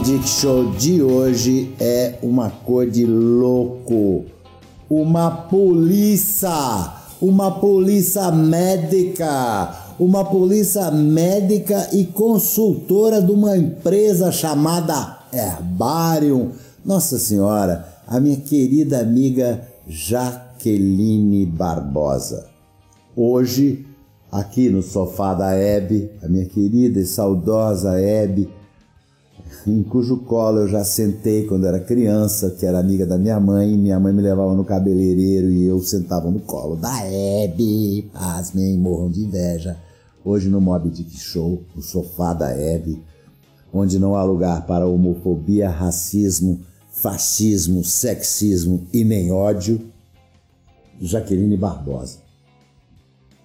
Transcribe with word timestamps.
Dick 0.00 0.26
Show 0.26 0.70
de 0.72 1.02
hoje 1.02 1.74
é 1.78 2.18
uma 2.22 2.50
cor 2.50 2.88
de 2.88 3.04
louco. 3.04 4.24
Uma 4.88 5.30
polícia, 5.30 6.94
uma 7.20 7.50
polícia 7.50 8.30
médica, 8.30 9.94
uma 9.98 10.24
polícia 10.24 10.90
médica 10.90 11.88
e 11.92 12.06
consultora 12.06 13.20
de 13.20 13.30
uma 13.30 13.56
empresa 13.56 14.32
chamada 14.32 15.18
Herbarium. 15.32 16.50
Nossa 16.84 17.18
Senhora, 17.18 17.86
a 18.06 18.18
minha 18.18 18.36
querida 18.36 19.00
amiga 19.00 19.68
Jaqueline 19.86 21.44
Barbosa. 21.46 22.46
Hoje 23.14 23.86
aqui 24.30 24.70
no 24.70 24.82
sofá 24.82 25.34
da 25.34 25.54
Hebe, 25.54 26.10
a 26.22 26.28
minha 26.28 26.46
querida 26.46 26.98
e 26.98 27.06
saudosa 27.06 28.00
Hebe, 28.00 28.48
em 29.66 29.82
cujo 29.82 30.18
colo 30.18 30.60
eu 30.60 30.68
já 30.68 30.84
sentei 30.84 31.46
quando 31.46 31.66
era 31.66 31.80
criança, 31.80 32.50
que 32.50 32.66
era 32.66 32.78
amiga 32.78 33.06
da 33.06 33.18
minha 33.18 33.38
mãe, 33.38 33.76
minha 33.76 33.98
mãe 33.98 34.12
me 34.12 34.22
levava 34.22 34.54
no 34.54 34.64
cabeleireiro 34.64 35.50
e 35.50 35.64
eu 35.64 35.80
sentava 35.80 36.30
no 36.30 36.40
colo 36.40 36.76
da 36.76 37.04
Hebe, 37.04 38.10
pasmem, 38.12 38.78
morram 38.78 39.10
de 39.10 39.20
inveja. 39.24 39.76
Hoje 40.24 40.48
no 40.48 40.60
Mob 40.60 40.88
Dick 40.88 41.18
Show, 41.18 41.62
no 41.74 41.82
sofá 41.82 42.32
da 42.32 42.50
Hebe, 42.50 43.02
onde 43.72 43.98
não 43.98 44.14
há 44.14 44.22
lugar 44.22 44.66
para 44.66 44.86
homofobia, 44.86 45.68
racismo, 45.68 46.60
fascismo, 46.90 47.82
sexismo 47.84 48.86
e 48.92 49.04
nem 49.04 49.32
ódio, 49.32 49.80
Jaqueline 51.00 51.56
Barbosa 51.56 52.22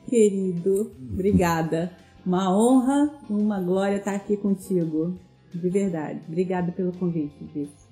querido. 0.08 0.92
Obrigada. 1.14 1.92
Uma 2.26 2.56
honra, 2.56 3.10
uma 3.30 3.62
glória 3.62 3.98
estar 3.98 4.16
aqui 4.16 4.36
contigo. 4.36 5.16
De 5.54 5.70
verdade. 5.70 6.22
Obrigada 6.28 6.72
pelo 6.72 6.92
convite. 6.94 7.34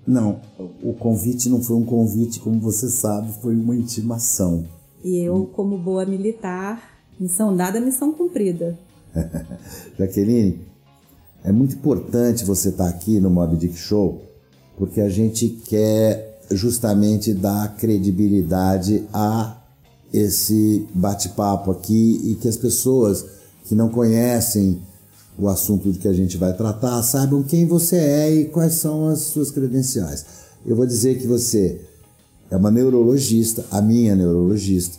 Não, 0.05 0.39
o 0.83 0.93
convite 0.93 1.49
não 1.49 1.61
foi 1.61 1.75
um 1.75 1.85
convite, 1.85 2.39
como 2.39 2.59
você 2.59 2.89
sabe, 2.89 3.31
foi 3.41 3.55
uma 3.55 3.75
intimação. 3.75 4.65
E 5.03 5.17
eu, 5.17 5.45
como 5.53 5.77
boa 5.77 6.05
militar, 6.05 6.81
missão 7.19 7.55
dada, 7.55 7.79
missão 7.79 8.11
cumprida. 8.11 8.77
Jaqueline, 9.97 10.59
é 11.43 11.51
muito 11.51 11.75
importante 11.75 12.43
você 12.43 12.69
estar 12.69 12.87
aqui 12.87 13.19
no 13.19 13.29
Mob 13.29 13.55
Dick 13.55 13.75
Show, 13.77 14.21
porque 14.77 14.99
a 15.01 15.09
gente 15.09 15.49
quer 15.49 16.41
justamente 16.51 17.33
dar 17.33 17.75
credibilidade 17.75 19.03
a 19.13 19.61
esse 20.13 20.87
bate-papo 20.93 21.71
aqui 21.71 22.21
e 22.23 22.35
que 22.35 22.47
as 22.47 22.57
pessoas 22.57 23.25
que 23.65 23.75
não 23.75 23.89
conhecem 23.89 24.81
o 25.37 25.47
assunto 25.47 25.91
que 25.93 26.07
a 26.07 26.13
gente 26.13 26.37
vai 26.37 26.55
tratar 26.55 27.01
saibam 27.03 27.43
quem 27.43 27.65
você 27.65 27.97
é 27.97 28.33
e 28.33 28.45
quais 28.45 28.75
são 28.75 29.07
as 29.07 29.19
suas 29.19 29.51
credenciais. 29.51 30.25
Eu 30.65 30.75
vou 30.75 30.85
dizer 30.85 31.19
que 31.19 31.27
você 31.27 31.81
é 32.49 32.55
uma 32.55 32.71
neurologista, 32.71 33.65
a 33.71 33.81
minha 33.81 34.15
neurologista, 34.15 34.97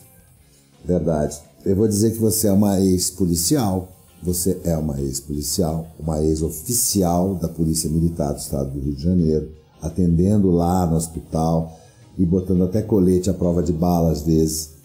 verdade. 0.84 1.38
Eu 1.64 1.74
vou 1.74 1.88
dizer 1.88 2.12
que 2.12 2.18
você 2.18 2.48
é 2.48 2.52
uma 2.52 2.78
ex-policial, 2.80 3.88
você 4.22 4.60
é 4.64 4.76
uma 4.76 5.00
ex-policial, 5.00 5.86
uma 5.98 6.22
ex-oficial 6.22 7.34
da 7.34 7.48
Polícia 7.48 7.90
Militar 7.90 8.32
do 8.32 8.38
Estado 8.38 8.70
do 8.70 8.80
Rio 8.80 8.94
de 8.94 9.02
Janeiro, 9.02 9.50
atendendo 9.80 10.50
lá 10.50 10.86
no 10.86 10.96
hospital 10.96 11.78
e 12.18 12.24
botando 12.24 12.64
até 12.64 12.82
colete 12.82 13.30
à 13.30 13.34
prova 13.34 13.62
de 13.62 13.72
bala 13.72 14.10
às 14.10 14.22
vezes 14.22 14.75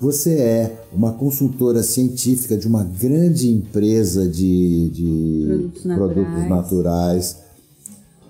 você 0.00 0.34
é 0.34 0.84
uma 0.92 1.12
consultora 1.12 1.82
científica 1.82 2.56
de 2.56 2.66
uma 2.66 2.82
grande 2.82 3.48
empresa 3.50 4.28
de, 4.28 4.90
de 4.90 5.44
produtos, 5.46 5.84
naturais. 5.84 6.14
produtos 6.14 6.48
naturais. 6.48 7.36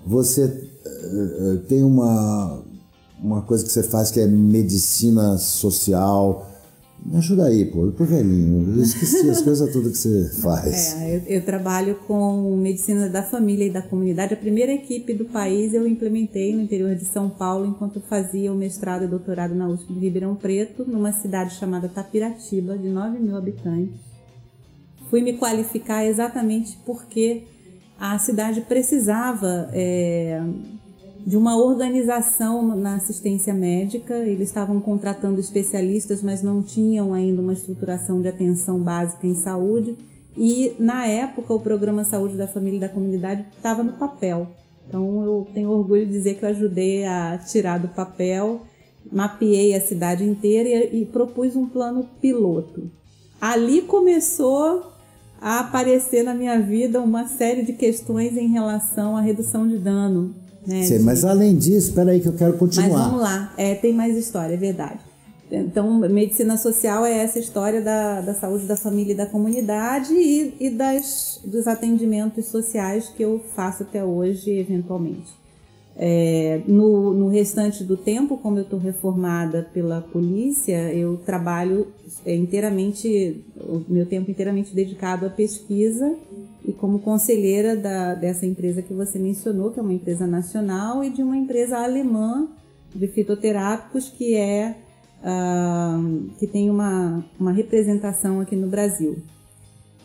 Você 0.06 0.44
uh, 0.44 1.58
tem 1.68 1.82
uma, 1.82 2.62
uma 3.22 3.42
coisa 3.42 3.64
que 3.64 3.72
você 3.72 3.82
faz 3.82 4.10
que 4.10 4.20
é 4.20 4.26
medicina 4.26 5.38
social. 5.38 6.51
Me 7.04 7.16
ajuda 7.16 7.46
aí, 7.46 7.64
pô. 7.64 7.86
Eu 7.86 7.92
tô 7.92 8.04
velhinho. 8.04 8.76
Eu 8.76 8.82
esqueci 8.82 9.28
as 9.28 9.42
coisas 9.42 9.72
todas 9.72 9.92
que 9.92 9.98
você 9.98 10.40
faz. 10.40 11.00
É, 11.00 11.16
eu, 11.16 11.22
eu, 11.26 11.44
trabalho 11.44 11.96
com 12.06 12.56
medicina 12.56 13.08
da 13.08 13.22
família 13.22 13.66
e 13.66 13.70
da 13.70 13.82
comunidade. 13.82 14.34
A 14.34 14.36
primeira 14.36 14.72
equipe 14.72 15.12
do 15.12 15.24
país 15.24 15.74
eu 15.74 15.86
implementei 15.86 16.54
no 16.54 16.62
interior 16.62 16.94
de 16.94 17.04
São 17.04 17.28
Paulo 17.28 17.66
enquanto 17.66 18.00
fazia 18.00 18.52
o 18.52 18.56
mestrado 18.56 19.04
e 19.04 19.08
doutorado 19.08 19.54
na 19.54 19.68
USP 19.68 19.92
de 19.92 19.98
Ribeirão 19.98 20.36
Preto, 20.36 20.84
numa 20.86 21.12
cidade 21.12 21.54
chamada 21.54 21.88
Tapiratiba, 21.88 22.78
de 22.78 22.88
9 22.88 23.18
mil 23.18 23.36
habitantes. 23.36 24.00
Fui 25.10 25.20
me 25.20 25.34
qualificar 25.34 26.06
exatamente 26.06 26.78
porque 26.86 27.42
a 27.98 28.18
cidade 28.18 28.60
precisava 28.62 29.68
é, 29.72 30.40
de 31.26 31.36
uma 31.36 31.56
organização 31.56 32.74
na 32.76 32.96
assistência 32.96 33.54
médica. 33.54 34.14
Eles 34.14 34.48
estavam 34.48 34.80
contratando 34.80 35.40
especialistas, 35.40 36.22
mas 36.22 36.42
não 36.42 36.62
tinham 36.62 37.14
ainda 37.14 37.40
uma 37.40 37.52
estruturação 37.52 38.20
de 38.20 38.28
atenção 38.28 38.78
básica 38.78 39.26
em 39.26 39.34
saúde. 39.34 39.96
E 40.36 40.74
na 40.78 41.06
época 41.06 41.52
o 41.52 41.60
programa 41.60 42.04
Saúde 42.04 42.36
da 42.36 42.48
Família 42.48 42.78
e 42.78 42.80
da 42.80 42.88
Comunidade 42.88 43.44
estava 43.56 43.82
no 43.82 43.92
papel. 43.92 44.48
Então 44.88 45.24
eu 45.24 45.46
tenho 45.52 45.70
orgulho 45.70 46.06
de 46.06 46.12
dizer 46.12 46.34
que 46.34 46.44
eu 46.44 46.48
ajudei 46.48 47.04
a 47.04 47.38
tirar 47.38 47.78
do 47.78 47.88
papel, 47.88 48.62
mapeei 49.10 49.74
a 49.74 49.80
cidade 49.80 50.24
inteira 50.24 50.68
e, 50.68 51.02
e 51.02 51.04
propus 51.04 51.54
um 51.54 51.66
plano 51.66 52.08
piloto. 52.20 52.90
Ali 53.40 53.82
começou 53.82 54.92
a 55.40 55.60
aparecer 55.60 56.22
na 56.22 56.34
minha 56.34 56.60
vida 56.60 57.00
uma 57.00 57.26
série 57.26 57.62
de 57.62 57.72
questões 57.72 58.36
em 58.36 58.48
relação 58.48 59.16
à 59.16 59.20
redução 59.20 59.68
de 59.68 59.76
dano 59.76 60.41
né, 60.66 60.82
Sim, 60.82 60.98
de... 60.98 61.04
Mas 61.04 61.24
além 61.24 61.56
disso, 61.56 61.88
espera 61.88 62.12
aí 62.12 62.20
que 62.20 62.28
eu 62.28 62.34
quero 62.34 62.54
continuar. 62.54 62.88
Mas 62.88 63.06
vamos 63.06 63.20
lá, 63.20 63.52
é, 63.56 63.74
tem 63.74 63.92
mais 63.92 64.16
história, 64.16 64.54
é 64.54 64.56
verdade. 64.56 65.00
Então, 65.50 65.98
medicina 65.98 66.56
social 66.56 67.04
é 67.04 67.18
essa 67.18 67.38
história 67.38 67.82
da, 67.82 68.22
da 68.22 68.32
saúde 68.32 68.64
da 68.64 68.76
família 68.76 69.12
e 69.12 69.16
da 69.16 69.26
comunidade 69.26 70.14
e, 70.14 70.54
e 70.58 70.70
das, 70.70 71.40
dos 71.44 71.66
atendimentos 71.66 72.46
sociais 72.46 73.12
que 73.14 73.22
eu 73.22 73.38
faço 73.54 73.82
até 73.82 74.02
hoje, 74.02 74.50
eventualmente. 74.50 75.41
É, 75.94 76.62
no, 76.66 77.12
no 77.12 77.28
restante 77.28 77.84
do 77.84 77.96
tempo, 77.96 78.38
como 78.38 78.58
eu 78.58 78.62
estou 78.62 78.78
reformada 78.78 79.68
pela 79.74 80.00
polícia, 80.00 80.92
eu 80.92 81.18
trabalho 81.18 81.88
é, 82.24 82.34
inteiramente, 82.34 83.44
o 83.56 83.82
meu 83.88 84.06
tempo 84.06 84.30
inteiramente 84.30 84.74
dedicado 84.74 85.26
à 85.26 85.30
pesquisa 85.30 86.16
e 86.64 86.72
como 86.72 87.00
conselheira 87.00 87.76
da, 87.76 88.14
dessa 88.14 88.46
empresa 88.46 88.80
que 88.80 88.94
você 88.94 89.18
mencionou, 89.18 89.70
que 89.70 89.80
é 89.80 89.82
uma 89.82 89.92
empresa 89.92 90.26
nacional, 90.26 91.04
e 91.04 91.10
de 91.10 91.22
uma 91.22 91.36
empresa 91.36 91.78
alemã 91.78 92.48
de 92.94 93.06
fitoterápicos 93.08 94.08
que 94.08 94.34
é 94.34 94.76
uh, 95.22 96.30
que 96.38 96.46
tem 96.46 96.70
uma, 96.70 97.24
uma 97.38 97.52
representação 97.52 98.40
aqui 98.40 98.56
no 98.56 98.68
Brasil. 98.68 99.18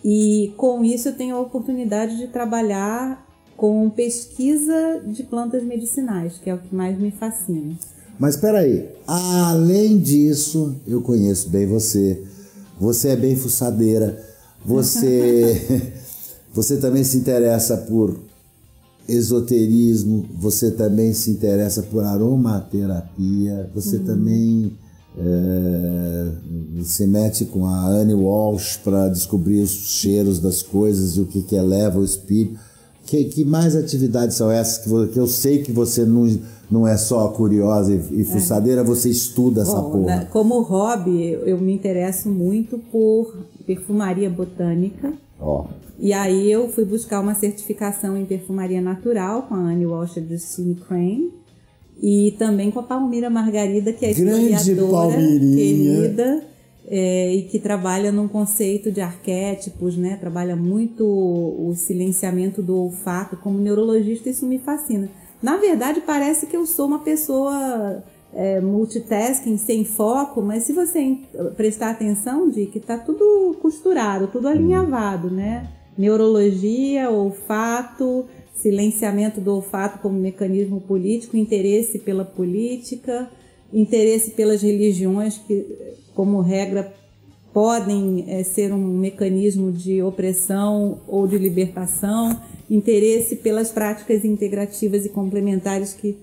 E 0.04 0.54
com 0.58 0.84
isso 0.84 1.10
eu 1.10 1.16
tenho 1.16 1.36
a 1.36 1.40
oportunidade 1.40 2.18
de 2.18 2.28
trabalhar 2.28 3.27
com 3.58 3.90
pesquisa 3.90 5.02
de 5.06 5.24
plantas 5.24 5.64
medicinais, 5.64 6.38
que 6.42 6.50
é 6.50 6.54
o 6.54 6.60
que 6.60 6.74
mais 6.74 6.98
me 6.98 7.12
fascina. 7.12 7.76
Mas 8.20 8.36
espera 8.36 8.60
aí, 8.60 8.88
além 9.06 9.98
disso, 9.98 10.76
eu 10.88 11.02
conheço 11.02 11.50
bem 11.50 11.66
você. 11.66 12.24
Você 12.80 13.10
é 13.10 13.16
bem 13.16 13.36
fuçadeira. 13.36 14.24
Você 14.64 15.94
você 16.54 16.78
também 16.78 17.04
se 17.04 17.18
interessa 17.18 17.78
por 17.78 18.20
esoterismo, 19.08 20.26
você 20.38 20.72
também 20.72 21.14
se 21.14 21.32
interessa 21.32 21.82
por 21.82 22.04
aromaterapia, 22.04 23.70
você 23.74 23.98
uhum. 23.98 24.04
também 24.04 24.78
é, 25.18 26.32
se 26.84 27.08
mete 27.08 27.46
com 27.46 27.66
a 27.66 27.88
Anne 27.88 28.14
Walsh 28.14 28.78
para 28.84 29.08
descobrir 29.08 29.62
os 29.62 29.72
cheiros 29.72 30.40
das 30.40 30.62
coisas 30.62 31.18
e 31.18 31.22
o 31.22 31.26
que, 31.26 31.42
que 31.42 31.56
eleva 31.56 32.00
o 32.00 32.04
espírito. 32.06 32.60
Que, 33.08 33.24
que 33.24 33.46
mais 33.46 33.76
atividades 33.76 34.36
são 34.36 34.52
essas 34.52 34.80
que, 34.80 35.08
que 35.14 35.18
eu 35.18 35.28
sei 35.28 35.64
que 35.64 35.72
você 35.72 36.06
não, 36.06 36.28
não 36.70 36.88
é 36.88 36.98
só 36.98 37.28
curiosa 37.30 37.94
e, 37.94 38.18
e 38.18 38.22
é. 38.22 38.24
fuçadeira, 38.26 38.82
é. 38.82 38.84
você 38.84 39.10
estuda 39.10 39.64
Bom, 39.64 39.70
essa 39.70 39.82
porra. 39.82 40.06
Né, 40.06 40.28
como 40.30 40.62
hobby, 40.62 41.32
eu 41.46 41.58
me 41.58 41.74
interesso 41.74 42.30
muito 42.30 42.78
por 42.92 43.34
perfumaria 43.66 44.30
botânica. 44.30 45.14
Oh. 45.40 45.66
E 46.00 46.14
aí 46.14 46.52
eu 46.52 46.70
fui 46.70 46.86
buscar 46.86 47.22
uma 47.22 47.34
certificação 47.34 48.16
em 48.16 48.26
perfumaria 48.26 48.82
natural 48.82 49.44
com 49.44 49.56
a 49.56 49.58
Anne 49.58 49.86
Walsh 49.86 50.18
e 50.18 50.28
Justine 50.28 50.76
Crane. 50.76 51.32
E 52.00 52.36
também 52.38 52.70
com 52.70 52.80
a 52.80 52.84
Palmira 52.84 53.30
Margarida, 53.30 53.92
que 53.92 54.06
é 54.06 54.12
historiadora 54.12 55.16
querida 55.16 56.44
é, 56.88 57.34
e 57.34 57.44
que 57.44 57.60
trabalha 57.60 58.12
num 58.12 58.28
conceito 58.28 58.92
de 58.92 59.02
arquétipos, 59.02 59.98
né? 59.98 60.16
Trabalha 60.16 60.56
muito 60.56 61.06
o 61.06 61.74
silenciamento 61.76 62.62
do 62.62 62.78
olfato. 62.78 63.36
Como 63.38 63.60
neurologista, 63.60 64.30
isso 64.30 64.46
me 64.46 64.58
fascina. 64.58 65.10
Na 65.42 65.58
verdade, 65.58 66.02
parece 66.02 66.48
que 66.48 66.56
eu 66.56 66.66
sou 66.66 66.88
uma 66.88 67.00
pessoa 67.00 68.04
é, 68.34 68.62
multitasking, 68.62 69.58
sem 69.58 69.84
foco, 69.84 70.42
mas 70.42 70.64
se 70.64 70.74
você 70.74 71.18
prestar 71.56 71.92
atenção, 71.92 72.50
de 72.50 72.66
que 72.68 72.78
está 72.78 72.98
tudo 72.98 73.58
costurado, 73.62 74.28
tudo 74.28 74.48
alinhavado, 74.48 75.30
né? 75.30 75.70
Neurologia, 75.98 77.10
olfato, 77.10 78.26
silenciamento 78.56 79.42
do 79.42 79.54
olfato 79.54 80.00
como 80.00 80.18
mecanismo 80.18 80.80
político, 80.80 81.36
interesse 81.36 82.00
pela 82.00 82.24
política, 82.24 83.30
interesse 83.72 84.32
pelas 84.32 84.62
religiões 84.62 85.38
que, 85.38 85.66
como 86.14 86.42
regra, 86.42 86.94
podem 87.54 88.26
é, 88.28 88.44
ser 88.44 88.72
um 88.72 88.78
mecanismo 88.78 89.72
de 89.72 90.02
opressão 90.02 91.02
ou 91.08 91.28
de 91.28 91.38
libertação, 91.38 92.40
interesse 92.70 93.38
pelas 93.38 93.72
práticas 93.72 94.24
integrativas 94.24 95.06
e 95.06 95.10
complementares 95.10 95.94
que 95.94 96.18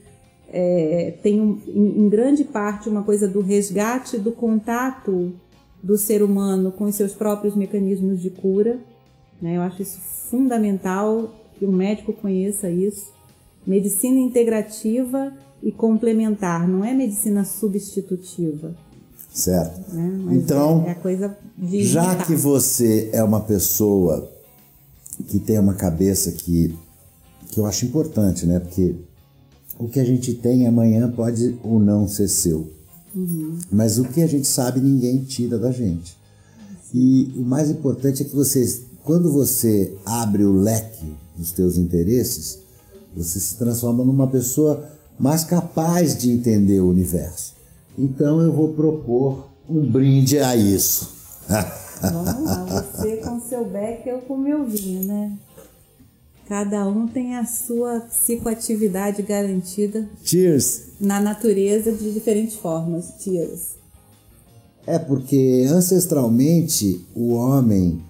é, 0.53 1.15
um, 1.27 1.59
em, 1.67 2.05
em 2.05 2.09
grande 2.09 2.45
parte 2.45 2.89
uma 2.89 3.03
coisa 3.03 3.27
do 3.27 3.41
resgate 3.41 4.17
do 4.17 4.31
contato 4.31 5.33
do 5.83 5.99
ser 5.99 6.23
humano 6.23 6.71
com 6.71 6.85
os 6.85 6.95
seus 6.95 7.13
próprios 7.13 7.57
mecanismos 7.57 8.23
de 8.23 8.31
cura. 8.31 8.79
Né? 9.43 9.57
Eu 9.57 9.63
acho 9.63 9.83
isso 9.83 9.99
fundamental 10.31 11.35
que 11.59 11.65
o 11.65 11.73
médico 11.73 12.13
conheça 12.13 12.71
isso. 12.71 13.13
Medicina 13.67 14.19
integrativa 14.21 15.33
e 15.65 15.73
complementar, 15.73 16.69
não 16.69 16.85
é 16.85 16.93
medicina 16.93 17.43
substitutiva. 17.43 18.77
Certo. 19.33 19.95
Né? 19.95 20.37
Então, 20.37 20.85
é, 20.87 20.91
é 20.91 20.95
coisa 20.95 21.37
de 21.57 21.83
já 21.83 22.15
que 22.17 22.37
você 22.37 23.09
é 23.13 23.25
uma 23.25 23.41
pessoa 23.41 24.31
que 25.27 25.39
tem 25.39 25.59
uma 25.59 25.75
cabeça 25.75 26.31
que, 26.33 26.77
que 27.49 27.59
eu 27.59 27.65
acho 27.65 27.87
importante, 27.87 28.45
né? 28.45 28.61
Porque 28.61 28.95
o 29.79 29.89
que 29.89 29.99
a 29.99 30.05
gente 30.05 30.35
tem 30.35 30.67
amanhã 30.67 31.11
pode 31.11 31.59
ou 31.65 31.81
não 31.81 32.07
ser 32.07 32.29
seu. 32.29 32.71
Uhum. 33.15 33.59
Mas 33.73 33.99
o 33.99 34.05
que 34.05 34.23
a 34.23 34.27
gente 34.27 34.47
sabe, 34.47 34.81
ninguém 34.81 35.25
tira 35.25 35.59
da 35.59 35.73
gente. 35.73 36.17
E 36.93 37.33
o 37.37 37.43
mais 37.43 37.71
importante 37.71 38.23
é 38.23 38.25
que 38.27 38.37
você, 38.37 38.83
quando 39.03 39.33
você 39.33 39.97
abre 40.05 40.45
o 40.45 40.53
leque 40.53 41.11
dos 41.37 41.53
teus 41.53 41.79
interesses, 41.79 42.59
você 43.17 43.41
se 43.41 43.57
transforma 43.57 44.05
numa 44.05 44.27
pessoa 44.27 44.94
mais 45.19 45.45
capaz 45.45 46.17
de 46.17 46.31
entender 46.31 46.81
o 46.81 46.91
universo. 46.91 47.55
Então 47.99 48.41
eu 48.41 48.53
vou 48.53 48.75
propor 48.75 49.49
um 49.69 49.87
brinde 49.87 50.39
a 50.39 50.57
isso. 50.57 51.15
Vamos 52.01 52.45
lá, 52.45 52.85
você 52.93 53.17
com 53.19 53.41
seu 53.41 53.65
beck, 53.65 54.07
eu 54.07 54.19
com 54.21 54.37
meu 54.37 54.65
vinho, 54.65 55.07
né? 55.07 55.33
Cada 56.47 56.87
um 56.87 57.07
tem 57.07 57.37
a 57.37 57.47
sua 57.47 58.01
psicoatividade 58.01 59.23
garantida. 59.23 60.07
Cheers! 60.23 60.89
Na 61.01 61.19
natureza 61.19 61.91
de 61.91 62.13
diferentes 62.13 62.57
formas. 62.57 63.15
Cheers! 63.21 63.77
É 64.87 64.99
porque 64.99 65.65
ancestralmente 65.71 67.07
o 67.15 67.33
homem 67.33 68.03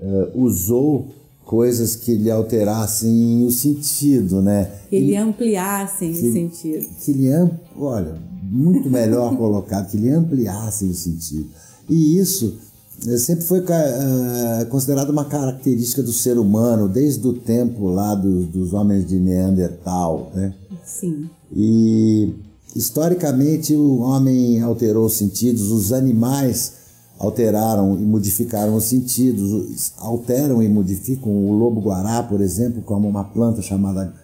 uh, 0.00 0.42
usou 0.42 1.08
coisas 1.48 1.96
que 1.96 2.14
lhe 2.14 2.30
alterassem 2.30 3.42
o 3.42 3.50
sentido, 3.50 4.42
né? 4.42 4.70
Que 4.90 5.00
lhe 5.00 5.16
ampliassem 5.16 6.12
que, 6.12 6.28
o 6.28 6.32
sentido. 6.34 6.86
Que 7.00 7.12
lhe, 7.14 7.30
olha, 7.74 8.18
muito 8.42 8.90
melhor 8.90 9.34
colocado, 9.38 9.90
que 9.90 9.96
lhe 9.96 10.10
ampliassem 10.10 10.90
o 10.90 10.94
sentido. 10.94 11.48
E 11.88 12.18
isso 12.18 12.58
eh, 13.06 13.16
sempre 13.16 13.46
foi 13.46 13.60
uh, 13.60 14.66
considerado 14.68 15.08
uma 15.08 15.24
característica 15.24 16.02
do 16.02 16.12
ser 16.12 16.36
humano, 16.36 16.86
desde 16.86 17.26
o 17.26 17.32
tempo 17.32 17.88
lá 17.88 18.14
do, 18.14 18.44
dos 18.44 18.74
homens 18.74 19.06
de 19.08 19.18
Neandertal, 19.18 20.30
né? 20.34 20.52
Sim. 20.84 21.30
E 21.50 22.34
historicamente 22.76 23.74
o 23.74 24.00
homem 24.00 24.60
alterou 24.60 25.06
os 25.06 25.14
sentidos, 25.14 25.72
os 25.72 25.94
animais 25.94 26.74
alteraram 27.18 27.98
e 27.98 28.02
modificaram 28.02 28.76
os 28.76 28.84
sentidos, 28.84 29.92
alteram 29.98 30.62
e 30.62 30.68
modificam 30.68 31.32
o 31.32 31.52
lobo-guará, 31.52 32.22
por 32.22 32.40
exemplo, 32.40 32.80
como 32.82 33.08
uma 33.08 33.24
planta 33.24 33.60
chamada 33.60 34.14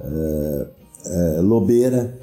uh, 0.00 0.66
uh, 1.08 1.42
lobeira, 1.42 2.16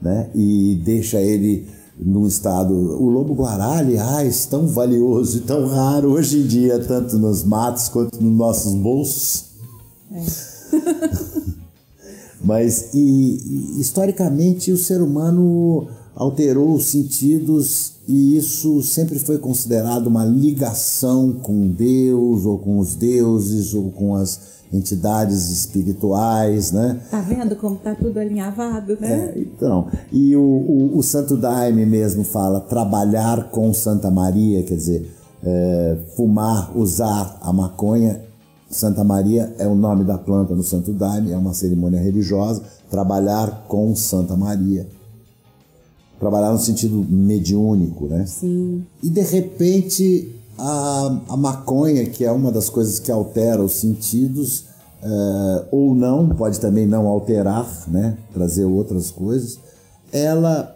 né? 0.00 0.30
e 0.34 0.80
deixa 0.84 1.20
ele 1.20 1.66
num 1.98 2.26
estado. 2.26 2.72
O 2.74 3.08
lobo-guará, 3.08 3.78
aliás, 3.78 4.46
tão 4.46 4.68
valioso 4.68 5.38
e 5.38 5.40
tão 5.40 5.66
raro 5.66 6.12
hoje 6.12 6.38
em 6.38 6.46
dia, 6.46 6.78
tanto 6.78 7.18
nos 7.18 7.42
matos 7.42 7.88
quanto 7.88 8.22
nos 8.22 8.36
nossos 8.36 8.74
bolsos. 8.74 9.46
É. 10.12 10.22
Mas, 12.44 12.94
e, 12.94 12.98
e, 12.98 13.80
historicamente, 13.80 14.70
o 14.70 14.76
ser 14.76 15.02
humano 15.02 15.88
alterou 16.14 16.74
os 16.74 16.86
sentidos 16.86 17.95
e 18.08 18.36
isso 18.36 18.82
sempre 18.82 19.18
foi 19.18 19.38
considerado 19.38 20.06
uma 20.06 20.24
ligação 20.24 21.32
com 21.32 21.66
Deus 21.66 22.46
ou 22.46 22.58
com 22.58 22.78
os 22.78 22.94
deuses 22.94 23.74
ou 23.74 23.90
com 23.90 24.14
as 24.14 24.56
entidades 24.72 25.50
espirituais, 25.50 26.70
né? 26.70 27.00
Tá 27.10 27.20
vendo 27.20 27.56
como 27.56 27.76
tá 27.76 27.94
tudo 27.94 28.18
alinhavado, 28.18 28.96
né? 29.00 29.32
É, 29.34 29.40
então, 29.40 29.88
e 30.12 30.36
o, 30.36 30.40
o, 30.40 30.98
o, 30.98 31.02
Santo 31.02 31.36
Daime 31.36 31.84
mesmo 31.86 32.24
fala 32.24 32.60
trabalhar 32.60 33.50
com 33.50 33.72
Santa 33.72 34.10
Maria, 34.10 34.62
quer 34.62 34.76
dizer, 34.76 35.10
é, 35.42 35.96
fumar, 36.16 36.76
usar 36.76 37.38
a 37.40 37.52
maconha. 37.52 38.20
Santa 38.68 39.04
Maria 39.04 39.54
é 39.58 39.66
o 39.66 39.76
nome 39.76 40.04
da 40.04 40.18
planta 40.18 40.54
no 40.54 40.62
Santo 40.62 40.92
Daime, 40.92 41.32
é 41.32 41.36
uma 41.36 41.54
cerimônia 41.54 42.00
religiosa. 42.00 42.62
Trabalhar 42.90 43.64
com 43.68 43.94
Santa 43.94 44.36
Maria 44.36 44.86
trabalhar 46.18 46.52
no 46.52 46.58
sentido 46.58 47.04
mediúnico, 47.08 48.06
né? 48.06 48.24
Sim. 48.26 48.84
E 49.02 49.10
de 49.10 49.20
repente 49.20 50.32
a, 50.58 51.20
a 51.28 51.36
maconha, 51.36 52.06
que 52.06 52.24
é 52.24 52.32
uma 52.32 52.50
das 52.50 52.68
coisas 52.70 52.98
que 52.98 53.10
altera 53.10 53.62
os 53.62 53.72
sentidos, 53.72 54.60
uh, 55.02 55.66
ou 55.70 55.94
não, 55.94 56.28
pode 56.28 56.58
também 56.60 56.86
não 56.86 57.06
alterar, 57.06 57.68
né? 57.88 58.16
Trazer 58.32 58.64
outras 58.64 59.10
coisas, 59.10 59.58
ela 60.12 60.74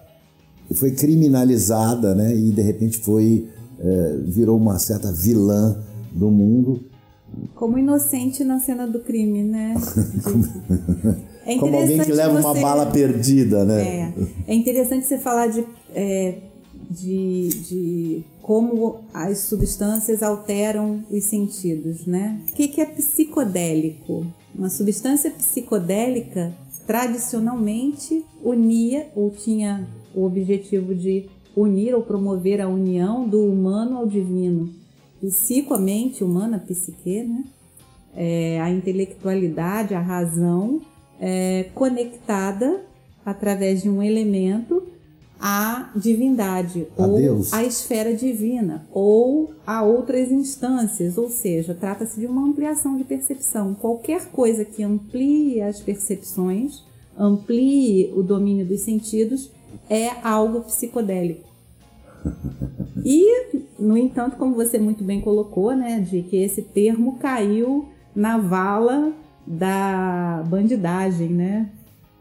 foi 0.74 0.92
criminalizada, 0.92 2.14
né? 2.14 2.34
E 2.34 2.50
de 2.50 2.62
repente 2.62 2.98
foi 2.98 3.48
uh, 3.78 4.22
virou 4.26 4.56
uma 4.56 4.78
certa 4.78 5.10
vilã 5.10 5.76
do 6.12 6.30
mundo. 6.30 6.80
Como 7.54 7.78
inocente 7.78 8.44
na 8.44 8.58
cena 8.58 8.86
do 8.86 9.00
crime, 9.00 9.42
né? 9.42 9.74
É 11.50 11.58
Como 11.58 11.76
alguém 11.76 11.98
que 11.98 12.12
leva 12.12 12.34
você... 12.34 12.46
uma 12.46 12.54
bala 12.54 12.86
perdida, 12.86 13.64
né? 13.64 13.82
É, 13.82 14.52
é 14.52 14.54
interessante 14.54 15.04
você 15.04 15.18
falar 15.18 15.48
de, 15.48 15.64
é, 15.92 16.34
de, 16.88 17.48
de 17.48 18.24
como 18.40 19.00
as 19.12 19.38
substâncias 19.38 20.22
alteram 20.22 21.04
os 21.10 21.24
sentidos, 21.24 22.06
né? 22.06 22.40
O 22.50 22.54
que, 22.54 22.68
que 22.68 22.80
é 22.80 22.86
psicodélico? 22.86 24.24
Uma 24.54 24.70
substância 24.70 25.28
psicodélica 25.30 26.52
tradicionalmente 26.86 28.24
unia 28.44 29.08
ou 29.16 29.30
tinha 29.30 29.88
o 30.14 30.24
objetivo 30.24 30.94
de 30.94 31.28
unir 31.56 31.96
ou 31.96 32.02
promover 32.02 32.60
a 32.60 32.68
união 32.68 33.28
do 33.28 33.44
humano 33.44 33.96
ao 33.96 34.06
divino. 34.06 34.70
Psico, 35.20 35.74
a 35.74 35.78
mente 35.78 36.22
humana, 36.22 36.60
psique, 36.60 37.24
né? 37.24 37.44
É, 38.14 38.60
a 38.60 38.70
intelectualidade, 38.70 39.94
a 39.94 40.00
razão 40.00 40.80
é, 41.20 41.66
conectada 41.74 42.80
através 43.24 43.82
de 43.82 43.90
um 43.90 44.02
elemento 44.02 44.82
à 45.38 45.90
divindade 45.94 46.86
a 46.98 47.06
ou 47.06 47.16
Deus. 47.16 47.52
à 47.52 47.62
esfera 47.64 48.14
divina 48.14 48.86
ou 48.92 49.54
a 49.66 49.82
outras 49.82 50.30
instâncias, 50.30 51.16
ou 51.16 51.30
seja, 51.30 51.74
trata-se 51.74 52.18
de 52.18 52.26
uma 52.26 52.46
ampliação 52.46 52.96
de 52.96 53.04
percepção. 53.04 53.74
Qualquer 53.74 54.30
coisa 54.30 54.64
que 54.64 54.82
amplie 54.82 55.62
as 55.62 55.80
percepções, 55.80 56.82
amplie 57.16 58.12
o 58.14 58.22
domínio 58.22 58.66
dos 58.66 58.80
sentidos, 58.80 59.50
é 59.88 60.10
algo 60.22 60.62
psicodélico. 60.62 61.48
E, 63.04 63.56
no 63.78 63.96
entanto, 63.96 64.36
como 64.36 64.54
você 64.54 64.78
muito 64.78 65.02
bem 65.02 65.20
colocou, 65.20 65.74
né, 65.74 66.00
de 66.00 66.22
que 66.22 66.36
esse 66.36 66.62
termo 66.62 67.18
caiu 67.18 67.88
na 68.14 68.36
vala 68.36 69.12
da 69.46 70.44
bandidagem, 70.48 71.28
né? 71.28 71.68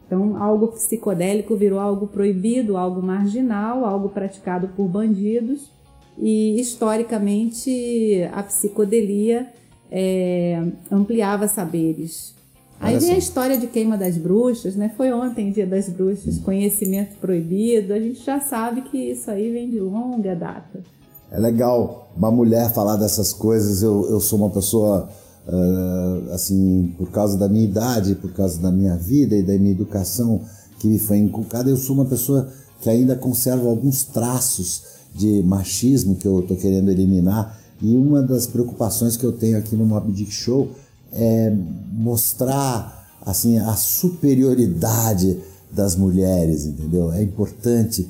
Então, 0.06 0.42
algo 0.42 0.68
psicodélico 0.68 1.54
virou 1.56 1.78
algo 1.78 2.08
proibido, 2.08 2.76
algo 2.76 3.00
marginal, 3.00 3.84
algo 3.84 4.08
praticado 4.08 4.68
por 4.68 4.88
bandidos. 4.88 5.70
E, 6.18 6.60
historicamente, 6.60 8.28
a 8.32 8.42
psicodelia 8.42 9.46
é, 9.90 10.62
ampliava 10.90 11.46
saberes. 11.46 12.34
Aí 12.80 12.98
vem 12.98 13.12
a 13.12 13.18
história 13.18 13.58
de 13.58 13.66
queima 13.66 13.96
das 13.96 14.16
bruxas, 14.16 14.74
né? 14.74 14.90
Foi 14.96 15.12
ontem, 15.12 15.52
dia 15.52 15.66
das 15.66 15.88
bruxas, 15.88 16.38
conhecimento 16.38 17.14
proibido. 17.20 17.92
A 17.92 18.00
gente 18.00 18.24
já 18.24 18.40
sabe 18.40 18.80
que 18.82 18.96
isso 18.96 19.30
aí 19.30 19.52
vem 19.52 19.68
de 19.68 19.78
longa 19.78 20.34
data. 20.34 20.82
É 21.30 21.38
legal 21.38 22.10
uma 22.16 22.30
mulher 22.30 22.72
falar 22.72 22.96
dessas 22.96 23.34
coisas. 23.34 23.82
Eu, 23.82 24.08
eu 24.08 24.18
sou 24.18 24.38
uma 24.38 24.48
pessoa 24.48 25.10
uh, 25.50 26.32
assim, 26.32 26.94
por 26.96 27.10
causa 27.10 27.36
da 27.36 27.48
minha 27.48 27.64
idade, 27.64 28.14
por 28.14 28.32
causa 28.32 28.58
da 28.60 28.70
minha 28.70 28.96
vida 28.96 29.36
e 29.36 29.42
da 29.42 29.52
minha 29.58 29.72
educação 29.72 30.40
que 30.78 30.88
me 30.88 30.98
foi 30.98 31.18
inculcada, 31.18 31.68
eu 31.68 31.76
sou 31.76 31.94
uma 31.94 32.06
pessoa 32.06 32.48
que 32.80 32.88
ainda 32.88 33.14
conserva 33.14 33.68
alguns 33.68 34.04
traços 34.04 34.82
de 35.14 35.42
machismo 35.42 36.14
que 36.14 36.26
eu 36.26 36.40
estou 36.40 36.56
querendo 36.56 36.90
eliminar. 36.90 37.58
E 37.82 37.94
uma 37.94 38.22
das 38.22 38.46
preocupações 38.46 39.16
que 39.16 39.24
eu 39.24 39.32
tenho 39.32 39.58
aqui 39.58 39.76
no 39.76 39.84
Mob 39.84 40.10
Dick 40.12 40.30
Show 40.30 40.70
é 41.12 41.52
mostrar 41.92 43.08
assim 43.20 43.58
a 43.58 43.74
superioridade 43.74 45.38
das 45.70 45.96
mulheres, 45.96 46.66
entendeu? 46.66 47.12
É 47.12 47.22
importante 47.22 48.08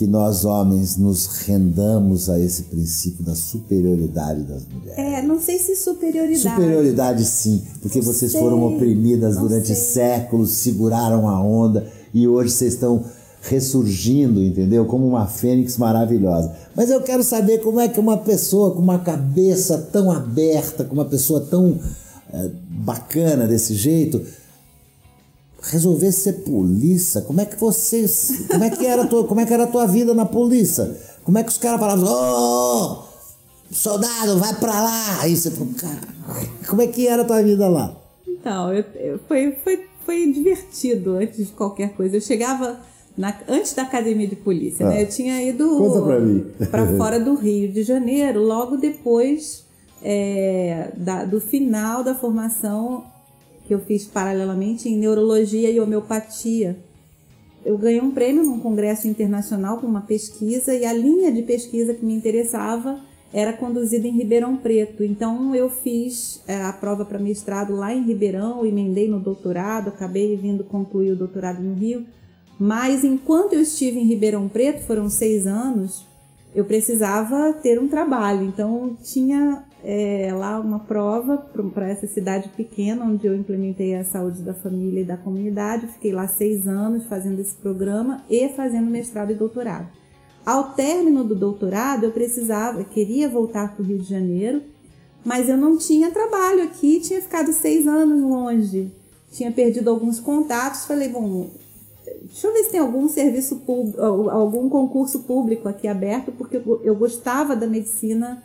que 0.00 0.06
nós 0.06 0.46
homens 0.46 0.96
nos 0.96 1.26
rendamos 1.44 2.30
a 2.30 2.40
esse 2.40 2.62
princípio 2.62 3.22
da 3.22 3.34
superioridade 3.34 4.44
das 4.44 4.62
mulheres. 4.66 4.96
É, 4.96 5.20
não 5.20 5.38
sei 5.38 5.58
se 5.58 5.76
superioridade. 5.76 6.56
Superioridade 6.56 7.24
sim, 7.26 7.62
porque 7.82 7.98
Não 7.98 8.06
vocês 8.06 8.32
sei, 8.32 8.40
foram 8.40 8.62
oprimidas 8.64 9.36
durante 9.36 9.66
sei. 9.66 9.76
séculos, 9.76 10.52
seguraram 10.52 11.28
a 11.28 11.38
onda 11.38 11.86
e 12.14 12.26
hoje 12.26 12.50
vocês 12.50 12.72
estão 12.72 13.04
ressurgindo, 13.42 14.42
entendeu? 14.42 14.86
Como 14.86 15.06
uma 15.06 15.26
fênix 15.26 15.76
maravilhosa. 15.76 16.50
Mas 16.74 16.88
eu 16.88 17.02
quero 17.02 17.22
saber 17.22 17.58
como 17.58 17.78
é 17.78 17.86
que 17.86 18.00
uma 18.00 18.16
pessoa 18.16 18.70
com 18.70 18.80
uma 18.80 19.00
cabeça 19.00 19.76
tão 19.92 20.10
aberta, 20.10 20.82
com 20.82 20.94
uma 20.94 21.04
pessoa 21.04 21.42
tão 21.42 21.78
eh, 22.32 22.50
bacana 22.70 23.46
desse 23.46 23.74
jeito, 23.74 24.22
resolver 25.62 26.10
ser 26.12 26.32
polícia, 26.44 27.20
como 27.22 27.40
é 27.40 27.44
que 27.44 27.56
você, 27.58 28.06
como 28.50 28.64
é 28.64 28.70
que 28.70 28.86
era 28.86 29.02
a 29.02 29.06
tua, 29.06 29.24
como 29.24 29.40
é 29.40 29.46
que 29.46 29.52
era 29.52 29.64
a 29.64 29.66
tua 29.66 29.86
vida 29.86 30.14
na 30.14 30.24
polícia? 30.24 30.96
Como 31.24 31.36
é 31.38 31.42
que 31.42 31.50
os 31.50 31.58
caras 31.58 31.78
falavam, 31.78 32.04
ô, 32.06 33.02
soldado, 33.70 34.38
vai 34.38 34.54
pra 34.54 34.72
lá, 34.82 35.20
aí 35.20 35.36
você 35.36 35.50
falou, 35.50 35.72
cara, 35.74 36.00
como 36.68 36.82
é 36.82 36.86
que 36.86 37.06
era 37.06 37.22
a 37.22 37.24
tua 37.24 37.42
vida 37.42 37.68
lá? 37.68 37.94
Então, 38.26 38.72
eu- 38.72 38.84
eu- 38.94 39.20
foi, 39.28 39.52
foi, 39.62 39.84
foi 40.04 40.32
divertido 40.32 41.16
antes 41.16 41.46
de 41.46 41.52
qualquer 41.52 41.92
coisa. 41.92 42.16
Eu 42.16 42.20
chegava 42.20 42.80
na- 43.18 43.38
antes 43.48 43.74
da 43.74 43.82
academia 43.82 44.26
de 44.26 44.36
polícia, 44.36 44.86
Ah. 44.86 44.88
né? 44.90 45.02
Eu 45.02 45.08
tinha 45.08 45.42
ido 45.42 45.68
Conta 45.76 46.00
pra 46.02 46.18
mim. 46.20 46.46
pra 46.70 46.86
fora 46.96 47.20
do 47.20 47.34
Rio 47.34 47.70
de 47.70 47.82
Janeiro, 47.82 48.42
logo 48.42 48.76
depois 48.78 49.68
é, 50.02 50.92
da- 50.96 51.26
do 51.26 51.38
final 51.38 52.02
da 52.02 52.14
formação 52.14 53.04
que 53.70 53.74
eu 53.74 53.78
fiz 53.78 54.04
paralelamente 54.04 54.88
em 54.88 54.98
neurologia 54.98 55.70
e 55.70 55.78
homeopatia. 55.78 56.76
Eu 57.64 57.78
ganhei 57.78 58.00
um 58.00 58.10
prêmio 58.10 58.42
num 58.42 58.58
congresso 58.58 59.06
internacional 59.06 59.78
com 59.78 59.86
uma 59.86 60.00
pesquisa 60.00 60.74
e 60.74 60.84
a 60.84 60.92
linha 60.92 61.30
de 61.30 61.42
pesquisa 61.42 61.94
que 61.94 62.04
me 62.04 62.12
interessava 62.12 62.98
era 63.32 63.52
conduzida 63.52 64.08
em 64.08 64.10
Ribeirão 64.10 64.56
Preto. 64.56 65.04
Então 65.04 65.54
eu 65.54 65.70
fiz 65.70 66.42
é, 66.48 66.64
a 66.64 66.72
prova 66.72 67.04
para 67.04 67.20
mestrado 67.20 67.76
lá 67.76 67.94
em 67.94 68.02
Ribeirão, 68.02 68.66
emendei 68.66 69.08
no 69.08 69.20
doutorado, 69.20 69.86
acabei 69.86 70.34
vindo 70.34 70.64
concluir 70.64 71.12
o 71.12 71.16
doutorado 71.16 71.62
no 71.62 71.74
Rio. 71.74 72.04
Mas 72.58 73.04
enquanto 73.04 73.52
eu 73.52 73.60
estive 73.60 74.00
em 74.00 74.04
Ribeirão 74.04 74.48
Preto, 74.48 74.80
foram 74.80 75.08
seis 75.08 75.46
anos, 75.46 76.04
eu 76.52 76.64
precisava 76.64 77.52
ter 77.52 77.78
um 77.78 77.86
trabalho. 77.86 78.44
Então 78.44 78.96
tinha 79.00 79.62
é, 79.84 80.32
lá 80.32 80.60
uma 80.60 80.80
prova 80.80 81.38
para 81.74 81.88
essa 81.88 82.06
cidade 82.06 82.48
pequena, 82.50 83.04
onde 83.04 83.26
eu 83.26 83.34
implementei 83.34 83.94
a 83.94 84.04
saúde 84.04 84.42
da 84.42 84.54
família 84.54 85.00
e 85.00 85.04
da 85.04 85.16
comunidade. 85.16 85.86
Fiquei 85.86 86.12
lá 86.12 86.26
seis 86.26 86.66
anos 86.68 87.06
fazendo 87.06 87.40
esse 87.40 87.54
programa 87.54 88.24
e 88.28 88.48
fazendo 88.50 88.90
mestrado 88.90 89.32
e 89.32 89.34
doutorado. 89.34 89.88
Ao 90.44 90.72
término 90.72 91.24
do 91.24 91.34
doutorado, 91.34 92.04
eu 92.04 92.12
precisava, 92.12 92.82
queria 92.84 93.28
voltar 93.28 93.74
para 93.74 93.82
o 93.82 93.86
Rio 93.86 93.98
de 93.98 94.08
Janeiro, 94.08 94.62
mas 95.24 95.48
eu 95.48 95.56
não 95.56 95.76
tinha 95.76 96.10
trabalho 96.10 96.62
aqui, 96.62 97.00
tinha 97.00 97.20
ficado 97.20 97.52
seis 97.52 97.86
anos 97.86 98.22
longe, 98.22 98.90
tinha 99.30 99.52
perdido 99.52 99.90
alguns 99.90 100.18
contatos. 100.18 100.86
Falei, 100.86 101.08
bom, 101.08 101.50
deixa 102.22 102.46
eu 102.46 102.52
ver 102.52 102.64
se 102.64 102.70
tem 102.70 102.80
algum 102.80 103.08
serviço 103.08 103.56
público, 103.56 104.00
algum 104.00 104.68
concurso 104.68 105.20
público 105.20 105.68
aqui 105.68 105.86
aberto, 105.86 106.32
porque 106.32 106.60
eu 106.82 106.96
gostava 106.96 107.54
da 107.54 107.66
medicina 107.66 108.42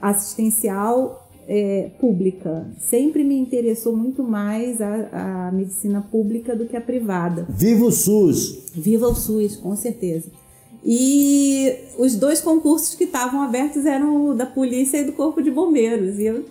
assistencial 0.00 1.28
é, 1.48 1.90
pública. 1.98 2.66
Sempre 2.78 3.24
me 3.24 3.36
interessou 3.36 3.96
muito 3.96 4.22
mais 4.22 4.80
a, 4.80 5.48
a 5.48 5.52
medicina 5.52 6.00
pública 6.00 6.54
do 6.54 6.66
que 6.66 6.76
a 6.76 6.80
privada. 6.80 7.46
Viva 7.48 7.84
o 7.84 7.92
SUS! 7.92 8.70
Viva 8.74 9.08
o 9.08 9.14
SUS, 9.14 9.56
com 9.56 9.74
certeza. 9.74 10.28
E 10.84 11.74
os 11.98 12.14
dois 12.14 12.40
concursos 12.40 12.94
que 12.94 13.04
estavam 13.04 13.42
abertos 13.42 13.84
eram 13.84 14.30
o 14.30 14.34
da 14.34 14.46
polícia 14.46 14.98
e 14.98 15.04
do 15.04 15.12
corpo 15.12 15.42
de 15.42 15.50
bombeiros. 15.50 16.18
E 16.18 16.24
eu 16.24 16.44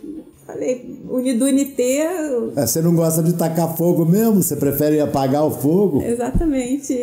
falei, 0.53 0.99
do 1.37 1.45
Unité, 1.45 2.07
É, 2.55 2.65
Você 2.65 2.81
não 2.81 2.95
gosta 2.95 3.21
de 3.21 3.33
tacar 3.33 3.75
fogo 3.75 4.05
mesmo? 4.05 4.41
Você 4.41 4.55
prefere 4.55 4.99
apagar 4.99 5.45
o 5.45 5.51
fogo? 5.51 6.01
Exatamente. 6.01 6.93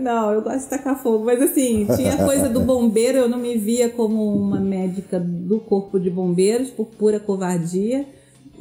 Não, 0.00 0.32
eu 0.32 0.42
gosto 0.42 0.60
de 0.60 0.66
tacar 0.66 1.02
fogo, 1.02 1.24
mas 1.24 1.40
assim, 1.42 1.86
tinha 1.96 2.16
coisa 2.24 2.48
do 2.48 2.60
bombeiro, 2.60 3.18
eu 3.18 3.28
não 3.28 3.38
me 3.38 3.56
via 3.56 3.88
como 3.88 4.34
uma 4.34 4.60
médica 4.60 5.18
do 5.18 5.58
corpo 5.60 5.98
de 5.98 6.10
bombeiros 6.10 6.70
por 6.70 6.86
pura 6.86 7.18
covardia. 7.18 8.06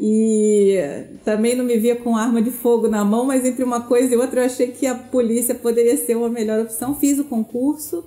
E 0.04 0.80
também 1.24 1.56
não 1.56 1.64
me 1.64 1.78
via 1.78 1.96
com 1.96 2.18
arma 2.18 2.42
de 2.42 2.50
fogo 2.50 2.88
na 2.88 3.06
mão, 3.06 3.24
mas 3.26 3.46
entre 3.46 3.64
uma 3.64 3.82
coisa 3.82 4.14
e 4.14 4.18
outra 4.18 4.42
eu 4.42 4.46
achei 4.46 4.68
que 4.68 4.88
a 4.88 4.96
polícia 4.96 5.54
poderia 5.54 5.96
ser 5.96 6.16
uma 6.16 6.30
melhor 6.30 6.60
opção. 6.62 6.96
Fiz 6.96 7.20
o 7.20 7.26
concurso, 7.26 8.04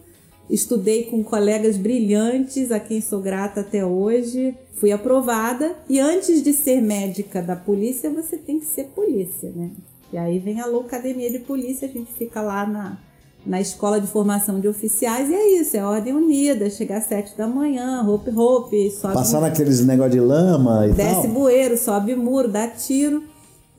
estudei 0.49 1.05
com 1.05 1.23
colegas 1.23 1.77
brilhantes, 1.77 2.71
a 2.71 2.79
quem 2.79 3.01
sou 3.01 3.21
grata 3.21 3.61
até 3.61 3.85
hoje. 3.85 4.55
Fui 4.75 4.93
aprovada 4.93 5.75
e 5.89 5.99
antes 5.99 6.43
de 6.43 6.53
ser 6.53 6.81
médica 6.81 7.41
da 7.41 7.57
polícia, 7.57 8.11
você 8.11 8.37
tem 8.37 8.59
que 8.59 8.67
ser 8.67 8.85
polícia, 8.95 9.53
né? 9.55 9.71
E 10.13 10.19
aí 10.19 10.39
vem 10.39 10.61
a 10.61 10.67
Loucademia 10.67 11.31
de 11.31 11.39
Polícia, 11.41 11.89
a 11.89 11.91
gente 11.91 12.13
fica 12.13 12.41
lá 12.41 12.67
na, 12.67 12.99
na 13.47 13.61
escola 13.61 14.01
de 14.01 14.07
formação 14.07 14.61
de 14.61 14.69
oficiais 14.69 15.29
e 15.29 15.35
é 15.35 15.61
isso, 15.61 15.77
é 15.77 15.85
ordem 15.85 16.13
unida, 16.13 16.71
chegar 16.71 16.99
às 16.99 17.05
sete 17.05 17.37
da 17.37 17.47
manhã, 17.47 18.03
roupa 18.03 18.31
roupa, 18.31 18.77
sobe 18.91 19.15
Passar 19.15 19.41
naqueles 19.41 19.85
negócio 19.85 20.13
de 20.13 20.21
lama 20.21 20.87
e 20.87 20.93
desce 20.93 21.23
tal? 21.23 21.31
bueiro, 21.31 21.77
sobe 21.77 22.15
muro, 22.15 22.49
dá 22.49 22.69
tiro. 22.69 23.25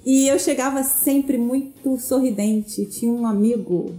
E 0.05 0.27
eu 0.27 0.37
chegava 0.37 0.83
sempre 0.83 1.37
muito 1.37 1.97
sorridente. 1.97 2.85
Tinha 2.85 3.11
um 3.11 3.25
amigo 3.25 3.95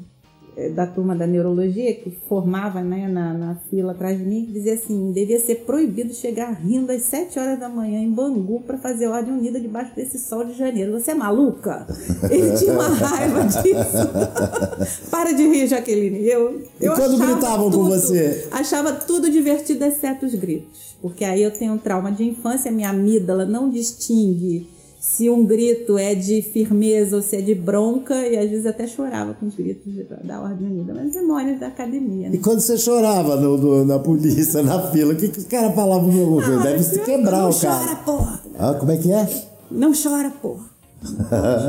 da 0.75 0.87
turma 0.87 1.15
da 1.15 1.27
neurologia 1.27 1.95
que 1.95 2.11
formava 2.29 2.81
né, 2.83 3.07
na, 3.09 3.35
na 3.35 3.55
fila 3.69 3.93
atrás 3.93 4.19
de 4.19 4.25
mim 4.25 4.47
que 4.47 4.53
dizia 4.53 4.75
assim: 4.75 5.13
devia 5.13 5.39
ser 5.39 5.57
proibido 5.67 6.15
chegar 6.15 6.51
rindo 6.53 6.91
às 6.91 7.03
7 7.03 7.39
horas 7.39 7.61
da 7.61 7.69
manhã 7.69 8.01
em 8.01 8.11
Bangu 8.11 8.61
para 8.67 8.79
fazer 8.79 9.07
ordem 9.07 9.35
unida 9.35 9.61
debaixo 9.61 9.95
desse 9.95 10.19
sol 10.19 10.45
de 10.45 10.55
janeiro. 10.55 10.93
Você 10.93 11.11
é 11.11 11.15
maluca? 11.15 11.87
Ele 12.31 12.57
tinha 12.57 12.73
uma 12.73 12.89
raiva 12.89 13.43
disso. 13.45 15.07
Para 15.11 15.33
de 15.33 15.43
rir, 15.47 15.67
Jaqueline. 15.67 16.27
Eu, 16.27 16.61
E 16.81 16.85
eu 16.85 16.95
quando 16.95 17.15
achava 17.17 17.33
gritavam 17.33 17.65
com 17.67 17.71
tudo- 17.71 17.91
você? 17.91 18.49
Achava 18.51 18.93
tudo 18.93 19.31
divertido, 19.31 19.85
exceto 19.85 20.25
os 20.27 20.35
gritos. 20.35 20.97
Porque 21.03 21.25
aí 21.25 21.43
eu 21.43 21.51
tenho 21.51 21.75
um 21.75 21.79
trauma 21.79 22.11
de 22.11 22.25
infância, 22.25 22.71
minha 22.73 22.91
amígdala 22.91 23.45
não 23.45 23.69
distingue 23.69 24.67
se 25.09 25.31
um 25.31 25.45
grito 25.47 25.97
é 25.97 26.15
de 26.15 26.43
firmeza 26.43 27.17
ou 27.17 27.23
se 27.23 27.37
é 27.37 27.41
de 27.41 27.55
bronca, 27.55 28.15
e 28.27 28.37
às 28.37 28.51
vezes 28.51 28.67
até 28.67 28.87
chorava 28.87 29.35
com 29.35 29.47
os 29.47 29.55
gritos 29.55 29.93
da 30.25 30.41
Ordem 30.41 30.67
Unida. 30.69 30.93
Mas 30.95 31.15
memórias 31.15 31.61
da 31.61 31.69
academia, 31.69 32.27
E 32.27 32.31
né? 32.31 32.39
quando 32.43 32.61
você 32.61 32.77
chorava 32.77 33.37
no- 33.37 33.57
no- 33.57 33.85
na 33.85 33.99
polícia, 33.99 34.63
na 34.63 34.91
fila, 34.91 35.13
o 35.13 35.17
que, 35.17 35.29
que 35.29 35.39
os 35.39 35.45
caras 35.47 35.75
falavam? 35.75 36.11
Ah, 36.41 36.63
Deve 36.63 36.83
se 36.83 36.99
quebrar 37.01 37.43
não 37.43 37.51
o 37.51 37.61
cara. 37.61 37.85
chora, 37.87 37.97
porra! 38.05 38.41
Ah, 38.59 38.75
como 38.75 38.91
é 38.93 38.97
que 38.97 39.13
é? 39.13 39.29
Não 39.71 39.93
chora, 39.95 40.31
porra! 40.43 40.65
Não 41.03 41.21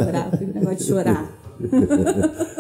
chorar, 0.06 0.32
negócio 0.41 0.77
de 0.77 0.84
chorar. 0.84 1.32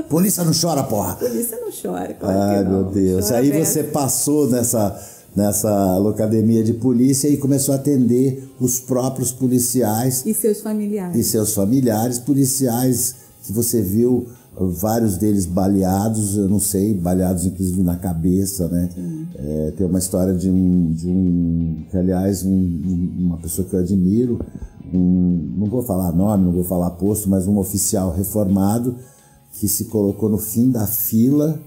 Polícia 0.09 0.43
não 0.43 0.51
chora, 0.53 0.83
porra. 0.83 1.15
Polícia 1.15 1.57
não 1.59 1.69
chora, 1.71 2.13
claro 2.13 2.39
Ai, 2.39 2.63
não. 2.63 2.71
meu 2.71 2.83
Deus. 2.85 3.25
Chora 3.27 3.39
Aí 3.39 3.51
você 3.65 3.83
passou 3.83 4.47
nessa, 4.49 4.99
nessa 5.35 5.97
locademia 5.97 6.63
de 6.63 6.73
polícia 6.73 7.27
e 7.27 7.37
começou 7.37 7.73
a 7.73 7.77
atender 7.77 8.49
os 8.59 8.79
próprios 8.79 9.31
policiais 9.31 10.25
E 10.25 10.33
seus 10.33 10.61
familiares. 10.61 11.15
e 11.15 11.23
seus 11.23 11.53
familiares, 11.53 12.17
policiais 12.19 13.15
que 13.43 13.51
você 13.53 13.81
viu 13.81 14.27
vários 14.59 15.17
deles 15.17 15.45
baleados, 15.45 16.35
eu 16.35 16.49
não 16.49 16.59
sei, 16.59 16.91
baleados 16.95 17.45
inclusive 17.45 17.83
na 17.83 17.95
cabeça, 17.95 18.67
né? 18.67 18.89
É, 19.35 19.73
tem 19.77 19.85
uma 19.85 19.99
história 19.99 20.33
de 20.33 20.49
um, 20.49 20.91
de 20.91 21.07
um 21.07 21.83
que 21.91 21.95
aliás 21.95 22.43
um- 22.43 22.49
um- 22.49 23.15
uma 23.27 23.37
pessoa 23.37 23.67
que 23.67 23.75
eu 23.75 23.79
admiro, 23.79 24.39
um, 24.91 25.53
não 25.57 25.67
vou 25.67 25.83
falar 25.83 26.11
nome, 26.11 26.45
não 26.45 26.51
vou 26.51 26.63
falar 26.63 26.89
posto, 26.91 27.29
mas 27.29 27.47
um 27.47 27.59
oficial 27.59 28.11
reformado 28.11 28.95
que 29.53 29.67
se 29.67 29.85
colocou 29.85 30.27
no 30.27 30.39
fim 30.39 30.71
da 30.71 30.87
fila, 30.87 31.59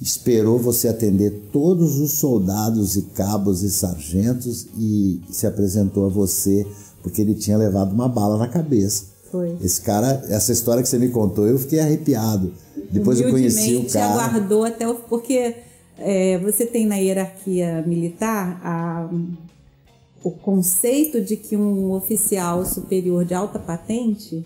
esperou 0.00 0.58
você 0.58 0.88
atender 0.88 1.48
todos 1.52 1.98
os 1.98 2.12
soldados 2.12 2.96
e 2.96 3.02
cabos 3.02 3.62
e 3.62 3.70
sargentos 3.70 4.66
e 4.78 5.20
se 5.30 5.46
apresentou 5.46 6.06
a 6.06 6.08
você 6.08 6.66
porque 7.02 7.20
ele 7.20 7.34
tinha 7.34 7.56
levado 7.56 7.92
uma 7.92 8.08
bala 8.08 8.36
na 8.38 8.48
cabeça. 8.48 9.04
Foi. 9.30 9.56
Esse 9.62 9.80
cara, 9.80 10.24
essa 10.28 10.52
história 10.52 10.82
que 10.82 10.88
você 10.88 10.98
me 10.98 11.08
contou, 11.08 11.46
eu 11.46 11.58
fiquei 11.58 11.80
arrepiado. 11.80 12.52
Depois 12.90 13.20
eu 13.20 13.30
conheci 13.30 13.76
o 13.76 13.84
cara. 13.90 14.06
aguardou 14.24 14.64
até 14.64 14.88
o. 14.88 14.94
Porque 14.96 15.54
é, 15.98 16.38
você 16.38 16.66
tem 16.66 16.86
na 16.86 16.96
hierarquia 16.96 17.82
militar 17.86 18.60
a- 18.64 19.08
o 20.24 20.30
conceito 20.30 21.20
de 21.20 21.36
que 21.36 21.56
um 21.56 21.92
oficial 21.92 22.66
superior 22.66 23.24
de 23.24 23.32
alta 23.32 23.58
patente 23.58 24.44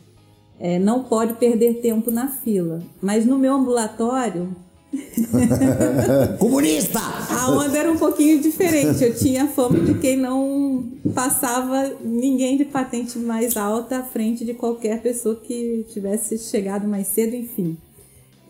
é, 0.61 0.78
não 0.78 1.04
pode 1.04 1.34
perder 1.34 1.80
tempo 1.80 2.11
na 2.11 2.28
fila. 2.28 2.80
Mas 3.00 3.25
no 3.26 3.38
meu 3.38 3.54
ambulatório, 3.54 4.54
Comunista! 6.38 7.00
A 7.00 7.50
onda 7.50 7.76
era 7.76 7.90
um 7.90 7.96
pouquinho 7.96 8.40
diferente. 8.40 9.02
Eu 9.02 9.14
tinha 9.14 9.48
fama 9.48 9.80
de 9.80 9.94
quem 9.98 10.16
não 10.16 10.84
passava 11.14 11.96
ninguém 12.04 12.56
de 12.56 12.64
patente 12.64 13.18
mais 13.18 13.56
alta 13.56 13.98
à 13.98 14.02
frente 14.02 14.44
de 14.44 14.54
qualquer 14.54 15.02
pessoa 15.02 15.36
que 15.36 15.84
tivesse 15.92 16.38
chegado 16.38 16.86
mais 16.86 17.06
cedo, 17.08 17.34
enfim. 17.34 17.76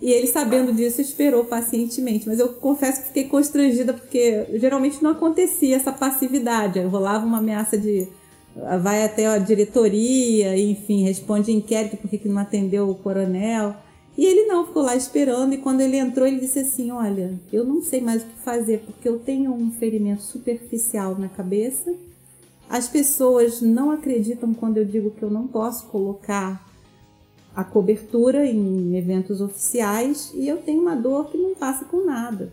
E 0.01 0.11
ele, 0.11 0.27
sabendo 0.27 0.73
disso, 0.73 1.01
esperou 1.01 1.45
pacientemente. 1.45 2.29
Mas 2.29 2.39
eu 2.39 2.49
confesso 2.49 3.01
que 3.01 3.07
fiquei 3.09 3.25
constrangida, 3.25 3.93
porque 3.93 4.47
geralmente 4.55 5.03
não 5.03 5.11
acontecia 5.11 5.77
essa 5.77 5.93
passividade. 5.93 6.81
Rolava 6.81 7.25
uma 7.25 7.39
ameaça 7.39 7.79
de 7.79 8.09
vai 8.81 9.03
até 9.05 9.27
a 9.27 9.39
diretoria, 9.39 10.57
enfim, 10.57 11.03
responde 11.03 11.51
inquérito 11.51 11.97
porque 11.97 12.19
que 12.19 12.29
não 12.29 12.39
atendeu 12.39 12.89
o 12.89 12.95
coronel. 12.95 13.75
E 14.17 14.25
ele 14.25 14.47
não, 14.47 14.67
ficou 14.67 14.83
lá 14.83 14.95
esperando. 14.95 15.55
E 15.55 15.59
quando 15.59 15.81
ele 15.81 15.97
entrou, 15.97 16.27
ele 16.27 16.41
disse 16.41 16.61
assim: 16.61 16.91
Olha, 16.91 17.35
eu 17.53 17.65
não 17.65 17.83
sei 17.83 18.01
mais 18.01 18.23
o 18.23 18.27
que 18.27 18.39
fazer, 18.39 18.81
porque 18.87 19.09
eu 19.09 19.19
tenho 19.19 19.53
um 19.53 19.71
ferimento 19.73 20.23
superficial 20.23 21.19
na 21.19 21.29
cabeça. 21.29 21.95
As 22.69 22.89
pessoas 22.89 23.61
não 23.61 23.91
acreditam 23.91 24.55
quando 24.55 24.79
eu 24.79 24.85
digo 24.85 25.11
que 25.11 25.23
eu 25.23 25.31
não 25.31 25.47
posso 25.47 25.87
colocar 25.87 26.65
a 27.55 27.63
cobertura 27.63 28.47
em 28.47 28.97
eventos 28.97 29.41
oficiais 29.41 30.33
e 30.35 30.49
eu 30.49 30.57
tenho 30.59 30.81
uma 30.81 30.97
dor 30.97 31.31
que 31.31 31.39
não 31.39 31.55
passa 31.55 31.85
com 31.85 32.05
nada. 32.05 32.53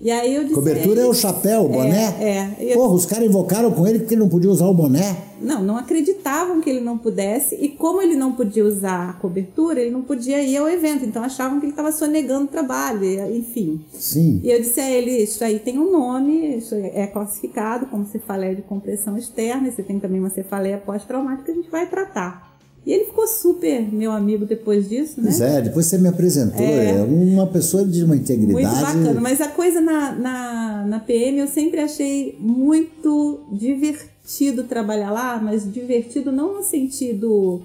E 0.00 0.10
aí 0.10 0.34
eu 0.34 0.42
disse, 0.42 0.54
Cobertura 0.54 1.00
é 1.00 1.06
o 1.06 1.14
chapéu, 1.14 1.64
o 1.64 1.68
boné? 1.68 2.14
É. 2.20 2.70
é. 2.70 2.74
Porra, 2.74 2.94
os 2.94 3.06
caras 3.06 3.26
invocaram 3.26 3.70
com 3.70 3.86
ele 3.86 4.00
porque 4.00 4.14
ele 4.14 4.20
não 4.20 4.28
podia 4.28 4.50
usar 4.50 4.66
o 4.66 4.74
boné? 4.74 5.24
Não, 5.40 5.62
não 5.62 5.76
acreditavam 5.76 6.60
que 6.60 6.68
ele 6.68 6.80
não 6.80 6.98
pudesse. 6.98 7.54
E 7.54 7.68
como 7.68 8.00
ele 8.02 8.14
não 8.14 8.32
podia 8.32 8.64
usar 8.64 9.10
a 9.10 9.12
cobertura, 9.14 9.80
ele 9.80 9.90
não 9.90 10.02
podia 10.02 10.42
ir 10.42 10.56
ao 10.56 10.68
evento. 10.68 11.04
Então 11.04 11.22
achavam 11.22 11.58
que 11.58 11.66
ele 11.66 11.72
estava 11.72 11.92
sonegando 11.92 12.44
o 12.44 12.48
trabalho, 12.48 13.04
enfim. 13.34 13.84
Sim. 13.92 14.40
E 14.44 14.50
eu 14.50 14.60
disse 14.60 14.80
a 14.80 14.90
ele, 14.90 15.10
isso 15.10 15.42
aí 15.42 15.58
tem 15.58 15.78
um 15.78 15.90
nome, 15.90 16.56
isso 16.56 16.74
é 16.74 17.06
classificado 17.06 17.86
como 17.86 18.06
cefaleia 18.06 18.54
de 18.54 18.62
compressão 18.62 19.16
externa. 19.16 19.68
E 19.68 19.72
você 19.72 19.82
tem 19.82 19.98
também 19.98 20.20
uma 20.20 20.30
cefaleia 20.30 20.78
pós-traumática, 20.78 21.52
a 21.52 21.54
gente 21.54 21.70
vai 21.70 21.86
tratar. 21.88 22.45
E 22.86 22.92
ele 22.92 23.06
ficou 23.06 23.26
super 23.26 23.92
meu 23.92 24.12
amigo 24.12 24.46
depois 24.46 24.88
disso, 24.88 25.20
né? 25.20 25.26
Pois 25.26 25.40
é, 25.40 25.60
depois 25.60 25.86
você 25.86 25.98
me 25.98 26.06
apresentou. 26.06 26.64
É, 26.64 26.98
é 26.98 27.02
uma 27.02 27.48
pessoa 27.48 27.84
de 27.84 28.04
uma 28.04 28.14
integridade. 28.14 28.52
Muito 28.52 28.80
bacana. 28.80 29.20
Mas 29.20 29.40
a 29.40 29.48
coisa 29.48 29.80
na, 29.80 30.12
na, 30.12 30.84
na 30.86 31.00
PM 31.00 31.40
eu 31.40 31.48
sempre 31.48 31.80
achei 31.80 32.38
muito 32.38 33.40
divertido 33.50 34.62
trabalhar 34.64 35.10
lá, 35.10 35.40
mas 35.42 35.70
divertido 35.70 36.30
não 36.30 36.54
no 36.58 36.62
sentido 36.62 37.60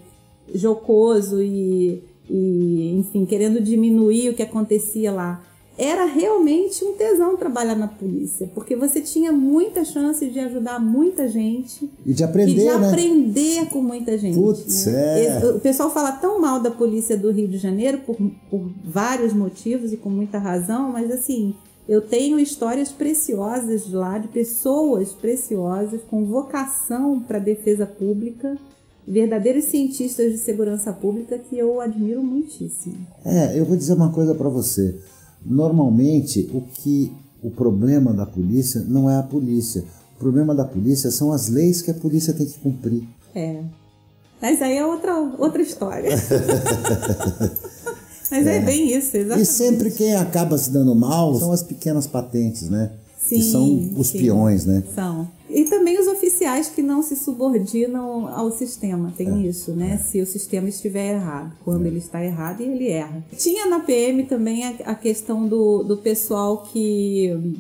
jocoso 0.56 1.40
e, 1.40 2.02
e 2.28 2.96
enfim, 2.98 3.24
querendo 3.24 3.62
diminuir 3.62 4.30
o 4.30 4.34
que 4.34 4.42
acontecia 4.42 5.12
lá 5.12 5.44
era 5.78 6.06
realmente 6.06 6.84
um 6.84 6.94
tesão 6.94 7.38
trabalhar 7.38 7.76
na 7.76 7.88
polícia, 7.88 8.50
porque 8.54 8.76
você 8.76 9.02
tinha 9.02 9.32
muita 9.32 9.84
chance 9.86 10.28
de 10.30 10.40
ajudar 10.40 10.80
muita 10.80 11.28
gente. 11.28 11.90
E 12.06 12.14
de 12.14 12.24
aprender, 12.24 12.52
e 12.52 12.56
de 12.56 12.66
né? 12.66 12.88
aprender 12.88 13.66
com 13.70 13.82
muita 13.82 14.18
gente. 14.18 14.38
Putz, 14.38 14.86
né? 14.86 15.26
é. 15.26 15.46
O 15.46 15.60
pessoal 15.60 15.90
fala 15.90 16.12
tão 16.12 16.40
mal 16.40 16.60
da 16.60 16.70
polícia 16.70 17.18
do 17.18 17.32
Rio 17.32 17.48
de 17.48 17.58
Janeiro 17.58 18.00
por, 18.00 18.18
por 18.50 18.72
vários 18.84 19.34
motivos 19.34 19.94
e 19.94 19.98
com 19.98 20.10
muita 20.10 20.38
razão, 20.38 20.92
mas 20.92 21.10
assim, 21.10 21.56
eu 21.88 22.02
tenho 22.02 22.40
histórias 22.40 22.90
preciosas 22.90 23.86
de 23.86 23.96
lá, 23.96 24.18
de 24.18 24.28
pessoas 24.28 25.14
preciosas 25.14 26.02
com 26.10 26.26
vocação 26.26 27.20
para 27.20 27.38
a 27.38 27.42
defesa 27.42 27.86
pública 27.86 28.58
verdadeiros 29.08 29.66
cientistas 29.66 30.32
de 30.32 30.38
segurança 30.38 30.94
pública 30.94 31.38
que 31.38 31.58
eu 31.58 31.82
admiro 31.82 32.24
muitíssimo. 32.24 32.96
É, 33.26 33.60
eu 33.60 33.66
vou 33.66 33.76
dizer 33.76 33.94
uma 33.94 34.12
coisa 34.12 34.36
para 34.36 34.48
você. 34.48 34.98
Normalmente, 35.46 36.50
o 36.54 36.62
que 36.62 37.12
o 37.42 37.50
problema 37.50 38.14
da 38.14 38.26
polícia 38.26 38.84
não 38.88 39.10
é 39.10 39.18
a 39.18 39.24
polícia. 39.24 39.84
O 40.16 40.20
problema 40.20 40.54
da 40.54 40.64
polícia 40.64 41.10
são 41.10 41.32
as 41.32 41.48
leis 41.48 41.82
que 41.82 41.90
a 41.90 41.96
polícia 41.96 42.34
tem 42.34 42.46
que 42.46 42.60
cumprir. 42.60 43.04
É. 43.34 43.64
Mas 44.42 44.62
aí 44.62 44.78
é 44.78 44.86
outra, 44.86 45.14
outra 45.38 45.62
história. 45.62 46.12
Mas 48.32 48.48
é. 48.48 48.58
é. 48.58 48.60
bem 48.62 48.96
isso, 48.96 49.18
exatamente. 49.18 49.44
E 49.44 49.46
sempre 49.46 49.92
quem 49.92 50.16
acaba 50.16 50.58
se 50.58 50.72
dando 50.72 50.96
mal 50.96 51.38
são 51.38 51.52
as 51.52 51.62
pequenas 51.62 52.08
patentes, 52.08 52.70
né? 52.70 52.92
Sim, 53.20 53.36
que 53.36 53.44
são 53.44 53.94
os 53.98 54.08
sim, 54.08 54.20
peões, 54.20 54.66
né? 54.66 54.84
São. 54.96 55.28
E 55.54 55.66
também 55.66 56.00
os 56.00 56.08
oficiais 56.08 56.70
que 56.70 56.82
não 56.82 57.02
se 57.02 57.16
subordinam 57.16 58.28
ao 58.28 58.52
sistema, 58.52 59.14
tem 59.16 59.28
é, 59.28 59.48
isso, 59.48 59.74
né? 59.74 59.94
É. 59.94 59.98
Se 59.98 60.22
o 60.22 60.26
sistema 60.26 60.70
estiver 60.70 61.16
errado, 61.16 61.54
quando 61.64 61.86
é. 61.86 61.88
ele 61.90 61.98
está 61.98 62.24
errado 62.24 62.62
ele 62.62 62.88
erra. 62.88 63.24
Tinha 63.38 63.66
na 63.66 63.82
PM 63.82 64.24
também 64.24 64.64
a, 64.66 64.70
a 64.92 64.96
questão 64.96 65.48
do, 65.48 65.84
do 65.84 65.98
pessoal 65.98 66.64
que, 66.64 67.60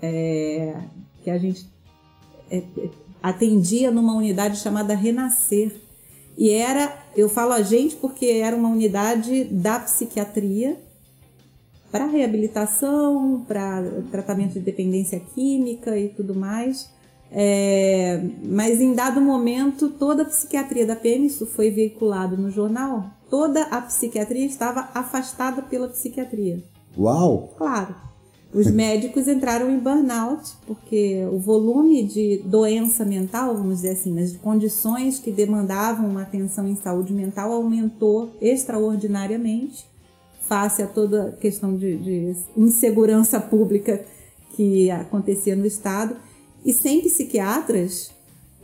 é, 0.00 0.76
que 1.22 1.30
a 1.30 1.36
gente 1.36 1.68
é, 2.50 2.62
atendia 3.22 3.90
numa 3.90 4.14
unidade 4.14 4.58
chamada 4.58 4.94
Renascer. 4.94 5.74
E 6.38 6.50
era, 6.50 6.96
eu 7.14 7.28
falo 7.28 7.52
a 7.52 7.62
gente 7.62 7.96
porque 7.96 8.26
era 8.26 8.56
uma 8.56 8.68
unidade 8.68 9.44
da 9.44 9.78
psiquiatria 9.80 10.78
para 11.90 12.06
reabilitação, 12.06 13.44
para 13.46 13.82
tratamento 14.10 14.54
de 14.54 14.60
dependência 14.60 15.20
química 15.34 15.98
e 15.98 16.08
tudo 16.08 16.34
mais. 16.34 16.90
É, 17.30 18.22
mas 18.44 18.80
em 18.80 18.94
dado 18.94 19.20
momento, 19.20 19.90
toda 19.90 20.22
a 20.22 20.26
psiquiatria 20.26 20.86
da 20.86 20.96
PM, 20.96 21.26
isso 21.26 21.46
foi 21.46 21.70
veiculado 21.70 22.36
no 22.36 22.50
jornal, 22.50 23.10
toda 23.28 23.62
a 23.64 23.80
psiquiatria 23.82 24.46
estava 24.46 24.88
afastada 24.94 25.62
pela 25.62 25.88
psiquiatria. 25.88 26.62
Uau! 26.96 27.54
Claro. 27.58 27.94
Os 28.54 28.70
médicos 28.70 29.28
entraram 29.28 29.70
em 29.70 29.78
burnout, 29.78 30.52
porque 30.66 31.26
o 31.30 31.38
volume 31.38 32.04
de 32.04 32.40
doença 32.44 33.04
mental, 33.04 33.54
vamos 33.54 33.76
dizer 33.76 33.90
assim, 33.90 34.18
as 34.18 34.34
condições 34.36 35.18
que 35.18 35.30
demandavam 35.30 36.08
uma 36.08 36.22
atenção 36.22 36.66
em 36.66 36.76
saúde 36.76 37.12
mental 37.12 37.52
aumentou 37.52 38.30
extraordinariamente, 38.40 39.84
face 40.48 40.80
a 40.80 40.86
toda 40.86 41.28
a 41.28 41.32
questão 41.32 41.76
de, 41.76 41.98
de 41.98 42.36
insegurança 42.56 43.38
pública 43.38 44.02
que 44.54 44.90
acontecia 44.90 45.54
no 45.54 45.66
Estado. 45.66 46.16
E 46.66 46.72
sem 46.72 47.00
psiquiatras, 47.00 48.10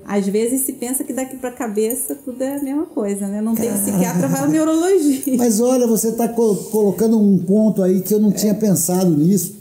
às 0.05 0.27
vezes 0.27 0.63
se 0.63 0.73
pensa 0.73 1.05
que 1.05 1.13
daqui 1.13 1.37
para 1.37 1.51
a 1.51 1.53
cabeça 1.53 2.17
tudo 2.17 2.43
é 2.43 2.57
a 2.57 2.63
mesma 2.63 2.87
coisa, 2.87 3.29
né? 3.29 3.41
Não 3.41 3.55
tem 3.55 3.73
psiquiatra, 3.73 4.27
vai 4.27 4.41
ao 4.41 4.49
neurologista. 4.49 5.31
Mas 5.37 5.61
olha, 5.61 5.87
você 5.87 6.09
está 6.09 6.29
colocando 6.29 7.17
um 7.17 7.39
ponto 7.39 7.81
aí 7.81 8.01
que 8.01 8.13
eu 8.13 8.19
não 8.19 8.31
é. 8.31 8.33
tinha 8.33 8.55
pensado 8.55 9.09
nisso. 9.09 9.55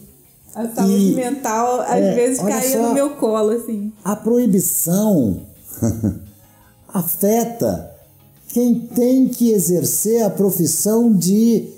A 0.56 0.68
saúde 0.68 1.12
e, 1.12 1.16
mental 1.16 1.82
às 1.82 2.02
é, 2.02 2.16
vezes 2.16 2.40
caía 2.40 2.78
só, 2.78 2.88
no 2.88 2.94
meu 2.96 3.12
colo, 3.12 3.52
assim. 3.52 3.94
A 4.04 4.16
proibição 4.16 5.42
afeta 6.90 7.92
quem 8.48 8.74
tem 8.74 9.30
que 9.30 9.52
exercer 9.52 10.24
a 10.24 10.32
profissão 10.32 11.14
de, 11.14 11.70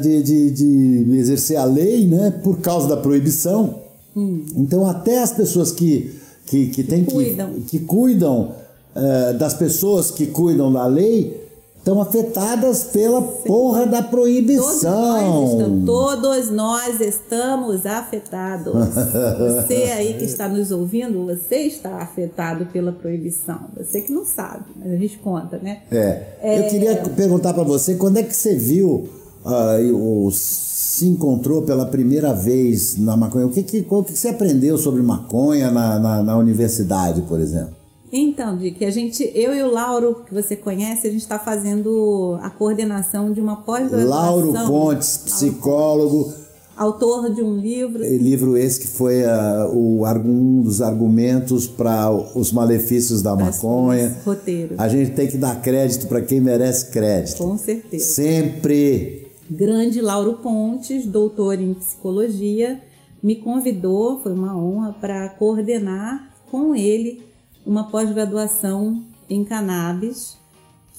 de, 0.00 0.22
de, 0.22 0.50
de 0.50 1.16
exercer 1.18 1.58
a 1.58 1.64
lei, 1.64 2.06
né? 2.06 2.30
Por 2.42 2.60
causa 2.60 2.88
da 2.88 2.96
proibição. 2.96 3.81
Hum. 4.16 4.44
Então, 4.56 4.86
até 4.86 5.22
as 5.22 5.32
pessoas 5.32 5.72
que, 5.72 6.14
que, 6.46 6.66
que, 6.68 6.84
que, 6.84 7.04
cuidam, 7.04 7.52
que, 7.54 7.60
que 7.62 7.78
cuidam 7.80 8.54
uh, 8.94 9.34
das 9.38 9.54
pessoas 9.54 10.10
que 10.10 10.26
cuidam 10.26 10.72
da 10.72 10.86
lei 10.86 11.42
estão 11.82 12.00
afetadas 12.00 12.84
pela 12.84 13.20
Sim. 13.20 13.42
porra 13.44 13.86
da 13.86 14.02
proibição. 14.02 14.70
Todos 14.70 14.82
nós, 14.82 15.50
estamos, 15.50 15.84
todos 15.84 16.50
nós 16.50 17.00
estamos 17.00 17.86
afetados. 17.86 18.72
Você 18.72 19.74
aí 19.92 20.14
que 20.14 20.24
está 20.24 20.48
nos 20.48 20.70
ouvindo, 20.70 21.26
você 21.26 21.56
está 21.56 21.96
afetado 21.96 22.66
pela 22.66 22.92
proibição. 22.92 23.62
Você 23.76 24.00
que 24.00 24.12
não 24.12 24.24
sabe, 24.24 24.64
mas 24.76 24.92
a 24.92 24.96
gente 24.96 25.18
conta, 25.18 25.58
né? 25.58 25.82
É. 25.90 26.22
é... 26.40 26.58
Eu 26.60 26.70
queria 26.70 26.96
perguntar 27.16 27.52
para 27.52 27.64
você, 27.64 27.96
quando 27.96 28.18
é 28.18 28.22
que 28.22 28.34
você 28.34 28.54
viu 28.54 29.08
uh, 29.44 30.26
os 30.26 30.71
se 30.92 31.08
encontrou 31.08 31.62
pela 31.62 31.86
primeira 31.86 32.34
vez 32.34 32.98
na 32.98 33.16
maconha? 33.16 33.46
O 33.46 33.48
que, 33.48 33.62
que, 33.62 33.86
o 33.88 34.04
que 34.04 34.12
você 34.12 34.28
aprendeu 34.28 34.76
sobre 34.76 35.00
maconha 35.00 35.70
na, 35.70 35.98
na, 35.98 36.22
na 36.22 36.36
universidade, 36.36 37.22
por 37.22 37.40
exemplo? 37.40 37.74
Então, 38.12 38.58
Dick, 38.58 38.84
a 38.84 38.90
gente, 38.90 39.22
eu 39.34 39.54
e 39.54 39.62
o 39.62 39.70
Lauro, 39.70 40.22
que 40.26 40.34
você 40.34 40.54
conhece, 40.54 41.08
a 41.08 41.10
gente 41.10 41.22
está 41.22 41.38
fazendo 41.38 42.38
a 42.42 42.50
coordenação 42.50 43.32
de 43.32 43.40
uma 43.40 43.56
pós-graduação. 43.56 44.06
Lauro 44.06 44.52
Pontes, 44.66 45.16
psicólogo. 45.16 46.30
Autor 46.76 47.34
de 47.34 47.40
um 47.40 47.56
livro. 47.56 48.04
Livro 48.04 48.54
esse 48.58 48.80
que 48.80 48.88
foi 48.88 49.22
uh, 49.22 49.74
o, 49.74 50.04
um 50.06 50.60
dos 50.60 50.82
argumentos 50.82 51.66
para 51.66 52.10
os 52.34 52.52
malefícios 52.52 53.22
da 53.22 53.34
maconha. 53.34 54.14
Roteiro. 54.26 54.74
A 54.76 54.88
gente 54.88 55.12
tem 55.12 55.26
que 55.26 55.38
dar 55.38 55.62
crédito 55.62 56.06
para 56.06 56.20
quem 56.20 56.38
merece 56.38 56.90
crédito. 56.90 57.38
Com 57.38 57.56
certeza. 57.56 58.04
Sempre 58.04 59.21
grande 59.52 60.00
Lauro 60.00 60.34
Pontes, 60.34 61.06
doutor 61.06 61.60
em 61.60 61.74
psicologia, 61.74 62.80
me 63.22 63.36
convidou, 63.36 64.20
foi 64.20 64.32
uma 64.32 64.56
honra, 64.56 64.92
para 64.92 65.28
coordenar 65.28 66.30
com 66.50 66.74
ele 66.74 67.22
uma 67.64 67.88
pós-graduação 67.88 69.02
em 69.28 69.44
cannabis, 69.44 70.36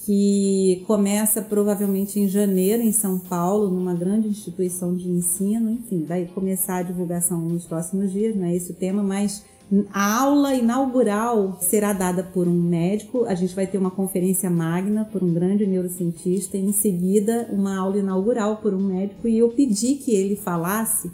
que 0.04 0.82
começa 0.86 1.40
provavelmente 1.40 2.20
em 2.20 2.28
janeiro 2.28 2.82
em 2.82 2.92
São 2.92 3.18
Paulo, 3.18 3.70
numa 3.70 3.94
grande 3.94 4.28
instituição 4.28 4.94
de 4.94 5.08
ensino, 5.08 5.70
enfim, 5.70 6.04
vai 6.04 6.26
começar 6.26 6.76
a 6.76 6.82
divulgação 6.82 7.40
nos 7.40 7.66
próximos 7.66 8.12
dias, 8.12 8.36
não 8.36 8.44
é 8.44 8.54
esse 8.54 8.72
o 8.72 8.74
tema, 8.74 9.02
mas 9.02 9.44
a 9.92 10.20
aula 10.20 10.54
inaugural 10.54 11.58
será 11.60 11.92
dada 11.92 12.22
por 12.22 12.46
um 12.46 12.60
médico, 12.60 13.24
a 13.24 13.34
gente 13.34 13.54
vai 13.54 13.66
ter 13.66 13.78
uma 13.78 13.90
conferência 13.90 14.50
magna 14.50 15.04
por 15.10 15.22
um 15.22 15.32
grande 15.32 15.66
neurocientista, 15.66 16.56
e 16.56 16.64
em 16.64 16.72
seguida 16.72 17.48
uma 17.50 17.76
aula 17.76 17.98
inaugural 17.98 18.58
por 18.58 18.74
um 18.74 18.80
médico, 18.80 19.26
e 19.26 19.38
eu 19.38 19.48
pedi 19.50 19.94
que 19.94 20.14
ele 20.14 20.36
falasse 20.36 21.10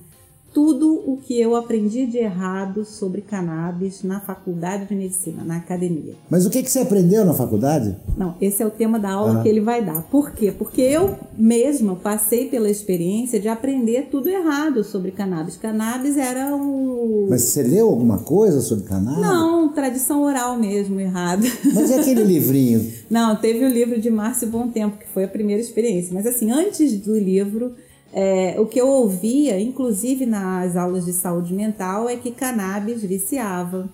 tudo 0.52 1.02
o 1.06 1.16
que 1.16 1.40
eu 1.40 1.54
aprendi 1.54 2.06
de 2.06 2.18
errado 2.18 2.84
sobre 2.84 3.20
cannabis 3.20 4.02
na 4.02 4.20
faculdade 4.20 4.86
de 4.86 4.94
medicina, 4.94 5.44
na 5.44 5.56
academia. 5.56 6.14
Mas 6.28 6.44
o 6.44 6.50
que, 6.50 6.62
que 6.62 6.70
você 6.70 6.80
aprendeu 6.80 7.24
na 7.24 7.32
faculdade? 7.32 7.96
Não, 8.16 8.34
esse 8.40 8.62
é 8.62 8.66
o 8.66 8.70
tema 8.70 8.98
da 8.98 9.12
aula 9.12 9.38
ah. 9.38 9.42
que 9.42 9.48
ele 9.48 9.60
vai 9.60 9.84
dar. 9.84 10.02
Por 10.02 10.32
quê? 10.32 10.52
Porque 10.52 10.80
eu 10.80 11.16
mesma 11.36 11.94
passei 11.96 12.48
pela 12.48 12.68
experiência 12.68 13.38
de 13.38 13.48
aprender 13.48 14.08
tudo 14.10 14.28
errado 14.28 14.82
sobre 14.82 15.12
cannabis. 15.12 15.56
Cannabis 15.56 16.16
era 16.16 16.54
um. 16.54 17.26
Mas 17.28 17.42
você 17.42 17.62
leu 17.62 17.88
alguma 17.88 18.18
coisa 18.18 18.60
sobre 18.60 18.84
cannabis? 18.84 19.20
Não, 19.20 19.68
tradição 19.72 20.22
oral 20.22 20.58
mesmo, 20.58 20.98
errada. 20.98 21.46
Mas 21.72 21.90
é 21.90 22.00
aquele 22.00 22.24
livrinho? 22.24 22.90
Não, 23.08 23.36
teve 23.36 23.64
o 23.64 23.68
livro 23.68 24.00
de 24.00 24.10
Márcio 24.10 24.48
Bom 24.48 24.68
Tempo, 24.68 24.98
que 24.98 25.06
foi 25.06 25.24
a 25.24 25.28
primeira 25.28 25.62
experiência. 25.62 26.12
Mas 26.12 26.26
assim, 26.26 26.50
antes 26.50 26.98
do 27.00 27.16
livro 27.16 27.74
é, 28.12 28.57
o 28.59 28.66
que 28.66 28.81
eu 28.81 28.88
ouvia, 28.88 29.61
inclusive 29.61 30.27
nas 30.27 30.77
aulas 30.77 31.05
de 31.05 31.12
saúde 31.12 31.55
mental, 31.55 32.09
é 32.09 32.16
que 32.16 32.33
cannabis 32.33 33.03
viciava, 33.03 33.88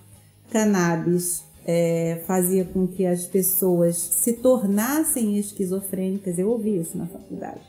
cannabis 0.51 1.43
é, 1.65 2.21
fazia 2.25 2.65
com 2.65 2.87
que 2.87 3.05
as 3.05 3.25
pessoas 3.25 3.97
se 3.97 4.33
tornassem 4.33 5.37
esquizofrênicas. 5.37 6.39
Eu 6.39 6.49
ouvi 6.49 6.79
isso 6.79 6.97
na 6.97 7.05
faculdade. 7.05 7.61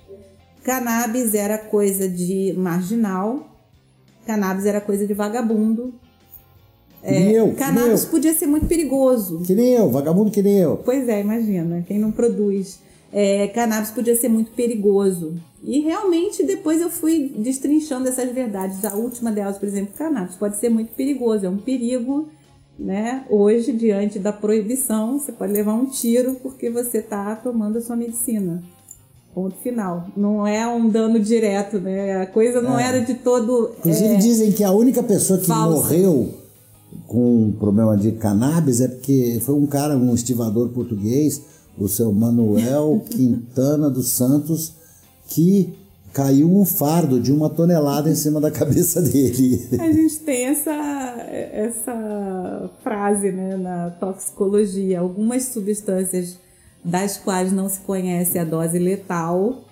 Cannabis 0.62 1.34
era 1.34 1.58
coisa 1.58 2.08
de 2.08 2.54
marginal, 2.56 3.46
cannabis 4.24 4.66
era 4.66 4.80
coisa 4.80 5.06
de 5.06 5.14
vagabundo. 5.14 5.92
É, 7.02 7.30
eu, 7.30 7.54
cannabis 7.54 8.04
eu. 8.04 8.10
podia 8.10 8.34
ser 8.34 8.46
muito 8.46 8.66
perigoso. 8.66 9.42
Que 9.42 9.54
nem 9.54 9.74
eu, 9.74 9.90
vagabundo 9.90 10.30
que 10.30 10.42
nem 10.42 10.58
eu. 10.58 10.80
Pois 10.84 11.08
é, 11.08 11.20
imagina, 11.20 11.84
quem 11.86 11.98
não 11.98 12.10
produz. 12.10 12.80
É, 13.12 13.48
cannabis 13.48 13.90
podia 13.90 14.14
ser 14.16 14.28
muito 14.28 14.50
perigoso. 14.52 15.36
E 15.62 15.80
realmente 15.80 16.44
depois 16.44 16.80
eu 16.80 16.88
fui 16.88 17.34
destrinchando 17.36 18.08
essas 18.08 18.32
verdades. 18.32 18.84
A 18.84 18.94
última 18.94 19.32
delas, 19.32 19.58
por 19.58 19.66
exemplo, 19.66 19.94
cannabis 19.96 20.36
pode 20.36 20.56
ser 20.56 20.68
muito 20.68 20.92
perigoso, 20.94 21.46
é 21.46 21.48
um 21.48 21.58
perigo, 21.58 22.28
né? 22.78 23.24
Hoje, 23.28 23.72
diante 23.72 24.18
da 24.18 24.32
proibição, 24.32 25.18
você 25.18 25.32
pode 25.32 25.52
levar 25.52 25.74
um 25.74 25.86
tiro 25.86 26.36
porque 26.42 26.70
você 26.70 26.98
está 26.98 27.34
tomando 27.36 27.78
a 27.78 27.80
sua 27.80 27.96
medicina. 27.96 28.62
Ponto 29.34 29.56
final. 29.56 30.06
Não 30.16 30.46
é 30.46 30.66
um 30.66 30.88
dano 30.88 31.18
direto, 31.18 31.78
né? 31.80 32.22
A 32.22 32.26
coisa 32.26 32.62
não 32.62 32.78
é. 32.78 32.88
era 32.88 33.00
de 33.00 33.14
todo. 33.14 33.72
Inclusive, 33.78 34.14
é, 34.14 34.16
dizem 34.16 34.52
que 34.52 34.64
a 34.64 34.72
única 34.72 35.02
pessoa 35.02 35.38
que 35.38 35.46
falsa. 35.46 35.76
morreu 35.76 36.34
com 37.06 37.44
um 37.44 37.52
problema 37.52 37.96
de 37.96 38.12
cannabis 38.12 38.80
é 38.80 38.88
porque 38.88 39.40
foi 39.44 39.54
um 39.54 39.66
cara, 39.66 39.96
um 39.96 40.14
estivador 40.14 40.68
português, 40.70 41.42
o 41.78 41.88
seu 41.88 42.12
Manuel 42.12 43.02
Quintana 43.10 43.90
dos 43.90 44.08
Santos 44.08 44.74
que 45.28 45.72
caiu 46.12 46.50
um 46.50 46.64
fardo 46.64 47.20
de 47.20 47.30
uma 47.30 47.48
tonelada 47.48 48.10
em 48.10 48.14
cima 48.14 48.40
da 48.40 48.50
cabeça 48.52 49.00
dele. 49.00 49.68
A 49.78 49.92
gente 49.92 50.18
tem 50.20 50.46
essa, 50.46 50.72
essa 51.52 52.70
frase 52.82 53.30
né, 53.30 53.56
na 53.56 53.90
toxicologia. 53.90 54.98
Algumas 54.98 55.44
substâncias 55.44 56.38
das 56.84 57.16
quais 57.18 57.52
não 57.52 57.68
se 57.68 57.80
conhece 57.80 58.38
a 58.38 58.44
dose 58.44 58.78
letal 58.78 59.64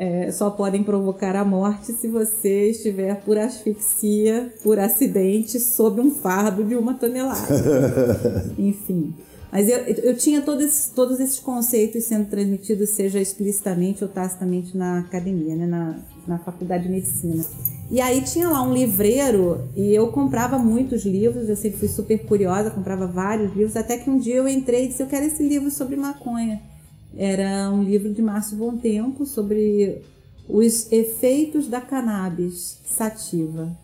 é, 0.00 0.30
só 0.32 0.48
podem 0.48 0.82
provocar 0.82 1.36
a 1.36 1.44
morte 1.44 1.92
se 1.92 2.08
você 2.08 2.70
estiver 2.70 3.20
por 3.20 3.36
asfixia, 3.36 4.50
por 4.62 4.78
acidente, 4.78 5.60
sob 5.60 6.00
um 6.00 6.10
fardo 6.10 6.64
de 6.64 6.74
uma 6.74 6.94
tonelada. 6.94 7.46
Enfim. 8.56 9.12
Mas 9.52 9.68
eu, 9.68 9.76
eu 9.76 10.16
tinha 10.16 10.40
todos 10.40 10.64
esses, 10.64 10.88
todos 10.88 11.20
esses 11.20 11.38
conceitos 11.38 12.04
sendo 12.04 12.30
transmitidos, 12.30 12.88
seja 12.88 13.20
explicitamente 13.20 14.02
ou 14.02 14.08
tacitamente 14.08 14.74
na 14.74 15.00
academia, 15.00 15.54
né, 15.54 15.66
na, 15.66 15.98
na 16.26 16.38
faculdade 16.38 16.84
de 16.84 16.88
medicina. 16.88 17.44
E 17.90 18.00
aí 18.00 18.22
tinha 18.22 18.48
lá 18.48 18.62
um 18.62 18.72
livreiro 18.72 19.68
e 19.76 19.94
eu 19.94 20.08
comprava 20.08 20.56
muitos 20.56 21.04
livros, 21.04 21.46
eu 21.46 21.56
sempre 21.56 21.78
fui 21.78 21.88
super 21.88 22.24
curiosa, 22.24 22.70
comprava 22.70 23.06
vários 23.06 23.54
livros, 23.54 23.76
até 23.76 23.98
que 23.98 24.08
um 24.08 24.16
dia 24.16 24.36
eu 24.36 24.48
entrei 24.48 24.86
e 24.86 24.88
disse, 24.88 25.02
eu 25.02 25.08
quero 25.08 25.26
esse 25.26 25.46
livro 25.46 25.70
sobre 25.70 25.94
maconha. 25.94 26.69
Era 27.16 27.70
um 27.70 27.82
livro 27.82 28.12
de 28.12 28.22
Márcio 28.22 28.56
Bom 28.56 28.76
Tempo 28.76 29.26
sobre 29.26 30.02
os 30.48 30.90
efeitos 30.90 31.68
da 31.68 31.80
cannabis 31.80 32.80
sativa. 32.84 33.76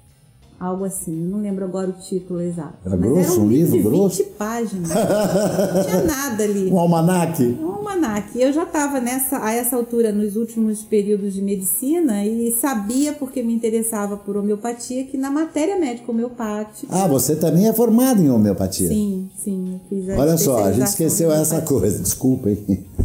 Algo 0.59 0.85
assim, 0.85 1.13
não 1.13 1.43
lembro 1.43 1.65
agora 1.65 1.91
o 1.91 1.93
título 1.93 2.41
exato. 2.41 2.79
Era 2.85 2.97
Mas 2.97 3.11
grosso, 3.11 3.33
era 3.33 3.41
um, 3.41 3.49
livro, 3.49 3.77
livro 3.77 3.91
grosso? 3.91 4.23
20 4.23 4.33
páginas. 4.33 4.89
não 4.89 5.85
tinha 5.85 6.03
nada 6.05 6.45
ali. 6.45 6.71
Um 6.71 6.79
almanaque? 6.79 7.59
Um 7.61 7.73
almanaque. 7.73 8.41
Eu 8.41 8.53
já 8.53 8.63
estava 8.63 8.99
nessa, 8.99 9.45
a 9.45 9.53
essa 9.53 9.77
altura 9.77 10.13
nos 10.13 10.35
últimos 10.35 10.83
períodos 10.83 11.35
de 11.35 11.43
medicina 11.43 12.25
e 12.25 12.51
sabia, 12.53 13.13
porque 13.13 13.43
me 13.43 13.53
interessava 13.53 14.17
por 14.17 14.37
homeopatia, 14.37 15.05
que 15.05 15.19
na 15.19 15.31
matéria 15.31 15.79
médica 15.79 16.11
homeopática. 16.11 16.87
Ah, 16.91 17.07
você 17.07 17.37
também 17.37 17.69
é 17.69 17.73
formado 17.75 18.23
em 18.23 18.31
homeopatia? 18.31 18.89
Sim, 18.89 19.29
sim. 19.37 19.75
Eu 19.75 19.81
fiz 19.91 20.09
a 20.09 20.19
Olha 20.19 20.39
só, 20.39 20.65
a 20.65 20.73
gente 20.73 20.87
esqueceu 20.87 21.31
essa 21.31 21.61
coisa, 21.61 21.99
desculpem. 21.99 22.57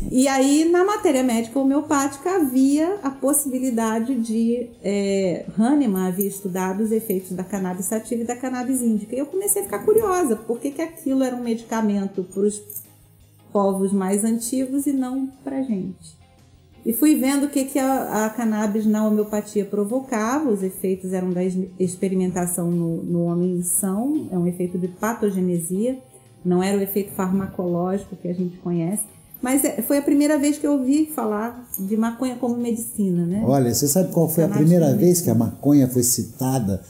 E 0.10 0.28
aí, 0.28 0.70
na 0.70 0.84
matéria 0.84 1.24
médica 1.24 1.60
homeopática, 1.60 2.36
havia 2.36 2.96
a 3.04 3.10
possibilidade 3.10 4.16
de. 4.16 4.70
É, 4.84 5.46
Hahnemann 5.58 6.08
havia 6.08 6.28
estudado 6.28 6.82
os 6.84 6.92
efeitos 6.92 7.32
da 7.32 7.41
cannabis 7.44 7.86
sativa 7.86 8.22
e 8.22 8.26
da 8.26 8.36
cannabis 8.36 8.82
índica. 8.82 9.16
E 9.16 9.20
eu 9.20 9.26
comecei 9.26 9.62
a 9.62 9.66
ficar 9.66 9.80
curiosa, 9.80 10.36
por 10.36 10.60
que, 10.60 10.72
que 10.72 10.82
aquilo 10.82 11.24
era 11.24 11.36
um 11.36 11.44
medicamento 11.44 12.24
para 12.24 12.42
os 12.42 12.62
povos 13.52 13.92
mais 13.92 14.24
antigos 14.24 14.88
e 14.88 14.94
não 14.94 15.28
para 15.44 15.62
gente. 15.62 16.20
E 16.86 16.94
fui 16.94 17.16
vendo 17.16 17.46
o 17.46 17.50
que, 17.50 17.66
que 17.66 17.78
a, 17.78 18.26
a, 18.26 18.30
cannabis 18.32 18.88
na 18.88 19.06
homeopatia 19.06 19.64
provocava, 19.64 20.50
os 20.50 20.64
efeitos 20.64 21.14
eram 21.14 21.30
da 21.30 21.42
experimentação 21.80 22.72
no, 22.72 23.04
no 23.04 23.24
homem 23.26 23.62
são, 23.62 24.28
é 24.32 24.38
um 24.38 24.48
efeito 24.48 24.80
de 24.80 24.88
patogenesia, 24.88 26.00
não 26.44 26.64
era 26.64 26.78
o 26.78 26.82
efeito 26.82 27.12
farmacológico 27.12 28.16
que 28.16 28.28
a 28.28 28.34
gente 28.34 28.58
conhece. 28.58 29.04
Mas 29.40 29.64
é, 29.64 29.82
foi 29.82 29.98
a 29.98 30.02
primeira 30.02 30.40
vez 30.40 30.58
que 30.58 30.66
eu 30.66 30.74
ouvi 30.74 31.06
falar 31.06 31.68
de 31.78 31.96
maconha 31.98 32.36
como 32.36 32.56
medicina, 32.58 33.26
né? 33.26 33.44
Olha, 33.46 33.74
você 33.74 33.88
sabe 33.88 34.12
qual 34.12 34.28
foi 34.28 34.44
a 34.44 34.48
primeira 34.48 34.96
vez 34.96 35.22
que 35.22 35.30
a 35.30 35.36
maconha 35.36 35.88
foi 35.88 36.04
citada 36.04 36.82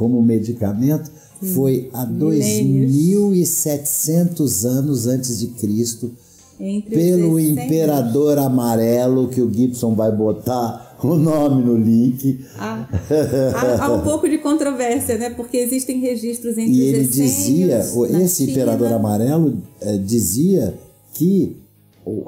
como 0.00 0.20
medicamento? 0.22 1.10
Foi 1.54 1.90
há 1.92 2.06
2.700 2.06 4.64
anos 4.64 5.06
antes 5.06 5.38
de 5.38 5.48
Cristo, 5.48 6.14
Entre 6.58 6.96
pelo 6.96 7.38
imperador 7.38 8.38
amarelo, 8.38 9.28
que 9.28 9.42
o 9.42 9.52
Gibson 9.52 9.94
vai 9.94 10.10
botar 10.10 10.96
o 11.04 11.16
nome 11.16 11.62
no 11.62 11.76
link. 11.76 12.42
Há, 12.58 12.88
há, 13.54 13.84
há, 13.84 13.92
um 13.92 14.00
pouco 14.00 14.26
de 14.26 14.38
controvérsia, 14.38 15.18
né? 15.18 15.28
Porque 15.28 15.58
existem 15.58 16.00
registros 16.00 16.56
entre 16.56 16.72
e 16.72 16.80
ele 16.80 17.06
dizia, 17.06 17.80
esse 17.80 18.46
China. 18.46 18.52
imperador 18.52 18.90
amarelo 18.92 19.58
é, 19.82 19.98
dizia 19.98 20.72
que 21.12 21.60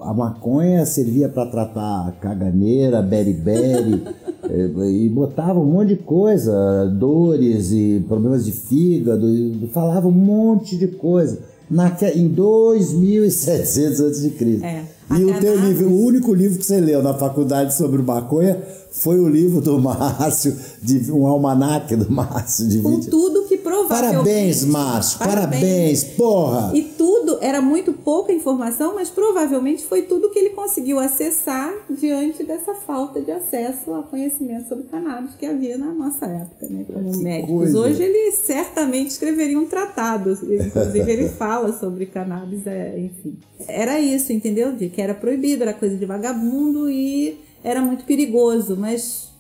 a 0.03 0.13
maconha 0.13 0.85
servia 0.85 1.31
para 1.31 1.47
tratar 1.47 2.19
caganeira, 2.21 3.01
beriberi, 3.01 4.03
eh, 4.07 4.13
e 4.51 5.09
botava 5.09 5.59
um 5.61 5.65
monte 5.65 5.89
de 5.89 5.97
coisa, 5.97 6.87
dores 6.87 7.71
e 7.73 8.05
problemas 8.09 8.45
de 8.45 8.53
fígado, 8.53 9.29
e 9.29 9.69
falava 9.73 10.09
um 10.09 10.13
monte 10.13 10.77
de 10.77 10.89
coisa. 10.89 11.39
Naque, 11.71 12.05
em 12.05 12.29
2700 12.29 14.01
a.C. 14.01 14.61
É, 14.63 14.85
e 15.17 15.25
o 15.25 15.41
teu 15.41 15.59
livro, 15.59 15.89
o 15.89 16.05
único 16.05 16.35
livro 16.35 16.59
que 16.59 16.67
você 16.67 16.81
leu 16.81 17.03
na 17.03 17.15
faculdade 17.15 17.75
sobre 17.75 18.03
maconha 18.03 18.59
foi 18.91 19.19
o 19.19 19.29
livro 19.29 19.61
do 19.61 19.81
Márcio, 19.81 20.55
de 20.83 21.11
um 21.11 21.27
almanaque 21.27 21.97
do 21.97 22.11
Márcio 22.11 22.69
de 22.69 22.79
Com 22.79 23.01
tudo 23.01 23.45
provavelmente... 23.73 24.25
Parabéns, 24.25 24.65
Márcio, 24.65 25.19
parabéns. 25.19 25.63
parabéns, 25.63 26.05
porra! 26.05 26.71
E 26.75 26.83
tudo, 26.83 27.39
era 27.41 27.61
muito 27.61 27.93
pouca 27.93 28.33
informação, 28.33 28.95
mas 28.95 29.09
provavelmente 29.11 29.85
foi 29.85 30.03
tudo 30.03 30.31
que 30.31 30.39
ele 30.39 30.51
conseguiu 30.51 30.99
acessar 30.99 31.73
diante 31.89 32.45
dessa 32.45 32.75
falta 32.75 33.21
de 33.21 33.31
acesso 33.31 33.95
a 33.95 34.03
conhecimento 34.03 34.69
sobre 34.69 34.85
cannabis 34.85 35.35
que 35.35 35.47
havia 35.47 35.79
na 35.79 35.93
nossa 35.93 36.27
época, 36.27 36.67
né, 36.69 36.85
como 36.93 37.13
que 37.13 37.19
médicos. 37.19 37.53
Coisa. 37.53 37.79
Hoje 37.79 38.03
ele 38.03 38.33
certamente 38.33 39.11
escreveria 39.11 39.59
um 39.59 39.67
tratado, 39.67 40.31
inclusive 40.31 41.11
ele 41.11 41.29
fala 41.29 41.73
sobre 41.73 42.07
cannabis, 42.07 42.67
é, 42.67 42.99
enfim. 42.99 43.39
Era 43.67 43.99
isso, 44.01 44.33
entendeu? 44.33 44.73
De 44.73 44.89
que 44.89 45.01
era 45.01 45.15
proibido, 45.15 45.63
era 45.63 45.73
coisa 45.73 45.97
de 45.97 46.05
vagabundo 46.05 46.91
e 46.91 47.39
era 47.65 47.81
muito 47.81 48.05
perigoso, 48.05 48.77
mas 48.77 49.31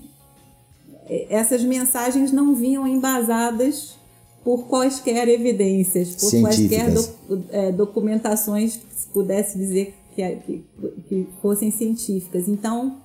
essas 1.29 1.62
mensagens 1.62 2.33
não 2.33 2.55
vinham 2.55 2.87
embasadas 2.87 3.97
por 4.44 4.66
quaisquer 4.66 5.28
evidências, 5.28 6.16
por 6.16 6.40
quaisquer 6.40 6.90
do, 6.92 7.44
é, 7.50 7.72
documentações 7.72 8.76
que 8.76 8.94
se 8.94 9.07
pudesse 9.09 9.57
dizer 9.57 9.94
que, 10.14 10.37
que, 10.37 10.64
que 11.09 11.28
fossem 11.40 11.70
científicas. 11.70 12.48
Então, 12.48 12.96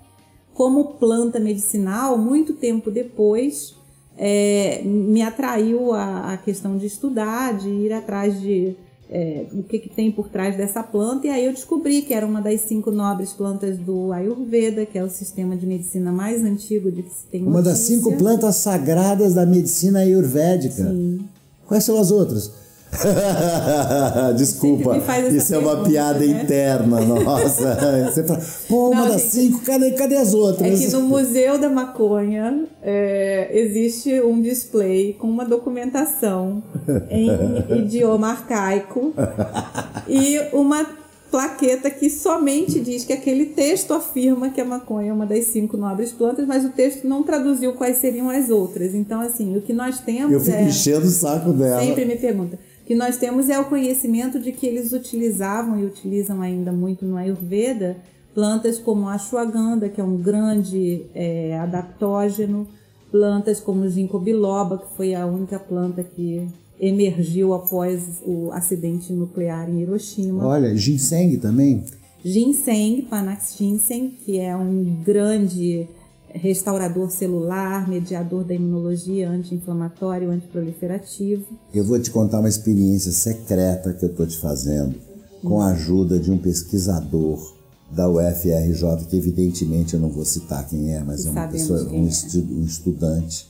como 0.53 0.95
planta 0.95 1.39
medicinal, 1.39 2.17
muito 2.17 2.53
tempo 2.53 2.89
depois, 2.89 3.75
é, 4.17 4.81
me 4.83 5.21
atraiu 5.21 5.93
a, 5.93 6.33
a, 6.33 6.37
questão 6.37 6.77
de 6.77 6.87
estudar, 6.87 7.55
de 7.55 7.69
ir 7.69 7.93
atrás 7.93 8.41
de 8.41 8.75
é, 9.09 9.45
o 9.53 9.63
que, 9.63 9.79
que, 9.79 9.89
tem 9.89 10.11
por 10.11 10.27
trás 10.29 10.57
dessa 10.57 10.83
planta, 10.83 11.27
e 11.27 11.29
aí 11.29 11.45
eu 11.45 11.53
descobri 11.53 12.01
que 12.01 12.13
era 12.13 12.25
uma 12.25 12.41
das 12.41 12.61
cinco 12.61 12.91
nobres 12.91 13.33
plantas 13.33 13.77
do 13.77 14.11
Ayurveda, 14.11 14.85
que 14.85 14.97
é 14.97 15.03
o 15.03 15.09
sistema 15.09 15.55
de 15.55 15.65
medicina 15.65 16.11
mais 16.11 16.43
antigo 16.43 16.91
de 16.91 17.03
que 17.03 17.09
se 17.09 17.25
tem 17.31 17.41
Uma 17.41 17.61
notícia. 17.61 17.71
das 17.71 17.79
cinco 17.79 18.17
plantas 18.17 18.55
sagradas 18.57 19.33
da 19.33 19.45
medicina 19.45 19.99
ayurvédica. 19.99 20.91
Sim. 20.91 21.19
Quais 21.65 21.83
são 21.83 21.99
as 21.99 22.11
outras? 22.11 22.51
Desculpa, 24.37 24.97
isso 25.31 25.53
é 25.53 25.57
uma 25.57 25.69
pergunta, 25.69 25.89
piada 25.89 26.19
né? 26.19 26.25
interna, 26.41 27.01
nossa. 27.01 27.77
Você 28.09 28.23
fala, 28.23 28.41
pô, 28.67 28.89
uma 28.89 29.01
Não, 29.01 29.09
das 29.09 29.21
gente, 29.21 29.31
cinco, 29.31 29.61
cadê, 29.65 29.91
cadê 29.91 30.15
as 30.15 30.33
outras? 30.33 30.81
É 30.81 30.85
que 30.85 30.91
no 30.93 31.01
Museu 31.01 31.57
da 31.57 31.69
Maconha 31.69 32.65
é, 32.81 33.49
existe 33.51 34.19
um 34.21 34.41
display 34.41 35.13
com 35.13 35.27
uma 35.27 35.45
documentação 35.45 36.63
em 37.09 37.29
idioma 37.83 38.29
arcaico 38.29 39.13
e 40.07 40.39
uma 40.53 40.85
plaqueta 41.29 41.89
que 41.89 42.09
somente 42.09 42.79
diz 42.79 43.03
que 43.03 43.13
aquele 43.13 43.47
texto 43.47 43.93
afirma 43.93 44.49
que 44.49 44.61
a 44.61 44.65
maconha 44.65 45.09
é 45.09 45.13
uma 45.13 45.25
das 45.25 45.45
cinco 45.45 45.75
nobres 45.75 46.11
plantas, 46.11 46.47
mas 46.47 46.63
o 46.65 46.69
texto 46.69 47.07
não 47.07 47.23
traduziu 47.23 47.73
quais 47.73 47.97
seriam 47.97 48.29
as 48.29 48.49
outras. 48.49 48.93
Então, 48.95 49.21
assim, 49.21 49.57
o 49.57 49.61
que 49.61 49.73
nós 49.73 49.99
temos 49.99 50.31
Eu 50.31 50.39
fico 50.39 50.55
é... 50.55 50.63
enchendo 50.63 51.05
o 51.05 51.09
saco 51.09 51.51
dela. 51.51 51.83
Sempre 51.83 52.05
me 52.05 52.15
pergunta. 52.15 52.57
O 52.87 52.93
que 52.95 52.95
nós 52.95 53.17
temos 53.17 53.49
é 53.49 53.59
o 53.59 53.65
conhecimento 53.65 54.39
de 54.39 54.53
que 54.53 54.65
eles 54.65 54.93
utilizavam 54.93 55.77
e 55.77 55.85
utilizam 55.85 56.41
ainda 56.41 56.71
muito 56.71 57.05
no 57.05 57.17
Ayurveda 57.17 57.97
plantas 58.33 58.79
como 58.79 59.09
a 59.09 59.15
ashwagandha, 59.15 59.89
que 59.89 59.99
é 59.99 60.03
um 60.05 60.15
grande 60.15 61.05
é, 61.13 61.59
adaptógeno, 61.59 62.65
plantas 63.11 63.59
como 63.59 63.81
o 63.81 63.89
ginkgo 63.89 64.17
biloba, 64.19 64.77
que 64.77 64.95
foi 64.95 65.13
a 65.13 65.25
única 65.25 65.59
planta 65.59 66.01
que 66.01 66.47
emergiu 66.79 67.53
após 67.53 68.21
o 68.25 68.53
acidente 68.53 69.11
nuclear 69.11 69.69
em 69.69 69.81
Hiroshima. 69.81 70.47
Olha, 70.47 70.73
ginseng 70.73 71.35
também. 71.39 71.83
Ginseng, 72.23 73.01
Panax 73.09 73.57
ginseng, 73.57 74.11
que 74.23 74.39
é 74.39 74.55
um 74.55 75.03
grande 75.03 75.89
restaurador 76.33 77.09
celular, 77.09 77.87
mediador 77.87 78.43
da 78.43 78.53
imunologia, 78.53 79.29
anti-inflamatório, 79.29 80.29
antiproliferativo. 80.29 81.45
Eu 81.73 81.83
vou 81.83 81.99
te 81.99 82.11
contar 82.11 82.39
uma 82.39 82.49
experiência 82.49 83.11
secreta 83.11 83.93
que 83.93 84.05
eu 84.05 84.09
estou 84.09 84.27
te 84.27 84.37
fazendo 84.37 84.95
com 85.41 85.61
a 85.61 85.67
ajuda 85.71 86.19
de 86.19 86.31
um 86.31 86.37
pesquisador 86.37 87.55
da 87.91 88.09
UFRJ, 88.09 89.05
que 89.09 89.15
evidentemente 89.17 89.93
eu 89.93 89.99
não 89.99 90.09
vou 90.09 90.25
citar 90.25 90.67
quem 90.67 90.93
é, 90.93 91.01
mas 91.03 91.25
é 91.25 91.29
uma 91.29 91.47
pessoa, 91.47 91.81
um, 91.89 92.05
é. 92.05 92.09
estu- 92.09 92.45
um 92.51 92.63
estudante, 92.65 93.47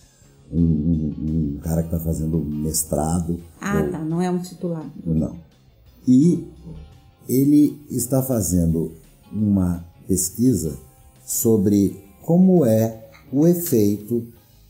um, 0.52 0.62
um- 0.62 1.56
um 1.56 1.60
cara 1.62 1.82
que 1.82 1.88
está 1.94 2.00
fazendo 2.00 2.38
mestrado. 2.38 3.40
Ah, 3.60 3.82
ou- 3.84 3.92
tá, 3.92 4.00
não 4.00 4.22
é 4.22 4.30
um 4.30 4.38
titular. 4.40 4.86
Não. 5.04 5.36
E 6.08 6.48
ele 7.28 7.82
está 7.90 8.22
fazendo 8.22 8.92
uma 9.34 9.84
pesquisa 10.08 10.78
sobre 11.26 11.98
como 12.28 12.66
é 12.66 13.08
o 13.32 13.48
efeito 13.48 14.28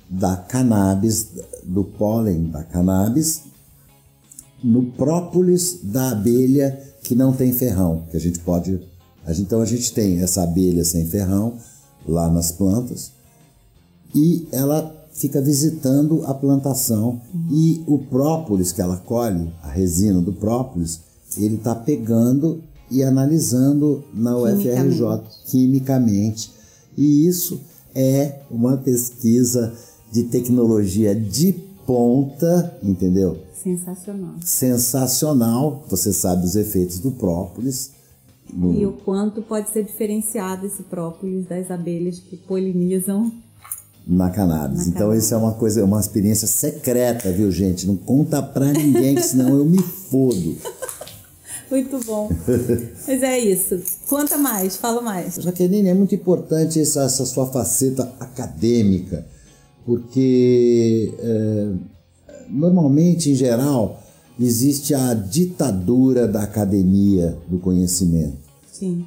da 0.08 0.38
cannabis, 0.38 1.32
do 1.64 1.84
pólen 1.84 2.52
da 2.52 2.64
cannabis, 2.64 3.46
no 4.64 4.92
própolis 4.92 5.80
da 5.82 6.12
abelha 6.12 6.80
que 7.02 7.16
não 7.16 7.34
tem 7.34 7.52
ferrão, 7.52 8.04
que 8.12 8.16
a 8.16 8.20
gente 8.20 8.38
pode. 8.42 8.80
Então 9.40 9.60
a 9.60 9.66
gente 9.66 9.92
tem 9.92 10.20
essa 10.20 10.44
abelha 10.44 10.86
sem 10.86 11.08
ferrão 11.08 11.56
lá 12.08 12.30
nas 12.30 12.52
plantas 12.52 13.12
e 14.14 14.48
ela 14.52 14.96
fica 15.12 15.42
visitando 15.42 16.24
a 16.28 16.36
plantação 16.36 17.20
e 17.52 17.84
o 17.88 17.98
própolis 17.98 18.72
que 18.72 18.84
ela 18.84 18.98
colhe, 18.98 19.52
a 19.64 19.72
resina 19.72 20.22
do 20.22 20.32
própolis, 20.32 21.00
ele 21.36 21.56
está 21.56 21.74
pegando 21.74 22.62
e 22.92 23.02
analisando 23.02 24.04
na 24.14 24.38
UFRJ 24.38 25.24
quimicamente. 25.48 26.56
E 26.98 27.28
isso 27.28 27.62
é 27.94 28.40
uma 28.50 28.78
pesquisa 28.78 29.74
de 30.12 30.24
tecnologia 30.24 31.14
de 31.16 31.54
ponta, 31.86 32.78
entendeu? 32.84 33.38
Sensacional. 33.54 34.36
Sensacional. 34.44 35.84
Você 35.90 36.12
sabe 36.14 36.46
os 36.46 36.56
efeitos 36.56 37.00
do 37.00 37.12
própolis. 37.12 37.92
no- 38.54 38.74
E 38.74 38.86
o 38.86 38.94
quanto 38.94 39.42
pode 39.42 39.70
ser 39.72 39.84
diferenciado 39.84 40.66
esse 40.66 40.82
própolis 40.84 41.46
das 41.46 41.70
abelhas 41.70 42.20
que 42.20 42.38
polinizam. 42.38 43.32
na 44.10 44.30
cannabis. 44.30 44.78
Na 44.80 44.88
então 44.88 45.02
cannabis. 45.08 45.26
isso 45.26 45.34
é 45.34 45.38
uma 45.38 45.52
coisa, 45.54 45.84
uma 45.84 46.00
experiência 46.00 46.48
secreta, 46.48 47.30
viu, 47.30 47.52
gente? 47.52 47.86
Não 47.86 47.98
conta 47.98 48.42
pra 48.42 48.72
ninguém, 48.72 49.16
que 49.16 49.22
senão 49.22 49.50
eu 49.58 49.66
me 49.66 49.82
fodo. 49.82 50.56
Muito 51.70 52.00
bom. 52.06 52.30
Mas 53.08 53.24
é 53.24 53.40
isso. 53.40 53.82
Conta 54.08 54.38
mais, 54.38 54.78
fala 54.78 55.02
mais. 55.02 55.36
Jaqueline, 55.36 55.90
é 55.90 55.94
muito 55.94 56.16
importante 56.16 56.80
essa, 56.80 57.04
essa 57.04 57.26
sua 57.26 57.48
faceta 57.48 58.14
acadêmica, 58.20 59.26
porque 59.86 61.14
é, 61.20 61.72
normalmente, 62.50 63.32
em 63.32 63.36
geral, 63.36 64.02
existe 64.40 64.94
a 64.94 65.14
ditadura 65.14 66.28
da 66.28 66.44
academia 66.44 67.38
do 67.48 67.58
conhecimento. 67.60 68.38
Sim. 68.72 69.06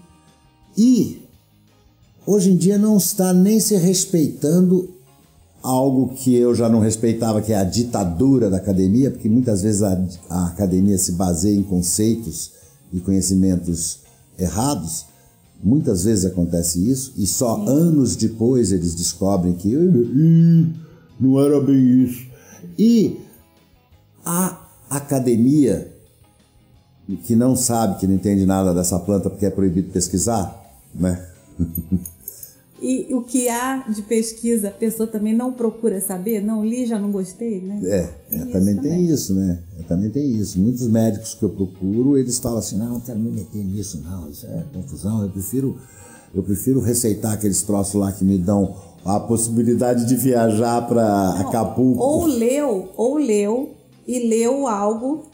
E 0.76 1.22
hoje 2.26 2.50
em 2.50 2.56
dia 2.56 2.78
não 2.78 2.96
está 2.96 3.32
nem 3.32 3.60
se 3.60 3.76
respeitando 3.76 4.94
algo 5.62 6.14
que 6.14 6.34
eu 6.34 6.54
já 6.54 6.68
não 6.68 6.80
respeitava, 6.80 7.42
que 7.42 7.52
é 7.52 7.56
a 7.58 7.64
ditadura 7.64 8.48
da 8.48 8.56
academia, 8.56 9.10
porque 9.10 9.28
muitas 9.28 9.62
vezes 9.62 9.82
a, 9.82 10.00
a 10.28 10.46
academia 10.46 10.96
se 10.96 11.12
baseia 11.12 11.56
em 11.56 11.62
conceitos 11.62 12.52
e 12.92 13.00
conhecimentos 13.00 14.00
errados. 14.38 15.06
Muitas 15.62 16.04
vezes 16.04 16.24
acontece 16.24 16.90
isso, 16.90 17.12
e 17.16 17.26
só 17.26 17.56
anos 17.66 18.16
depois 18.16 18.72
eles 18.72 18.94
descobrem 18.94 19.52
que 19.52 19.68
"Ih, 19.68 20.72
não 21.20 21.38
era 21.38 21.60
bem 21.60 22.04
isso. 22.04 22.26
E 22.78 23.18
a 24.24 24.58
academia 24.88 25.92
que 27.24 27.36
não 27.36 27.54
sabe, 27.56 27.98
que 27.98 28.06
não 28.06 28.14
entende 28.14 28.46
nada 28.46 28.72
dessa 28.72 28.98
planta 28.98 29.28
porque 29.28 29.46
é 29.46 29.50
proibido 29.50 29.90
pesquisar, 29.92 30.56
né? 30.94 31.26
E 32.82 33.12
o 33.14 33.22
que 33.22 33.48
há 33.48 33.84
de 33.88 34.00
pesquisa, 34.02 34.68
a 34.68 34.70
pessoa 34.70 35.06
também 35.06 35.34
não 35.34 35.52
procura 35.52 36.00
saber? 36.00 36.42
Não 36.42 36.64
li, 36.64 36.86
já 36.86 36.98
não 36.98 37.10
gostei, 37.10 37.60
né? 37.60 37.78
É, 37.84 38.36
é, 38.36 38.44
também 38.46 38.76
tem 38.76 39.04
isso, 39.04 39.34
né? 39.34 39.58
É, 39.78 39.82
também 39.82 40.08
tem 40.08 40.30
isso. 40.36 40.58
Muitos 40.58 40.88
médicos 40.88 41.34
que 41.34 41.42
eu 41.42 41.50
procuro, 41.50 42.16
eles 42.16 42.38
falam 42.38 42.58
assim, 42.58 42.78
não, 42.78 42.94
não 42.94 43.00
quero 43.00 43.18
me 43.18 43.30
meter 43.30 43.62
nisso, 43.62 44.02
não, 44.02 44.30
isso 44.30 44.46
é 44.46 44.64
confusão, 44.72 45.22
eu 45.22 45.28
prefiro, 45.28 45.78
eu 46.34 46.42
prefiro 46.42 46.80
receitar 46.80 47.34
aqueles 47.34 47.60
troços 47.62 48.00
lá 48.00 48.10
que 48.12 48.24
me 48.24 48.38
dão 48.38 48.74
a 49.04 49.20
possibilidade 49.20 50.06
de 50.06 50.16
viajar 50.16 50.86
para 50.88 51.30
Acapulco. 51.40 52.02
Ou 52.02 52.24
leu, 52.24 52.88
ou 52.96 53.18
leu 53.18 53.74
e 54.06 54.26
leu 54.26 54.66
algo 54.66 55.26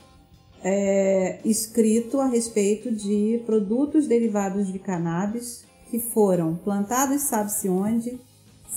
é, 0.65 1.39
escrito 1.45 2.21
a 2.21 2.27
respeito 2.27 2.91
de 2.91 3.41
produtos 3.47 4.09
derivados 4.09 4.73
de 4.73 4.81
cannabis 4.81 5.65
que 5.91 5.99
foram 5.99 6.55
plantados 6.57 7.23
sabe-se 7.23 7.69
onde, 7.69 8.19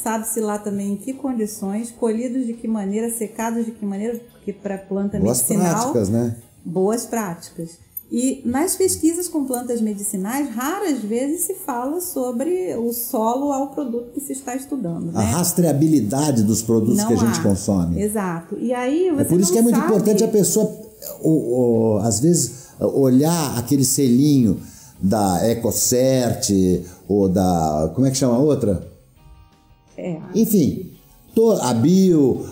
sabe-se 0.04 0.40
lá 0.40 0.58
também 0.58 0.94
em 0.94 0.98
que 0.98 1.14
condições, 1.14 1.92
colhidos 1.92 2.46
de 2.46 2.54
que 2.54 2.68
maneira, 2.68 3.10
secados 3.12 3.66
de 3.66 3.72
que 3.72 3.86
maneira, 3.86 4.20
porque 4.32 4.54
para 4.54 4.78
planta 4.78 5.20
Boas 5.20 5.38
medicinal 5.42 5.76
práticas, 5.92 6.10
né? 6.10 6.36
boas 6.64 7.06
práticas. 7.06 7.72
E 8.12 8.42
nas 8.44 8.76
pesquisas 8.76 9.28
com 9.28 9.46
plantas 9.46 9.82
medicinais, 9.82 10.50
raras 10.56 10.98
vezes 11.00 11.42
se 11.42 11.54
fala 11.54 12.02
sobre 12.02 12.74
o 12.76 12.92
solo 12.92 13.52
ao 13.52 13.68
produto 13.68 14.12
que 14.14 14.20
se 14.20 14.34
está 14.34 14.56
estudando. 14.56 15.10
A 15.16 15.20
Né? 15.20 15.26
rastreabilidade 15.32 16.42
dos 16.44 16.64
produtos 16.64 16.98
Não 16.98 17.08
que 17.08 17.14
a 17.14 17.18
gente 17.18 17.40
há. 17.40 17.44
consome. 17.44 18.02
Exato. 18.02 18.58
E 18.60 18.74
aí 18.74 19.12
você 19.12 19.22
É 19.22 19.26
por 19.26 19.40
isso 19.40 19.52
que 19.52 19.60
é 19.60 19.62
muito 19.62 19.76
sabe- 19.76 19.88
importante 19.92 20.24
a 20.24 20.28
pessoa, 20.28 20.76
o- 21.22 21.30
o- 21.30 21.98
às 22.00 22.20
vezes, 22.20 22.70
olhar 22.80 23.56
aquele 23.60 23.86
selinho 23.86 24.60
da 25.02 25.48
EcoCert 25.50 26.50
ou 27.08 27.30
da. 27.30 27.92
Como 27.96 28.06
é 28.08 28.12
que 28.12 28.18
chama 28.18 28.36
a 28.36 28.40
outra? 28.40 28.88
É, 29.98 30.18
Enfim, 30.34 30.92
to- 31.36 31.52
a 31.62 31.74
Bio, 31.74 32.46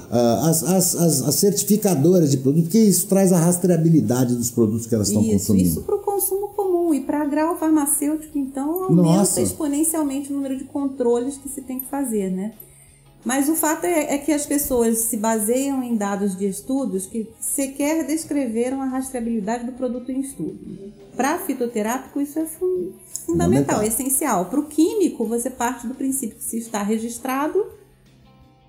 as, 0.44 0.64
as, 0.64 0.96
as, 0.96 1.22
as 1.22 1.36
certificadoras 1.36 2.32
de 2.32 2.38
produto, 2.38 2.64
porque 2.64 2.80
isso 2.80 3.08
traz 3.08 3.32
a 3.32 3.38
rastreabilidade 3.40 4.36
dos 4.36 4.52
produtos 4.52 4.86
que 4.86 4.94
elas 4.96 5.08
estão 5.08 5.22
isso, 5.24 5.32
consumindo. 5.34 5.68
isso 5.70 5.82
para 5.82 5.96
o 5.96 6.00
consumo 6.00 6.48
comum. 6.50 6.94
E 6.94 7.02
para 7.02 7.26
grau 7.26 7.58
farmacêutico, 7.58 8.38
então, 8.38 8.86
aumenta 8.86 9.02
Nossa. 9.18 9.42
exponencialmente 9.42 10.32
o 10.32 10.36
número 10.36 10.58
de 10.58 10.64
controles 10.64 11.38
que 11.38 11.50
se 11.50 11.62
tem 11.62 11.80
que 11.80 11.86
fazer, 11.86 12.30
né? 12.32 12.54
Mas 13.28 13.50
o 13.50 13.56
fato 13.56 13.84
é, 13.84 14.14
é, 14.14 14.18
que 14.18 14.32
as 14.32 14.46
pessoas 14.46 15.00
se 15.00 15.18
baseiam 15.18 15.84
em 15.84 15.98
dados 15.98 16.34
de 16.38 16.48
estudos 16.48 17.08
que 17.08 17.30
sequer 17.42 18.08
descreveram 18.08 18.82
a 18.82 18.86
rastreabilidade 18.86 19.66
do 19.66 19.74
produto 19.74 20.10
em 20.10 20.22
estudo. 20.22 20.58
Para 21.14 21.38
fitoterápico, 21.40 22.22
isso 22.22 22.40
é 22.40 22.46
fun 22.46 22.94
fundamental, 23.26 23.82
é 23.82 23.88
essencial. 23.88 24.46
Para 24.46 24.62
o 24.62 24.68
químico, 24.68 25.26
você 25.26 25.50
parte 25.50 25.86
do 25.86 25.94
princípio 25.94 26.38
que 26.38 26.44
se 26.46 26.58
está 26.58 26.82
registrado, 26.82 27.66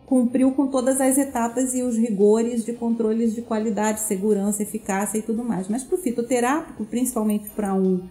cumpriu 0.05 0.51
com 0.51 0.67
todas 0.67 1.01
as 1.01 1.17
etapas 1.17 1.73
e 1.73 1.85
os 1.85 1.97
rigores 1.97 2.65
de 2.65 2.73
controles 2.73 3.37
de 3.37 3.43
qualidade, 3.43 4.01
segurança, 4.01 4.65
eficácia 4.65 5.19
e 5.19 5.23
tudo 5.23 5.45
mais. 5.45 5.69
Mas 5.69 5.85
para 5.85 5.95
o 5.95 6.03
fitoterápico, 6.03 6.85
principalmente 6.85 7.49
para 7.51 7.73
um 7.75 8.09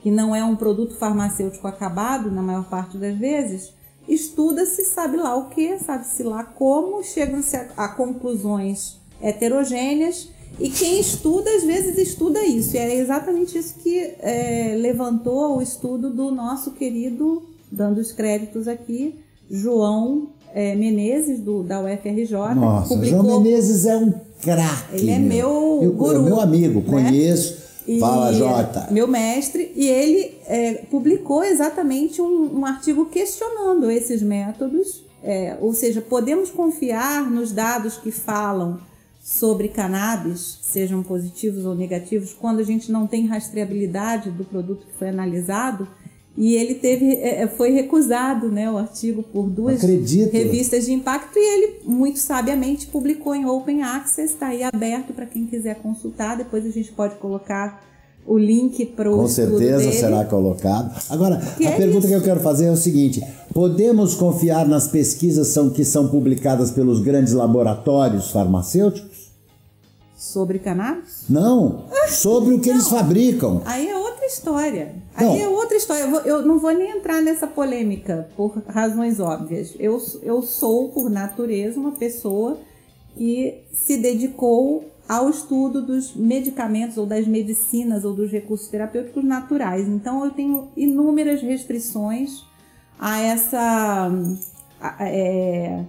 que 0.00 0.12
não 0.12 0.32
é 0.32 0.44
um 0.44 0.54
produto 0.54 0.96
farmacêutico 0.96 1.66
acabado, 1.66 2.30
na 2.30 2.40
maior 2.40 2.68
parte 2.68 2.96
das 2.96 3.18
vezes, 3.18 3.76
estuda-se, 4.08 4.84
sabe 4.84 5.16
lá 5.16 5.36
o 5.36 5.48
que, 5.50 5.78
sabe-se 5.78 6.22
lá 6.22 6.42
como, 6.42 7.02
chegam-se 7.04 7.56
a, 7.56 7.68
a, 7.76 7.88
conclusões 7.88 8.96
heterogêneas. 9.20 10.28
E 10.58 10.70
quem 10.70 10.98
estuda, 10.98 11.50
às 11.54 11.62
vezes, 11.62 11.96
estuda 11.98 12.44
isso. 12.44 12.74
E 12.74 12.78
é 12.78 12.96
exatamente 12.96 13.56
isso 13.56 13.74
que 13.82 13.98
é, 14.20 14.74
levantou 14.76 15.58
o 15.58 15.62
estudo 15.62 16.10
do 16.10 16.32
nosso 16.32 16.72
querido, 16.72 17.42
dando 17.70 17.98
os 17.98 18.10
créditos 18.10 18.66
aqui, 18.66 19.14
João 19.50 20.30
é, 20.54 20.74
Menezes, 20.74 21.38
do, 21.40 21.62
da 21.62 21.80
UFRJ. 21.80 22.32
Nossa, 22.56 22.88
publicou... 22.88 23.22
João 23.22 23.40
Menezes 23.40 23.86
é 23.86 23.96
um 23.96 24.12
craque. 24.40 24.96
Ele 24.96 25.10
é 25.10 25.18
meu, 25.18 25.78
meu 25.80 25.92
guru. 25.92 26.22
meu 26.22 26.40
amigo, 26.40 26.80
né? 26.80 26.86
conheço 26.88 27.67
e 27.88 27.98
Fala, 27.98 28.34
Jota. 28.34 28.88
Meu 28.90 29.08
mestre, 29.08 29.72
e 29.74 29.88
ele 29.88 30.34
é, 30.46 30.74
publicou 30.90 31.42
exatamente 31.42 32.20
um, 32.20 32.58
um, 32.58 32.66
artigo 32.66 33.06
questionando 33.06 33.90
esses 33.90 34.22
métodos, 34.22 35.02
é, 35.22 35.56
ou 35.58 35.72
seja, 35.72 36.02
podemos 36.02 36.50
confiar 36.50 37.30
nos 37.30 37.50
dados 37.50 37.96
que 37.96 38.10
falam 38.10 38.78
sobre 39.22 39.68
cannabis, 39.68 40.58
sejam 40.60 41.02
positivos 41.02 41.64
ou 41.64 41.74
negativos, 41.74 42.34
quando 42.34 42.60
a 42.60 42.62
gente 42.62 42.92
não 42.92 43.06
tem 43.06 43.26
rastreabilidade 43.26 44.30
do 44.30 44.44
produto 44.44 44.84
que 44.86 44.98
foi 44.98 45.08
analisado. 45.08 45.88
E 46.40 46.54
ele 46.54 46.76
teve, 46.76 47.14
é, 47.16 47.42
é, 47.42 47.48
foi 47.48 47.72
recusado, 47.72 48.48
né, 48.48 48.70
o 48.70 48.78
artigo 48.78 49.24
por 49.24 49.50
duas 49.50 49.82
Acredito. 49.82 50.32
revistas 50.32 50.86
de 50.86 50.92
impacto 50.92 51.36
e 51.36 51.40
ele 51.40 51.80
muito 51.84 52.20
sabiamente 52.20 52.86
publicou 52.86 53.34
em 53.34 53.44
Open 53.44 53.82
Access, 53.82 54.34
está 54.34 54.46
aí 54.46 54.62
aberto 54.62 55.12
para 55.12 55.26
quem 55.26 55.46
quiser 55.46 55.74
consultar. 55.82 56.36
Depois 56.36 56.64
a 56.64 56.70
gente 56.70 56.92
pode 56.92 57.16
colocar 57.16 57.82
o 58.24 58.38
link 58.38 58.86
para 58.86 59.10
o 59.10 59.16
Com 59.16 59.26
certeza 59.26 59.78
dele. 59.78 59.92
será 59.92 60.24
colocado. 60.26 60.94
Agora, 61.10 61.40
que 61.56 61.66
a 61.66 61.70
é 61.70 61.76
pergunta 61.76 62.06
isso? 62.06 62.08
que 62.08 62.14
eu 62.14 62.22
quero 62.22 62.38
fazer 62.38 62.66
é 62.66 62.70
o 62.70 62.76
seguinte: 62.76 63.20
podemos 63.52 64.14
confiar 64.14 64.68
nas 64.68 64.86
pesquisas 64.86 65.48
são, 65.48 65.70
que 65.70 65.84
são 65.84 66.06
publicadas 66.06 66.70
pelos 66.70 67.00
grandes 67.00 67.32
laboratórios 67.32 68.30
farmacêuticos? 68.30 69.07
Sobre 70.28 70.58
cannabis? 70.58 71.24
Não, 71.28 71.86
sobre 72.08 72.54
o 72.54 72.60
que 72.60 72.68
não. 72.68 72.76
eles 72.76 72.88
fabricam. 72.88 73.62
Aí 73.64 73.88
é 73.88 73.96
outra 73.96 74.26
história. 74.26 74.94
Não. 75.18 75.32
Aí 75.32 75.40
é 75.40 75.48
outra 75.48 75.76
história. 75.76 76.02
Eu, 76.02 76.10
vou, 76.10 76.20
eu, 76.20 76.42
não 76.42 76.58
vou 76.58 76.70
nem 76.72 76.98
entrar 76.98 77.22
nessa 77.22 77.46
polêmica 77.46 78.28
por 78.36 78.62
razões 78.68 79.20
óbvias. 79.20 79.74
Eu, 79.78 79.98
eu 80.22 80.42
sou, 80.42 80.90
por 80.90 81.08
natureza, 81.08 81.80
uma 81.80 81.92
pessoa 81.92 82.58
que 83.16 83.64
se 83.72 83.96
dedicou 83.96 84.84
ao 85.08 85.30
estudo 85.30 85.80
dos 85.80 86.14
medicamentos 86.14 86.98
ou 86.98 87.06
das 87.06 87.26
medicinas 87.26 88.04
ou 88.04 88.12
dos 88.12 88.30
recursos 88.30 88.68
terapêuticos 88.68 89.24
naturais. 89.24 89.88
Então, 89.88 90.26
eu 90.26 90.30
tenho 90.30 90.68
inúmeras 90.76 91.40
restrições 91.40 92.44
a 92.98 93.18
essa. 93.18 94.10
a, 94.78 95.08
é, 95.08 95.86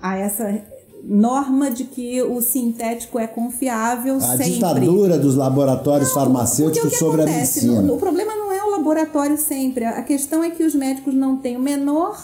a 0.00 0.16
essa 0.16 0.77
norma 1.02 1.70
de 1.70 1.84
que 1.84 2.22
o 2.22 2.40
sintético 2.40 3.18
é 3.18 3.26
confiável 3.26 4.16
a 4.16 4.20
sempre. 4.20 4.44
A 4.44 4.48
ditadura 4.48 5.18
dos 5.18 5.34
laboratórios 5.36 6.08
não, 6.08 6.14
farmacêuticos 6.14 6.96
sobre 6.96 7.22
acontece? 7.22 7.60
a 7.60 7.62
medicina. 7.72 7.92
o 7.92 7.98
problema 7.98 8.34
não 8.34 8.52
é 8.52 8.62
o 8.64 8.70
laboratório 8.70 9.36
sempre. 9.36 9.84
A 9.84 10.02
questão 10.02 10.42
é 10.42 10.50
que 10.50 10.64
os 10.64 10.74
médicos 10.74 11.14
não 11.14 11.36
têm 11.36 11.56
o 11.56 11.60
menor. 11.60 12.16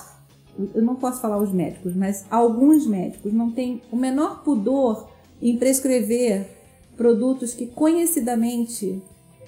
Eu 0.74 0.82
não 0.82 0.94
posso 0.94 1.20
falar 1.20 1.38
os 1.38 1.52
médicos, 1.52 1.94
mas 1.96 2.24
alguns 2.30 2.86
médicos 2.86 3.32
não 3.32 3.50
têm 3.50 3.82
o 3.90 3.96
menor 3.96 4.42
pudor 4.44 5.08
em 5.42 5.56
prescrever 5.56 6.46
produtos 6.96 7.52
que 7.52 7.66
conhecidamente 7.66 9.02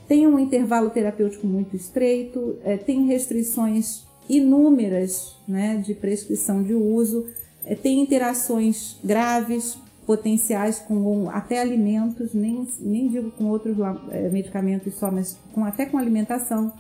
têm 0.09 0.27
um 0.27 0.39
intervalo 0.39 0.91
terapêutico 0.91 1.47
muito 1.47 1.77
estreito, 1.77 2.57
é, 2.65 2.77
tem 2.77 3.07
restrições 3.07 4.05
inúmeras 4.29 5.37
né, 5.47 5.77
de 5.77 5.95
prescrição 5.95 6.63
de 6.63 6.75
uso 6.75 7.27
tem 7.75 8.01
interações 8.01 8.97
graves, 9.03 9.77
potenciais 10.07 10.79
com 10.79 11.29
até 11.31 11.61
alimentos, 11.61 12.33
nem, 12.33 12.67
nem 12.79 13.09
digo 13.09 13.31
com 13.33 13.47
outros 13.47 13.77
é, 14.11 14.29
medicamentos 14.29 14.95
só, 14.95 15.11
mas 15.11 15.37
com, 15.53 15.65
até 15.65 15.85
com 15.85 15.99
alimentação. 15.99 16.73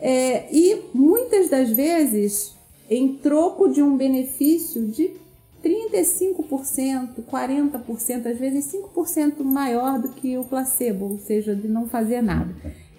É, 0.00 0.52
e 0.52 0.82
muitas 0.92 1.48
das 1.48 1.70
vezes, 1.70 2.54
em 2.90 3.14
troco 3.14 3.68
de 3.68 3.82
um 3.82 3.96
benefício 3.96 4.86
de 4.86 5.12
35%, 5.64 7.22
40%, 7.30 8.26
às 8.26 8.38
vezes 8.38 8.72
5% 8.94 9.42
maior 9.42 9.98
do 10.00 10.08
que 10.10 10.36
o 10.36 10.44
placebo, 10.44 11.12
ou 11.12 11.18
seja, 11.18 11.54
de 11.54 11.68
não 11.68 11.88
fazer 11.88 12.20
nada. 12.20 12.54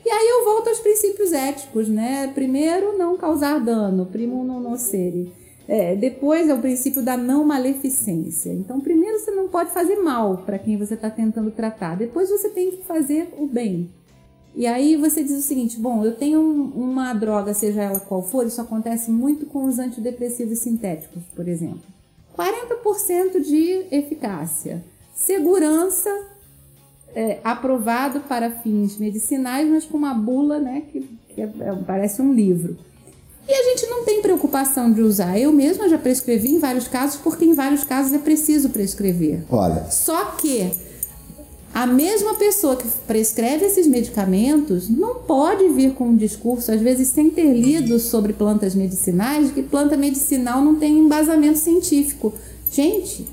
E 0.05 0.09
aí 0.09 0.27
eu 0.29 0.45
volto 0.45 0.69
aos 0.69 0.79
princípios 0.79 1.33
éticos, 1.33 1.89
né? 1.89 2.31
Primeiro, 2.33 2.97
não 2.97 3.17
causar 3.17 3.59
dano, 3.59 4.05
primo 4.05 4.43
non 4.43 4.61
nocere. 4.61 5.33
É, 5.67 5.95
depois 5.95 6.47
é 6.47 6.53
o 6.53 6.61
princípio 6.61 7.03
da 7.03 7.17
não 7.17 7.43
maleficência. 7.43 8.51
Então, 8.51 8.79
primeiro 8.79 9.19
você 9.19 9.31
não 9.31 9.49
pode 9.49 9.71
fazer 9.71 9.97
mal 9.97 10.37
para 10.45 10.57
quem 10.57 10.77
você 10.77 10.93
está 10.93 11.09
tentando 11.09 11.51
tratar. 11.51 11.97
Depois 11.97 12.29
você 12.29 12.49
tem 12.49 12.71
que 12.71 12.83
fazer 12.83 13.33
o 13.37 13.45
bem. 13.45 13.89
E 14.55 14.65
aí 14.65 14.95
você 14.95 15.23
diz 15.23 15.37
o 15.37 15.41
seguinte: 15.41 15.79
bom, 15.79 16.03
eu 16.03 16.15
tenho 16.15 16.39
um, 16.39 16.63
uma 16.69 17.13
droga, 17.13 17.53
seja 17.53 17.83
ela 17.83 17.99
qual 17.99 18.23
for, 18.23 18.45
isso 18.45 18.61
acontece 18.61 19.11
muito 19.11 19.45
com 19.45 19.65
os 19.65 19.77
antidepressivos 19.77 20.59
sintéticos, 20.59 21.21
por 21.35 21.47
exemplo. 21.47 21.81
40% 22.35 23.41
de 23.41 23.85
eficácia. 23.91 24.83
Segurança 25.13 26.09
é, 27.13 27.39
aprovado 27.43 28.21
para 28.21 28.51
fins 28.51 28.97
medicinais, 28.97 29.67
mas 29.67 29.85
com 29.85 29.97
uma 29.97 30.13
bula 30.13 30.59
né, 30.59 30.83
que, 30.91 31.01
que 31.29 31.41
é, 31.41 31.47
parece 31.85 32.21
um 32.21 32.33
livro. 32.33 32.77
E 33.47 33.53
a 33.53 33.63
gente 33.63 33.87
não 33.87 34.03
tem 34.03 34.21
preocupação 34.21 34.91
de 34.91 35.01
usar. 35.01 35.39
Eu 35.39 35.53
mesma 35.53 35.87
já 35.87 35.97
prescrevi 35.97 36.53
em 36.53 36.59
vários 36.59 36.87
casos, 36.87 37.17
porque 37.17 37.45
em 37.45 37.53
vários 37.53 37.83
casos 37.83 38.11
é 38.11 38.17
preciso 38.17 38.69
prescrever. 38.69 39.43
Olha. 39.49 39.85
Só 39.89 40.25
que 40.31 40.69
a 41.73 41.85
mesma 41.85 42.33
pessoa 42.33 42.75
que 42.75 42.87
prescreve 43.05 43.65
esses 43.65 43.87
medicamentos 43.87 44.89
não 44.89 45.15
pode 45.15 45.69
vir 45.69 45.93
com 45.93 46.09
um 46.09 46.15
discurso, 46.15 46.71
às 46.71 46.81
vezes 46.81 47.07
sem 47.09 47.29
ter 47.29 47.53
lido 47.53 47.99
sobre 47.99 48.33
plantas 48.33 48.73
medicinais, 48.75 49.51
que 49.51 49.61
planta 49.61 49.95
medicinal 49.95 50.61
não 50.61 50.75
tem 50.75 50.97
embasamento 50.97 51.59
científico. 51.59 52.33
Gente, 52.71 53.27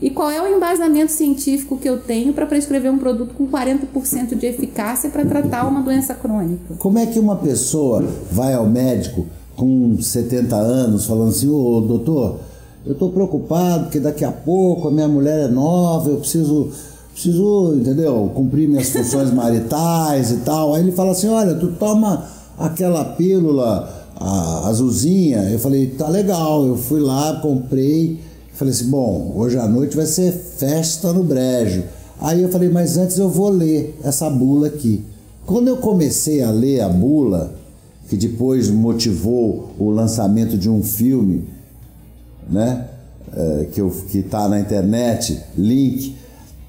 e 0.00 0.10
qual 0.10 0.30
é 0.30 0.40
o 0.42 0.46
embasamento 0.46 1.10
científico 1.10 1.78
que 1.78 1.88
eu 1.88 1.98
tenho 1.98 2.32
para 2.34 2.44
prescrever 2.44 2.92
um 2.92 2.98
produto 2.98 3.34
com 3.34 3.48
40% 3.48 4.34
de 4.34 4.46
eficácia 4.46 5.08
para 5.08 5.24
tratar 5.24 5.66
uma 5.66 5.80
doença 5.80 6.14
crônica? 6.14 6.74
Como 6.78 6.98
é 6.98 7.06
que 7.06 7.18
uma 7.18 7.36
pessoa 7.36 8.02
vai 8.30 8.52
ao 8.52 8.68
médico 8.68 9.26
com 9.56 9.96
70 10.00 10.54
anos 10.54 11.06
falando 11.06 11.30
assim, 11.30 11.48
ô 11.48 11.80
doutor, 11.80 12.40
eu 12.84 12.92
estou 12.92 13.10
preocupado 13.10 13.84
porque 13.84 13.98
daqui 13.98 14.24
a 14.24 14.30
pouco 14.30 14.88
a 14.88 14.90
minha 14.90 15.08
mulher 15.08 15.46
é 15.46 15.48
nova, 15.48 16.10
eu 16.10 16.18
preciso, 16.18 16.68
preciso, 17.12 17.74
entendeu, 17.74 18.30
cumprir 18.34 18.68
minhas 18.68 18.90
funções 18.90 19.32
maritais 19.32 20.30
e 20.30 20.36
tal. 20.38 20.74
Aí 20.74 20.82
ele 20.82 20.92
fala 20.92 21.12
assim, 21.12 21.28
olha, 21.28 21.54
tu 21.54 21.72
toma 21.72 22.24
aquela 22.58 23.04
pílula 23.04 24.06
azulzinha. 24.64 25.50
Eu 25.50 25.58
falei, 25.58 25.88
tá 25.88 26.08
legal, 26.08 26.64
eu 26.66 26.76
fui 26.76 27.00
lá, 27.00 27.40
comprei. 27.40 28.20
Falei 28.52 28.72
assim, 28.72 28.88
bom, 28.88 29.32
hoje 29.34 29.58
à 29.58 29.66
noite 29.66 29.96
vai 29.96 30.06
ser 30.06 30.32
festa 30.32 31.12
no 31.12 31.24
brejo. 31.24 31.82
Aí 32.20 32.42
eu 32.42 32.48
falei, 32.48 32.68
mas 32.68 32.96
antes 32.96 33.18
eu 33.18 33.28
vou 33.28 33.50
ler 33.50 33.98
essa 34.02 34.30
bula 34.30 34.68
aqui. 34.68 35.04
Quando 35.44 35.68
eu 35.68 35.76
comecei 35.76 36.42
a 36.42 36.50
ler 36.50 36.80
a 36.80 36.88
bula, 36.88 37.52
que 38.08 38.16
depois 38.16 38.70
motivou 38.70 39.70
o 39.78 39.90
lançamento 39.90 40.56
de 40.56 40.70
um 40.70 40.82
filme, 40.82 41.44
né? 42.48 42.88
É, 43.32 43.66
que 43.72 44.18
está 44.18 44.48
na 44.48 44.60
internet, 44.60 45.42
link. 45.58 46.16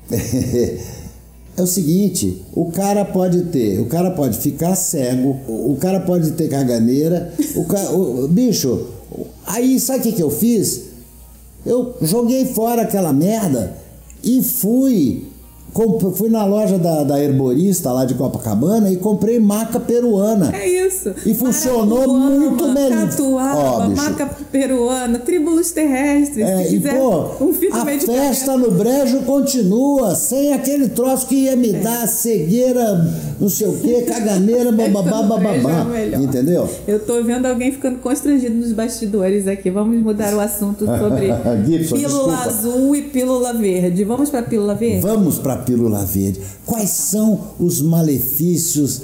é 1.57 1.61
o 1.61 1.67
seguinte, 1.67 2.43
o 2.53 2.71
cara 2.71 3.05
pode 3.05 3.43
ter, 3.45 3.79
o 3.79 3.85
cara 3.85 4.11
pode 4.11 4.37
ficar 4.37 4.75
cego, 4.75 5.37
o 5.47 5.77
cara 5.79 5.99
pode 5.99 6.31
ter 6.31 6.49
caganeira, 6.49 7.33
o, 7.55 7.65
cara, 7.65 7.91
o 7.91 8.27
bicho, 8.27 8.87
aí 9.45 9.79
sabe 9.79 9.99
o 9.99 10.03
que, 10.03 10.11
que 10.13 10.23
eu 10.23 10.29
fiz? 10.29 10.83
Eu 11.65 11.95
joguei 12.01 12.45
fora 12.45 12.83
aquela 12.83 13.11
merda 13.11 13.75
e 14.23 14.41
fui 14.41 15.26
fui 16.13 16.29
na 16.29 16.45
loja 16.45 16.77
da, 16.77 17.03
da 17.03 17.23
herborista 17.23 17.91
lá 17.91 18.05
de 18.05 18.15
Copacabana 18.15 18.91
e 18.91 18.97
comprei 18.97 19.39
maca 19.39 19.79
peruana. 19.79 20.55
É 20.55 20.67
isso. 20.87 21.13
E 21.25 21.33
funcionou 21.33 22.07
muito 22.07 22.67
melhor. 22.67 23.07
Catuaba, 23.07 23.89
maca 23.89 24.25
peruana, 24.51 25.19
tribulos 25.19 25.71
terrestres. 25.71 26.45
É, 26.45 26.63
se 26.63 26.69
quiser 26.69 26.95
e, 26.95 26.97
pô, 26.97 27.45
um 27.45 27.53
fito 27.53 27.75
a 27.75 27.85
festa 27.85 28.57
no 28.57 28.71
brejo 28.71 29.21
continua, 29.21 30.15
sem 30.15 30.53
aquele 30.53 30.89
troço 30.89 31.27
que 31.27 31.35
ia 31.35 31.55
me 31.55 31.69
é. 31.69 31.79
dar 31.79 32.07
cegueira, 32.07 33.05
não 33.39 33.49
sei 33.49 33.67
o 33.67 33.77
quê, 33.77 34.01
caganeira, 34.07 34.71
bababá, 34.71 35.23
bababá. 35.23 35.87
É 35.95 36.15
entendeu? 36.15 36.67
Eu 36.87 36.99
tô 36.99 37.21
vendo 37.23 37.45
alguém 37.45 37.71
ficando 37.71 37.99
constrangido 37.99 38.55
nos 38.55 38.73
bastidores 38.73 39.47
aqui. 39.47 39.69
Vamos 39.69 40.01
mudar 40.01 40.33
o 40.33 40.39
assunto 40.39 40.85
sobre 40.85 41.27
Gibson, 41.65 41.95
pílula 41.95 42.35
desculpa. 42.35 42.49
azul 42.49 42.95
e 42.95 43.01
pílula 43.03 43.53
verde. 43.53 44.03
Vamos 44.03 44.29
para 44.29 44.41
pílula 44.41 44.73
verde? 44.73 45.01
Vamos 45.01 45.37
para 45.37 45.57
pílula 45.67 46.05
verde. 46.05 46.41
Quais 46.65 46.89
são 46.89 47.51
os 47.59 47.81
malefícios 47.81 49.01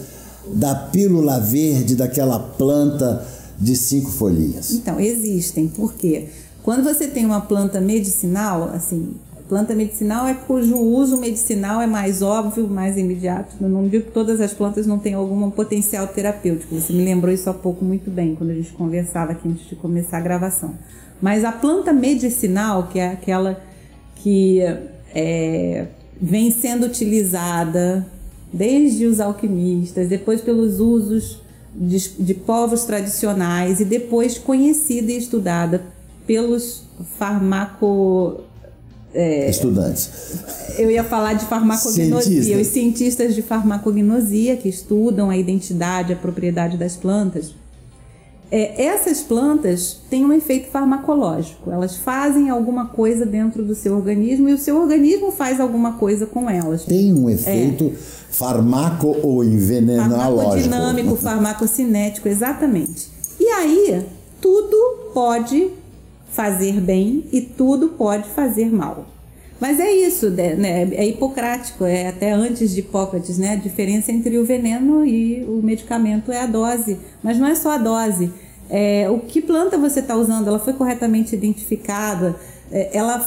da 0.47 0.73
pílula 0.73 1.39
verde, 1.39 1.95
daquela 1.95 2.39
planta 2.39 3.27
de 3.59 3.75
cinco 3.75 4.09
folhinhas? 4.09 4.71
Então, 4.71 4.99
existem. 4.99 5.67
Por 5.67 5.93
quê? 5.93 6.29
Quando 6.63 6.83
você 6.83 7.07
tem 7.07 7.25
uma 7.25 7.41
planta 7.41 7.81
medicinal, 7.81 8.71
assim, 8.73 9.15
planta 9.49 9.75
medicinal 9.75 10.25
é 10.25 10.33
cujo 10.33 10.77
uso 10.77 11.17
medicinal 11.17 11.81
é 11.81 11.85
mais 11.85 12.21
óbvio, 12.21 12.67
mais 12.67 12.97
imediato. 12.97 13.55
Eu 13.59 13.67
não 13.67 13.87
digo 13.87 14.05
que 14.05 14.11
todas 14.11 14.39
as 14.39 14.53
plantas 14.53 14.87
não 14.87 14.97
têm 14.97 15.13
algum 15.13 15.51
potencial 15.51 16.07
terapêutico. 16.07 16.73
Você 16.73 16.93
me 16.93 17.03
lembrou 17.03 17.33
isso 17.33 17.49
há 17.49 17.53
pouco 17.53 17.83
muito 17.83 18.09
bem, 18.09 18.33
quando 18.35 18.51
a 18.51 18.55
gente 18.55 18.71
conversava 18.71 19.33
aqui 19.33 19.47
antes 19.47 19.67
de 19.67 19.75
começar 19.75 20.17
a 20.17 20.21
gravação. 20.21 20.73
Mas 21.21 21.43
a 21.43 21.51
planta 21.51 21.91
medicinal, 21.91 22.87
que 22.87 22.97
é 22.97 23.09
aquela 23.09 23.61
que 24.15 24.61
é, 25.13 25.87
vem 26.23 26.49
sendo 26.51 26.85
utilizada 26.85 28.07
desde 28.51 29.05
os 29.05 29.19
alquimistas, 29.19 30.07
depois 30.07 30.39
pelos 30.39 30.79
usos 30.79 31.41
de, 31.75 31.97
de 32.17 32.33
povos 32.33 32.85
tradicionais 32.85 33.81
e 33.81 33.85
depois 33.85 34.37
conhecida 34.37 35.11
e 35.11 35.17
estudada 35.17 35.83
pelos 36.25 36.83
farmaco 37.19 38.39
é, 39.13 39.49
estudantes. 39.49 40.09
Eu 40.77 40.89
ia 40.89 41.03
falar 41.03 41.33
de 41.33 41.43
farmacognosia, 41.45 42.21
Cientista. 42.21 42.57
os 42.57 42.67
cientistas 42.67 43.35
de 43.35 43.41
farmacognosia 43.41 44.55
que 44.55 44.69
estudam 44.69 45.29
a 45.29 45.37
identidade, 45.37 46.13
a 46.13 46.15
propriedade 46.15 46.77
das 46.77 46.95
plantas 46.95 47.53
é, 48.55 48.83
essas 48.85 49.21
plantas 49.21 49.97
têm 50.11 50.23
um 50.23 50.31
efeito 50.31 50.69
farmacológico. 50.69 51.71
Elas 51.71 51.97
fazem 51.97 52.51
alguma 52.51 52.85
coisa 52.85 53.25
dentro 53.25 53.65
do 53.65 53.73
seu 53.73 53.95
organismo 53.95 54.47
e 54.47 54.53
o 54.53 54.59
seu 54.59 54.79
organismo 54.79 55.31
faz 55.31 55.59
alguma 55.59 55.93
coisa 55.93 56.27
com 56.27 56.47
elas. 56.47 56.83
Tem 56.83 57.11
um 57.11 57.27
efeito 57.27 57.85
é. 57.85 57.97
farmaco 58.29 59.17
ou 59.23 59.43
envenenológico. 59.43 60.69
Farmacodinâmico, 60.69 61.15
farmacocinético, 61.17 62.27
exatamente. 62.27 63.07
E 63.39 63.47
aí, 63.47 64.05
tudo 64.39 65.09
pode 65.15 65.71
fazer 66.29 66.79
bem 66.79 67.25
e 67.31 67.41
tudo 67.41 67.89
pode 67.89 68.29
fazer 68.29 68.71
mal. 68.71 69.07
Mas 69.59 69.79
é 69.79 69.91
isso, 69.91 70.29
né? 70.29 70.53
né? 70.55 70.89
É 70.93 71.07
hipocrático, 71.07 71.85
é 71.85 72.09
até 72.09 72.33
antes 72.33 72.75
de 72.75 72.81
Hipócrates, 72.81 73.37
né? 73.37 73.53
A 73.53 73.55
diferença 73.55 74.11
entre 74.11 74.37
o 74.37 74.45
veneno 74.45 75.05
e 75.05 75.43
o 75.45 75.61
medicamento 75.63 76.31
é 76.31 76.41
a 76.41 76.45
dose. 76.45 76.99
Mas 77.23 77.39
não 77.39 77.47
é 77.47 77.55
só 77.55 77.71
a 77.71 77.77
dose. 77.77 78.29
É, 78.69 79.09
o 79.09 79.19
que 79.19 79.41
planta 79.41 79.77
você 79.77 79.99
está 79.99 80.15
usando? 80.15 80.47
Ela 80.47 80.59
foi 80.59 80.73
corretamente 80.73 81.35
identificada? 81.35 82.35
É, 82.71 82.97
ela 82.97 83.19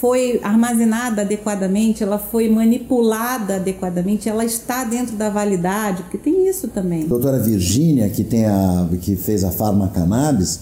foi 0.00 0.40
armazenada 0.42 1.22
adequadamente? 1.22 2.02
Ela 2.02 2.18
foi 2.18 2.48
manipulada 2.48 3.56
adequadamente? 3.56 4.28
Ela 4.28 4.44
está 4.44 4.84
dentro 4.84 5.16
da 5.16 5.30
validade? 5.30 6.02
Porque 6.04 6.18
tem 6.18 6.48
isso 6.48 6.68
também. 6.68 7.06
Doutora 7.06 7.38
Virgínia, 7.38 8.08
que, 8.08 8.24
tem 8.24 8.46
a, 8.46 8.88
que 9.00 9.16
fez 9.16 9.44
a 9.44 9.50
Farmacannabis, 9.50 10.60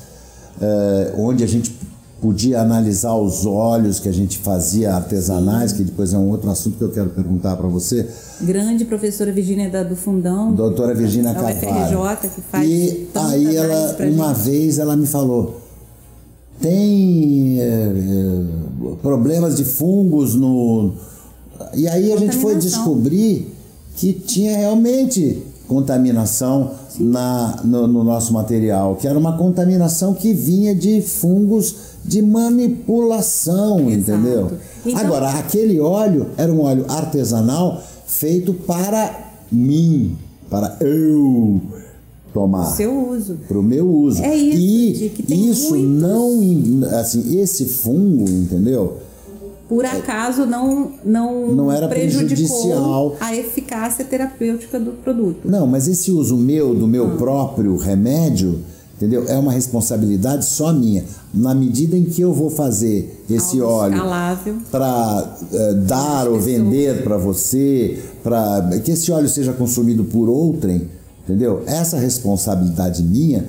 é, 0.60 1.14
onde 1.16 1.44
a 1.44 1.46
gente 1.46 1.77
podia 2.20 2.60
analisar 2.60 3.14
os 3.14 3.46
óleos 3.46 4.00
que 4.00 4.08
a 4.08 4.12
gente 4.12 4.38
fazia 4.38 4.94
artesanais, 4.94 5.72
que 5.72 5.84
depois 5.84 6.12
é 6.12 6.18
um 6.18 6.30
outro 6.30 6.50
assunto 6.50 6.76
que 6.76 6.84
eu 6.84 6.90
quero 6.90 7.10
perguntar 7.10 7.56
para 7.56 7.68
você. 7.68 8.08
Grande 8.40 8.84
professora 8.84 9.30
Virgínia 9.30 9.70
da 9.70 9.82
do 9.82 9.94
Fundão. 9.94 10.52
Doutora 10.52 10.94
Virgínia 10.94 11.32
Carvalho. 11.32 12.00
UFRJ, 12.00 12.30
que 12.30 12.40
faz 12.40 12.68
E 12.68 13.08
aí 13.14 13.56
ela, 13.56 13.96
uma 14.10 14.34
gente. 14.34 14.44
vez 14.44 14.78
ela 14.78 14.96
me 14.96 15.06
falou, 15.06 15.60
tem 16.60 17.60
é, 17.60 17.64
é, 17.64 18.94
problemas 19.00 19.56
de 19.56 19.64
fungos 19.64 20.34
no... 20.34 20.94
E 21.74 21.86
aí 21.86 22.12
a 22.12 22.16
gente 22.16 22.36
foi 22.36 22.56
descobrir 22.56 23.54
que 23.96 24.12
tinha 24.12 24.56
realmente 24.56 25.42
contaminação 25.66 26.72
na, 26.98 27.60
no, 27.64 27.86
no, 27.86 28.04
nosso 28.04 28.32
material, 28.32 28.96
que 28.96 29.06
era 29.06 29.18
uma 29.18 29.36
contaminação 29.36 30.14
que 30.14 30.32
vinha 30.32 30.74
de 30.74 31.00
fungos 31.02 31.74
de 32.04 32.22
manipulação, 32.22 33.88
Exato. 33.88 33.92
entendeu? 33.92 34.52
Então, 34.84 35.00
Agora, 35.00 35.30
aquele 35.30 35.80
óleo 35.80 36.28
era 36.36 36.52
um 36.52 36.62
óleo 36.62 36.84
artesanal 36.88 37.82
feito 38.06 38.52
para 38.52 39.32
mim, 39.50 40.16
para 40.48 40.76
eu 40.80 41.60
tomar. 42.32 42.66
Seu 42.66 43.10
uso. 43.10 43.38
Para 43.46 43.58
o 43.58 43.62
meu 43.62 43.88
uso. 43.88 44.22
É 44.22 44.34
isso. 44.34 45.22
E 45.28 45.50
isso 45.50 45.76
muitos... 45.76 46.00
não, 46.00 46.98
assim, 46.98 47.38
esse 47.40 47.66
fungo, 47.66 48.28
entendeu? 48.28 48.98
Por 49.68 49.84
acaso 49.84 50.46
não 50.46 50.92
não, 51.04 51.52
não 51.52 51.72
era 51.72 51.88
prejudicial 51.88 53.16
a 53.20 53.36
eficácia 53.36 54.04
terapêutica 54.04 54.80
do 54.80 54.92
produto. 54.92 55.48
Não, 55.48 55.66
mas 55.66 55.86
esse 55.86 56.10
uso 56.10 56.36
meu 56.36 56.74
do 56.74 56.86
meu 56.86 57.06
ah. 57.06 57.16
próprio 57.16 57.76
remédio 57.76 58.60
entendeu? 58.98 59.24
É 59.28 59.36
uma 59.38 59.52
responsabilidade 59.52 60.44
só 60.44 60.72
minha. 60.72 61.04
Na 61.32 61.54
medida 61.54 61.96
em 61.96 62.04
que 62.04 62.20
eu 62.20 62.34
vou 62.34 62.50
fazer 62.50 63.24
esse 63.30 63.60
Algo 63.60 63.72
óleo 63.72 64.02
para 64.70 65.38
uh, 65.40 65.74
dar 65.86 66.28
ou 66.28 66.40
vender 66.40 67.04
para 67.04 67.16
você, 67.16 68.02
para 68.22 68.80
que 68.84 68.90
esse 68.90 69.10
óleo 69.12 69.28
seja 69.28 69.52
consumido 69.52 70.04
por 70.04 70.28
outrem, 70.28 70.88
entendeu? 71.24 71.62
Essa 71.66 71.96
responsabilidade 71.96 73.02
minha 73.02 73.46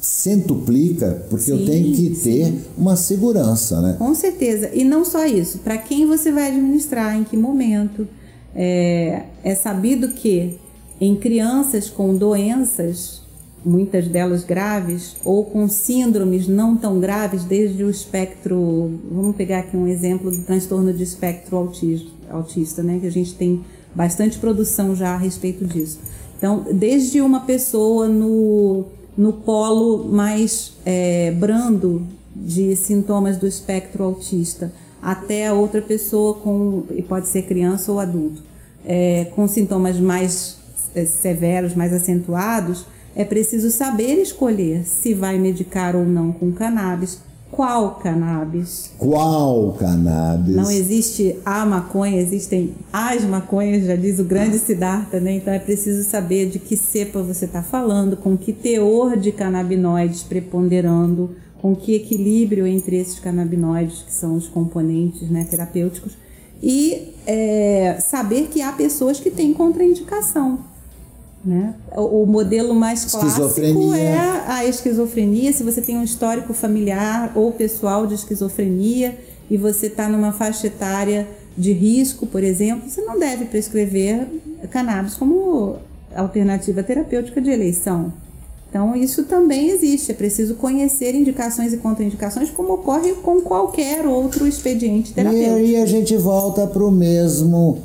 centuplica 0.00 1.26
porque 1.28 1.46
sim, 1.46 1.52
eu 1.52 1.66
tenho 1.66 1.94
que 1.94 2.10
ter 2.10 2.46
sim. 2.46 2.60
uma 2.76 2.96
segurança, 2.96 3.80
né? 3.80 3.96
Com 3.98 4.14
certeza. 4.14 4.70
E 4.72 4.84
não 4.84 5.04
só 5.04 5.26
isso, 5.26 5.58
para 5.58 5.76
quem 5.76 6.06
você 6.06 6.30
vai 6.30 6.48
administrar, 6.48 7.16
em 7.16 7.24
que 7.24 7.36
momento. 7.36 8.06
É, 8.54 9.24
é 9.44 9.54
sabido 9.54 10.08
que 10.08 10.56
em 11.00 11.14
crianças 11.14 11.90
com 11.90 12.16
doenças 12.16 13.18
muitas 13.64 14.08
delas 14.08 14.44
graves, 14.44 15.16
ou 15.24 15.44
com 15.44 15.68
síndromes 15.68 16.46
não 16.46 16.76
tão 16.76 17.00
graves, 17.00 17.44
desde 17.44 17.82
o 17.84 17.90
espectro. 17.90 18.98
Vamos 19.10 19.36
pegar 19.36 19.60
aqui 19.60 19.76
um 19.76 19.86
exemplo 19.86 20.30
do 20.30 20.42
transtorno 20.42 20.92
de 20.92 21.02
espectro 21.02 21.56
autista, 21.56 22.10
autista 22.30 22.82
né? 22.82 22.98
Que 23.00 23.06
a 23.06 23.12
gente 23.12 23.34
tem 23.34 23.64
bastante 23.94 24.38
produção 24.38 24.94
já 24.94 25.14
a 25.14 25.16
respeito 25.16 25.64
disso. 25.64 25.98
Então, 26.36 26.64
desde 26.72 27.20
uma 27.20 27.40
pessoa 27.40 28.08
no, 28.08 28.84
no 29.18 29.32
polo 29.32 30.04
mais 30.04 30.74
é, 30.86 31.32
brando 31.32 32.06
de 32.34 32.76
sintomas 32.76 33.36
do 33.36 33.48
espectro 33.48 34.04
autista, 34.04 34.72
até 35.02 35.48
a 35.48 35.54
outra 35.54 35.82
pessoa 35.82 36.34
com, 36.34 36.84
e 36.92 37.02
pode 37.02 37.26
ser 37.26 37.42
criança 37.42 37.90
ou 37.90 37.98
adulto, 37.98 38.44
é, 38.84 39.26
com 39.34 39.48
sintomas 39.48 39.98
mais 39.98 40.56
é, 40.94 41.04
severos, 41.04 41.74
mais 41.74 41.92
acentuados, 41.92 42.86
é 43.16 43.24
preciso 43.24 43.72
saber 43.72 44.22
escolher 44.22 44.84
se 44.86 45.12
vai 45.14 45.36
medicar 45.36 45.96
ou 45.96 46.04
não 46.04 46.30
com 46.30 46.52
cannabis. 46.52 47.20
Qual 47.50 47.92
cannabis? 47.96 48.90
Qual 48.98 49.72
cannabis? 49.72 50.54
Não 50.54 50.70
existe 50.70 51.36
a 51.44 51.64
maconha, 51.64 52.20
existem 52.20 52.74
as 52.92 53.24
maconhas, 53.24 53.86
já 53.86 53.96
diz 53.96 54.18
o 54.18 54.24
grande 54.24 54.58
Siddhartha, 54.58 55.18
né? 55.18 55.32
Então 55.32 55.52
é 55.52 55.58
preciso 55.58 56.08
saber 56.08 56.50
de 56.50 56.58
que 56.58 56.76
cepa 56.76 57.22
você 57.22 57.46
está 57.46 57.62
falando, 57.62 58.16
com 58.16 58.36
que 58.36 58.52
teor 58.52 59.16
de 59.16 59.32
canabinoides 59.32 60.22
preponderando, 60.22 61.34
com 61.60 61.74
que 61.74 61.94
equilíbrio 61.94 62.66
entre 62.66 62.96
esses 62.96 63.18
canabinoides, 63.18 64.02
que 64.02 64.12
são 64.12 64.36
os 64.36 64.46
componentes 64.46 65.28
né, 65.30 65.46
terapêuticos, 65.50 66.16
e 66.62 67.14
é, 67.26 67.98
saber 68.00 68.48
que 68.48 68.60
há 68.60 68.72
pessoas 68.72 69.20
que 69.20 69.30
têm 69.30 69.54
contraindicação. 69.54 70.60
Né? 71.48 71.74
O 71.96 72.26
modelo 72.26 72.74
mais 72.74 73.06
clássico 73.06 73.94
é 73.94 74.18
a 74.46 74.66
esquizofrenia. 74.66 75.50
Se 75.50 75.62
você 75.62 75.80
tem 75.80 75.96
um 75.96 76.04
histórico 76.04 76.52
familiar 76.52 77.32
ou 77.34 77.52
pessoal 77.52 78.06
de 78.06 78.14
esquizofrenia 78.14 79.18
e 79.50 79.56
você 79.56 79.86
está 79.86 80.10
numa 80.10 80.30
faixa 80.30 80.66
etária 80.66 81.26
de 81.56 81.72
risco, 81.72 82.26
por 82.26 82.44
exemplo, 82.44 82.90
você 82.90 83.00
não 83.00 83.18
deve 83.18 83.46
prescrever 83.46 84.26
cannabis 84.70 85.14
como 85.14 85.76
alternativa 86.14 86.82
terapêutica 86.82 87.40
de 87.40 87.48
eleição. 87.48 88.12
Então, 88.68 88.94
isso 88.94 89.24
também 89.24 89.70
existe. 89.70 90.10
É 90.10 90.14
preciso 90.14 90.54
conhecer 90.56 91.14
indicações 91.14 91.72
e 91.72 91.78
contraindicações, 91.78 92.50
como 92.50 92.74
ocorre 92.74 93.14
com 93.14 93.40
qualquer 93.40 94.06
outro 94.06 94.46
expediente 94.46 95.14
terapêutico. 95.14 95.60
E 95.60 95.76
aí 95.76 95.76
a 95.76 95.86
gente 95.86 96.14
volta 96.14 96.66
para 96.66 96.84
o 96.84 96.90
mesmo 96.90 97.78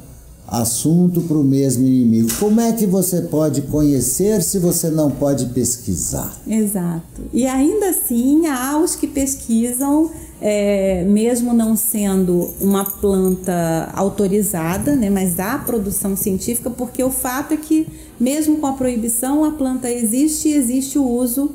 assunto, 0.47 1.21
para 1.21 1.37
o 1.37 1.43
mesmo 1.43 1.85
inimigo. 1.85 2.29
Como 2.39 2.59
é 2.59 2.71
que 2.73 2.85
você 2.85 3.21
pode 3.21 3.61
conhecer 3.63 4.41
se 4.43 4.59
você 4.59 4.89
não 4.89 5.09
pode 5.09 5.47
pesquisar? 5.47 6.35
Exato. 6.47 7.21
E 7.33 7.45
ainda 7.47 7.89
assim, 7.89 8.47
há 8.47 8.77
os 8.77 8.95
que 8.95 9.07
pesquisam 9.07 10.11
é, 10.45 11.05
mesmo 11.05 11.53
não 11.53 11.73
sendo 11.73 12.53
uma 12.59 12.83
planta 12.83 13.89
autorizada, 13.93 14.93
né, 14.93 15.09
mas 15.09 15.39
há 15.39 15.57
produção 15.57 16.17
científica, 16.17 16.69
porque 16.69 17.01
o 17.01 17.09
fato 17.09 17.53
é 17.53 17.57
que, 17.57 17.87
mesmo 18.19 18.57
com 18.57 18.67
a 18.67 18.73
proibição, 18.73 19.45
a 19.45 19.51
planta 19.51 19.89
existe 19.89 20.49
e 20.49 20.53
existe 20.53 20.99
o 20.99 21.07
uso 21.07 21.51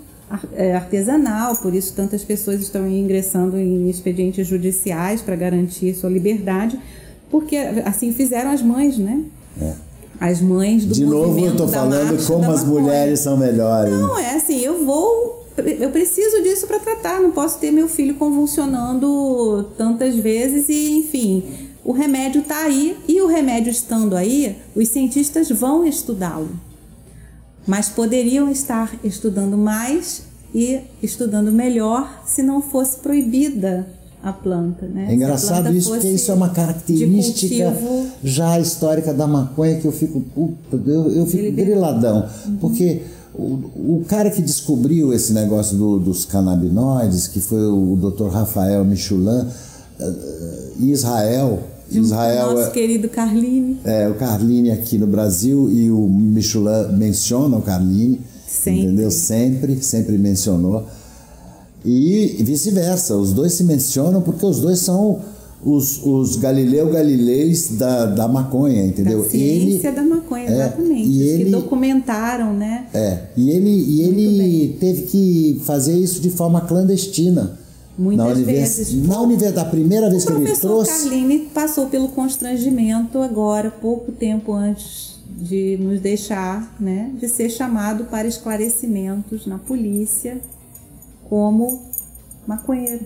é, 0.54 0.74
artesanal, 0.74 1.56
por 1.56 1.74
isso 1.74 1.92
tantas 1.94 2.24
pessoas 2.24 2.62
estão 2.62 2.88
ingressando 2.88 3.58
em 3.58 3.90
expedientes 3.90 4.46
judiciais 4.46 5.20
para 5.20 5.36
garantir 5.36 5.94
sua 5.94 6.08
liberdade, 6.08 6.78
porque 7.30 7.56
assim 7.84 8.12
fizeram 8.12 8.50
as 8.50 8.62
mães, 8.62 8.98
né? 8.98 9.22
É. 9.60 9.72
As 10.20 10.40
mães 10.40 10.84
do 10.84 10.94
De 10.94 11.04
novo 11.04 11.38
eu 11.38 11.52
estou 11.52 11.68
falando 11.68 12.26
como 12.26 12.50
as 12.50 12.64
mulheres 12.64 13.20
são 13.20 13.36
melhores. 13.36 13.92
Não, 13.92 14.18
é 14.18 14.34
assim, 14.34 14.58
eu 14.60 14.84
vou 14.84 15.38
eu 15.80 15.90
preciso 15.90 16.42
disso 16.42 16.66
para 16.66 16.78
tratar, 16.78 17.20
não 17.20 17.32
posso 17.32 17.58
ter 17.58 17.72
meu 17.72 17.88
filho 17.88 18.14
convulsionando 18.14 19.64
tantas 19.76 20.14
vezes 20.14 20.68
e, 20.68 20.98
enfim, 20.98 21.42
o 21.84 21.92
remédio 21.92 22.42
está 22.42 22.64
aí 22.64 22.96
e 23.08 23.20
o 23.20 23.26
remédio 23.26 23.70
estando 23.70 24.14
aí, 24.14 24.56
os 24.76 24.88
cientistas 24.88 25.50
vão 25.50 25.84
estudá-lo. 25.84 26.50
Mas 27.66 27.88
poderiam 27.88 28.50
estar 28.50 28.94
estudando 29.02 29.58
mais 29.58 30.22
e 30.54 30.80
estudando 31.02 31.50
melhor 31.50 32.22
se 32.24 32.42
não 32.42 32.62
fosse 32.62 32.98
proibida 33.00 33.86
a 34.22 34.32
planta, 34.32 34.86
né? 34.86 35.06
É 35.10 35.14
engraçado 35.14 35.72
isso, 35.74 35.90
porque 35.90 36.08
isso 36.08 36.30
é 36.30 36.34
uma 36.34 36.48
característica 36.48 37.76
já 38.22 38.58
histórica 38.58 39.14
da 39.14 39.26
maconha 39.26 39.78
que 39.78 39.86
eu 39.86 39.92
fico, 39.92 40.24
eu, 40.72 41.10
eu 41.12 41.26
fico 41.26 41.52
griladão, 41.52 42.28
uhum. 42.46 42.56
porque 42.56 43.02
o, 43.34 44.00
o 44.00 44.04
cara 44.08 44.30
que 44.30 44.42
descobriu 44.42 45.12
esse 45.12 45.32
negócio 45.32 45.76
do, 45.76 45.98
dos 45.98 46.24
canabinoides, 46.24 47.28
que 47.28 47.40
foi 47.40 47.64
o 47.64 47.96
Dr. 47.96 48.28
Rafael 48.28 48.84
Michelin, 48.84 49.46
eh, 50.00 50.72
Israel. 50.80 51.60
Israel 51.90 52.54
nosso 52.54 52.68
é, 52.68 52.70
querido 52.70 53.08
Carline. 53.08 53.78
É, 53.84 54.08
o 54.08 54.14
Carline 54.14 54.72
aqui 54.72 54.98
no 54.98 55.06
Brasil 55.06 55.70
e 55.70 55.90
o 55.90 56.08
Michelin 56.08 56.92
menciona 56.98 57.56
o 57.56 57.62
Carline. 57.62 58.20
Sempre. 58.46 58.82
Entendeu? 58.82 59.10
Sempre, 59.10 59.82
sempre 59.82 60.18
mencionou. 60.18 60.86
E 61.84 62.36
vice-versa, 62.40 63.16
os 63.16 63.32
dois 63.32 63.52
se 63.52 63.64
mencionam 63.64 64.20
porque 64.20 64.44
os 64.44 64.60
dois 64.60 64.80
são 64.80 65.20
os, 65.64 66.00
os 66.04 66.36
Galileu 66.36 66.88
Galileis 66.90 67.76
da, 67.76 68.06
da 68.06 68.28
maconha, 68.28 68.84
entendeu? 68.84 69.22
Da 69.22 69.28
ciência 69.28 69.88
ele, 69.88 69.96
da 69.96 70.02
maconha, 70.02 70.48
é, 70.48 70.52
exatamente. 70.52 71.08
E 71.08 71.22
ele, 71.22 71.44
que 71.44 71.50
documentaram, 71.50 72.52
né? 72.52 72.86
É, 72.94 73.18
e 73.36 73.50
ele, 73.50 73.70
e 73.70 74.02
ele 74.02 74.76
teve 74.80 75.02
que 75.02 75.60
fazer 75.64 75.96
isso 75.96 76.20
de 76.20 76.30
forma 76.30 76.60
clandestina. 76.60 77.58
Muitas 77.98 78.38
na 78.38 78.44
vezes. 78.44 78.94
Na 79.06 79.20
universidade, 79.20 79.66
a 79.66 79.70
primeira 79.70 80.08
vez 80.08 80.24
que 80.24 80.32
ele 80.32 80.44
trouxe. 80.44 80.66
O 80.66 80.68
professor 80.68 81.02
Carline 81.02 81.38
passou 81.52 81.86
pelo 81.86 82.08
constrangimento 82.08 83.18
agora, 83.18 83.70
pouco 83.70 84.12
tempo 84.12 84.52
antes 84.52 85.18
de 85.36 85.76
nos 85.80 86.00
deixar, 86.00 86.76
né, 86.78 87.10
de 87.18 87.28
ser 87.28 87.50
chamado 87.50 88.04
para 88.04 88.26
esclarecimentos 88.26 89.46
na 89.46 89.58
polícia 89.58 90.40
como 91.28 91.82
maconheiro, 92.46 93.04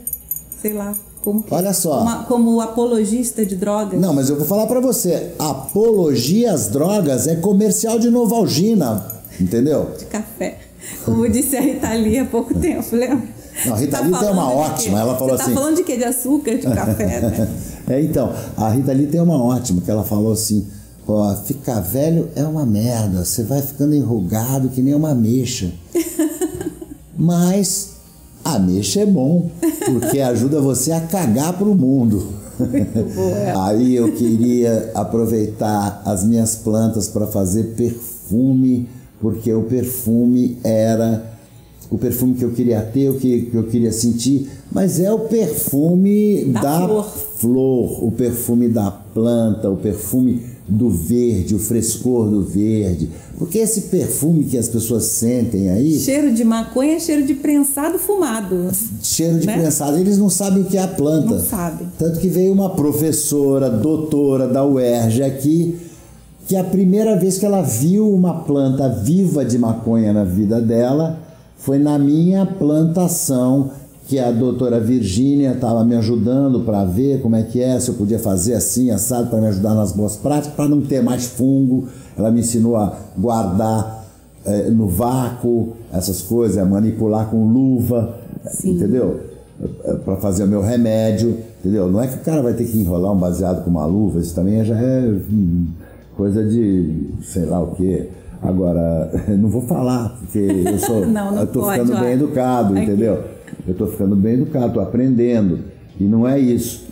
sei 0.61 0.73
lá, 0.73 0.95
como 1.23 1.45
Olha 1.51 1.73
só. 1.73 2.03
Uma, 2.03 2.25
como 2.25 2.61
apologista 2.61 3.47
de 3.47 3.55
drogas. 3.57 4.01
Não, 4.01 4.13
mas 4.13 4.29
eu 4.29 4.37
vou 4.37 4.47
falar 4.47 4.67
para 4.67 4.81
você. 4.81 5.33
Apologia 5.39 6.53
às 6.53 6.69
drogas 6.69 7.27
é 7.27 7.37
comercial 7.37 7.99
de 7.99 8.11
Novalgina, 8.11 9.07
entendeu? 9.41 9.91
De 9.99 10.07
café. 10.07 10.59
Como 11.05 11.29
disse 11.29 11.57
a 11.57 11.61
Rita 11.61 11.93
Lee 11.95 12.19
há 12.19 12.25
pouco 12.25 12.55
tempo, 12.55 12.97
lembra? 12.97 13.29
Não, 13.67 13.75
a 13.75 13.77
Rita 13.77 13.99
tá 13.99 14.05
Lee 14.05 14.19
tem 14.19 14.31
uma 14.31 14.53
ótima. 14.53 15.01
Ela 15.01 15.17
falou 15.17 15.37
Você 15.37 15.43
assim. 15.43 15.55
Tá 15.55 15.61
falando 15.61 15.77
de 15.77 15.85
quê? 15.85 15.97
De 15.97 16.05
açúcar, 16.05 16.57
de 16.57 16.63
café, 16.63 17.21
né? 17.21 17.49
é, 17.89 18.01
então, 18.01 18.33
a 18.57 18.69
Rita 18.71 18.93
Lee 18.93 19.07
tem 19.07 19.21
uma 19.21 19.41
ótima, 19.41 19.81
que 19.81 19.91
ela 19.91 20.05
falou 20.05 20.33
assim. 20.33 20.67
Pô, 21.07 21.35
ficar 21.45 21.81
velho 21.81 22.31
é 22.35 22.45
uma 22.45 22.65
merda. 22.65 23.25
Você 23.25 23.43
vai 23.43 23.61
ficando 23.61 23.95
enrugado 23.95 24.69
que 24.69 24.81
nem 24.81 24.95
uma 24.95 25.11
ameixa. 25.11 25.71
Mas 27.17 27.92
a 28.45 28.59
mexa 28.59 29.01
é 29.01 29.07
bom, 29.07 29.51
porque 29.87 30.21
ajuda 30.21 30.61
você 30.61 30.93
a 30.93 31.01
cagar 31.01 31.53
para 31.53 31.69
o 31.69 31.75
mundo. 31.75 32.27
Aí 33.65 33.97
eu 33.97 34.13
queria 34.13 34.91
aproveitar 34.95 36.03
as 36.05 36.25
minhas 36.25 36.57
plantas 36.57 37.09
para 37.09 37.27
fazer 37.27 37.75
perfume, 37.77 38.89
porque 39.21 39.53
o 39.53 39.63
perfume 39.63 40.59
era 40.63 41.33
o 41.91 41.99
perfume 41.99 42.35
que 42.35 42.45
eu 42.45 42.53
queria 42.53 42.81
ter, 42.81 43.11
o 43.11 43.19
que, 43.19 43.43
que 43.43 43.55
eu 43.55 43.65
queria 43.65 43.93
sentir, 43.93 44.51
mas 44.71 44.99
é 44.99 45.13
o 45.13 45.21
perfume 45.21 46.45
da, 46.47 46.61
da 46.61 46.87
flor. 46.87 47.05
flor, 47.37 48.05
o 48.05 48.11
perfume 48.11 48.69
da 48.69 48.91
planta, 48.91 49.69
o 49.69 49.77
perfume 49.77 50.43
do 50.69 50.89
verde, 50.89 51.55
o 51.55 51.59
frescor 51.59 52.29
do 52.29 52.43
verde. 52.43 53.11
Porque 53.37 53.59
esse 53.59 53.83
perfume 53.83 54.45
que 54.45 54.57
as 54.57 54.69
pessoas 54.69 55.05
sentem 55.05 55.69
aí. 55.69 55.99
Cheiro 55.99 56.33
de 56.33 56.45
maconha 56.45 56.95
é 56.95 57.01
cheiro 57.01 57.27
de 57.27 57.35
prensado 57.35 57.99
fumado. 57.99 58.71
Cheiro 59.03 59.39
de 59.39 59.47
né? 59.47 59.59
prensado, 59.59 59.99
eles 59.99 60.19
não 60.19 60.31
sabem 60.31 60.63
o 60.63 60.67
que 60.67 60.77
é 60.77 60.83
a 60.83 60.89
planta. 60.89 61.35
Não 61.35 61.41
sabem. 61.41 61.89
Tanto 61.99 62.21
que 62.21 62.29
veio 62.29 62.53
uma 62.53 62.71
professora, 62.71 63.69
doutora 63.69 64.47
da 64.47 64.65
UERJ 64.65 65.23
aqui, 65.25 65.77
que 66.47 66.57
a 66.57 66.65
primeira 66.65 67.19
vez 67.19 67.39
que 67.39 67.47
ela 67.47 67.63
viu 67.63 68.13
uma 68.13 68.43
planta 68.43 68.89
viva 68.89 69.45
de 69.45 69.59
maconha 69.59 70.13
na 70.13 70.25
vida 70.25 70.61
dela 70.61 71.19
foi 71.57 71.79
na 71.79 71.99
minha 71.99 72.45
plantação 72.45 73.71
que 74.13 74.19
a 74.19 74.31
doutora 74.31 74.79
Virgínia 74.79 75.53
estava 75.53 75.83
me 75.83 75.97
ajudando 75.97 76.61
para 76.61 76.85
ver 76.85 77.23
como 77.23 77.35
é 77.35 77.45
que 77.45 77.63
é, 77.63 77.81
se 77.81 77.89
eu 77.89 77.95
podia 77.95 78.19
fazer 78.19 78.53
assim, 78.53 78.91
assado, 78.91 79.31
para 79.31 79.41
me 79.41 79.47
ajudar 79.47 79.75
nas 79.75 79.93
boas 79.93 80.17
práticas, 80.17 80.53
para 80.53 80.69
não 80.69 80.83
ter 80.83 81.03
mais 81.03 81.25
fungo. 81.25 81.89
Ela 82.15 82.31
me 82.31 82.41
ensinou 82.41 82.77
a 82.77 82.95
guardar 83.17 84.05
é, 84.45 84.69
no 84.69 84.87
vácuo 84.87 85.73
essas 85.91 86.21
coisas, 86.21 86.59
a 86.59 86.65
manipular 86.67 87.31
com 87.31 87.43
luva, 87.43 88.19
Sim. 88.51 88.73
entendeu? 88.73 89.19
Eh, 89.63 89.95
para 90.05 90.17
fazer 90.17 90.45
o 90.45 90.47
meu 90.47 90.61
remédio, 90.61 91.39
entendeu? 91.61 91.91
Não 91.91 92.03
é 92.03 92.07
que 92.07 92.17
o 92.17 92.21
cara 92.21 92.43
vai 92.43 92.53
ter 92.53 92.65
que 92.65 92.79
enrolar 92.79 93.13
um 93.13 93.19
baseado 93.19 93.65
com 93.65 93.71
uma 93.71 93.87
luva, 93.87 94.21
isso 94.21 94.35
também 94.35 94.63
já 94.63 94.77
é 94.77 95.01
hum, 95.09 95.69
coisa 96.19 96.45
de 96.45 97.09
sei 97.23 97.47
lá 97.47 97.63
o 97.63 97.69
quê. 97.69 98.11
Agora, 98.43 99.11
não 99.41 99.49
vou 99.49 99.63
falar, 99.63 100.19
porque 100.21 100.39
eu 100.39 100.79
sou. 100.79 101.01
não, 101.09 101.31
não 101.31 101.41
eu 101.41 101.47
tô 101.47 101.61
pode, 101.61 101.81
ficando 101.81 101.97
ó. 101.97 102.01
bem 102.01 102.13
educado, 102.13 102.75
Aqui. 102.75 102.83
entendeu? 102.83 103.42
Eu 103.67 103.73
estou 103.73 103.87
ficando 103.87 104.17
bem 104.17 104.35
educado, 104.35 104.69
estou 104.69 104.83
aprendendo. 104.83 105.61
E 105.99 106.05
não 106.05 106.27
é 106.27 106.39
isso. 106.39 106.87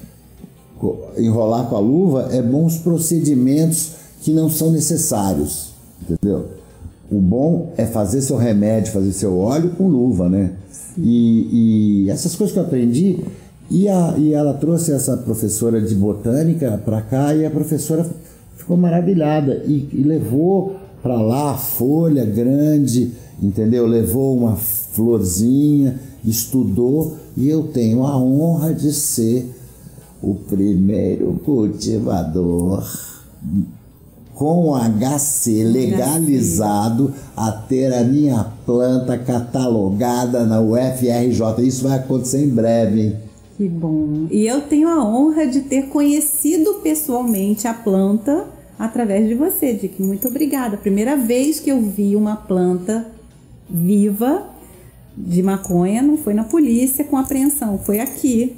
Enrolar 1.18 1.66
com 1.68 1.76
a 1.76 1.80
luva 1.80 2.28
é 2.32 2.40
bons 2.40 2.78
procedimentos 2.78 3.92
que 4.22 4.32
não 4.32 4.48
são 4.48 4.70
necessários, 4.70 5.72
entendeu? 6.02 6.48
O 7.10 7.20
bom 7.20 7.72
é 7.76 7.84
fazer 7.84 8.22
seu 8.22 8.36
remédio, 8.36 8.92
fazer 8.92 9.12
seu 9.12 9.36
óleo 9.36 9.70
com 9.70 9.88
luva, 9.88 10.28
né? 10.28 10.52
E, 10.96 12.04
e 12.04 12.10
essas 12.10 12.34
coisas 12.36 12.52
que 12.52 12.58
eu 12.58 12.64
aprendi, 12.64 13.18
e, 13.70 13.88
a, 13.88 14.14
e 14.18 14.32
ela 14.32 14.54
trouxe 14.54 14.92
essa 14.92 15.16
professora 15.16 15.80
de 15.80 15.94
botânica 15.94 16.80
para 16.84 17.00
cá 17.02 17.34
e 17.34 17.44
a 17.44 17.50
professora 17.50 18.06
ficou 18.56 18.76
maravilhada 18.76 19.62
e, 19.66 19.88
e 19.92 20.02
levou 20.02 20.76
para 21.02 21.20
lá 21.20 21.52
a 21.52 21.56
folha 21.56 22.24
grande, 22.24 23.12
entendeu? 23.42 23.86
Levou 23.86 24.36
uma 24.36 24.56
florzinha 25.00 25.98
estudou 26.22 27.16
e 27.34 27.48
eu 27.48 27.68
tenho 27.68 28.04
a 28.04 28.18
honra 28.18 28.74
de 28.74 28.92
ser 28.92 29.50
o 30.22 30.34
primeiro 30.34 31.40
cultivador 31.42 32.86
com 34.34 34.74
HC 34.74 35.64
legalizado 35.64 37.14
a 37.34 37.50
ter 37.50 37.92
a 37.94 38.04
minha 38.04 38.44
planta 38.66 39.16
catalogada 39.16 40.44
na 40.44 40.60
UFRJ. 40.60 41.66
Isso 41.66 41.88
vai 41.88 41.98
acontecer 41.98 42.44
em 42.44 42.48
breve, 42.48 43.00
hein? 43.00 43.16
Que 43.56 43.68
bom. 43.68 44.26
E 44.30 44.46
eu 44.46 44.62
tenho 44.62 44.88
a 44.88 45.04
honra 45.04 45.46
de 45.46 45.60
ter 45.60 45.88
conhecido 45.88 46.74
pessoalmente 46.82 47.66
a 47.66 47.74
planta 47.74 48.46
através 48.78 49.28
de 49.28 49.34
você, 49.34 49.74
Dick. 49.74 50.02
Muito 50.02 50.28
obrigada. 50.28 50.76
Primeira 50.76 51.16
vez 51.16 51.60
que 51.60 51.70
eu 51.70 51.80
vi 51.82 52.16
uma 52.16 52.36
planta 52.36 53.06
viva 53.68 54.49
de 55.26 55.42
maconha 55.42 56.02
não 56.02 56.16
foi 56.16 56.34
na 56.34 56.44
polícia 56.44 57.04
com 57.04 57.16
apreensão, 57.16 57.78
foi 57.78 58.00
aqui. 58.00 58.56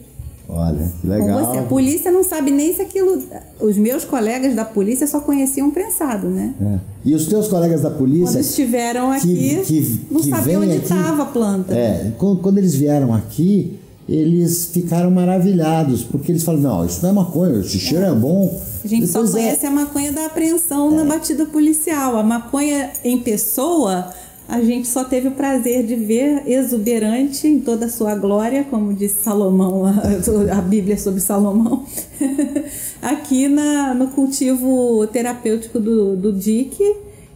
Olha, 0.49 0.93
que 1.01 1.07
legal. 1.07 1.41
Com 1.41 1.53
você. 1.53 1.59
A 1.59 1.63
polícia 1.63 2.11
não 2.11 2.23
sabe 2.23 2.51
nem 2.51 2.75
se 2.75 2.83
aquilo. 2.83 3.23
Os 3.61 3.77
meus 3.77 4.05
colegas 4.05 4.55
da 4.55 4.65
polícia 4.65 5.07
só 5.07 5.21
conheciam 5.21 5.71
prensado, 5.71 6.29
né? 6.29 6.55
É. 6.61 6.79
E 7.05 7.15
os 7.15 7.27
teus 7.27 7.49
colegas 7.49 7.81
da 7.81 7.91
polícia. 7.91 8.35
Quando 8.35 8.45
estiveram 8.45 9.13
aqui, 9.13 9.63
que, 9.65 9.83
que, 9.83 10.01
não 10.11 10.23
sabiam 10.23 10.63
onde 10.63 10.77
estava 10.77 11.23
a 11.23 11.27
planta. 11.27 11.75
É, 11.75 12.13
quando 12.19 12.59
eles 12.59 12.75
vieram 12.75 13.15
aqui, 13.15 13.79
eles 14.09 14.67
ficaram 14.67 15.11
maravilhados, 15.11 16.03
porque 16.03 16.33
eles 16.33 16.43
falam, 16.43 16.61
não, 16.61 16.85
isso 16.85 17.03
não 17.03 17.11
é 17.11 17.13
maconha, 17.13 17.61
esse 17.61 17.79
cheiro 17.79 18.05
é, 18.05 18.09
é 18.09 18.15
bom. 18.15 18.61
A 18.85 18.89
gente 18.89 19.07
Depois 19.07 19.31
só 19.31 19.39
é 19.39 19.41
conhece 19.41 19.65
é... 19.65 19.69
a 19.69 19.73
maconha 19.73 20.13
da 20.13 20.27
apreensão 20.27 20.93
é. 20.93 20.97
na 20.97 21.05
batida 21.05 21.47
policial. 21.47 22.19
A 22.19 22.23
maconha 22.23 22.91
em 23.05 23.19
pessoa, 23.19 24.13
a 24.53 24.61
gente 24.61 24.87
só 24.87 25.03
teve 25.03 25.29
o 25.29 25.31
prazer 25.31 25.83
de 25.87 25.97
ver 25.97 26.43
exuberante 26.47 27.49
em 27.49 27.59
toda 27.59 27.87
a 27.87 27.89
sua 27.89 28.15
glória, 28.15 28.65
como 28.69 28.93
disse 28.93 29.23
Salomão, 29.23 29.87
a, 29.87 30.59
a 30.59 30.61
Bíblia 30.61 30.99
sobre 30.99 31.21
Salomão, 31.21 31.87
aqui 33.01 33.49
na, 33.49 33.95
no 33.95 34.09
cultivo 34.09 35.07
terapêutico 35.07 35.81
do, 35.81 36.15
do 36.15 36.35
Dick 36.35 36.79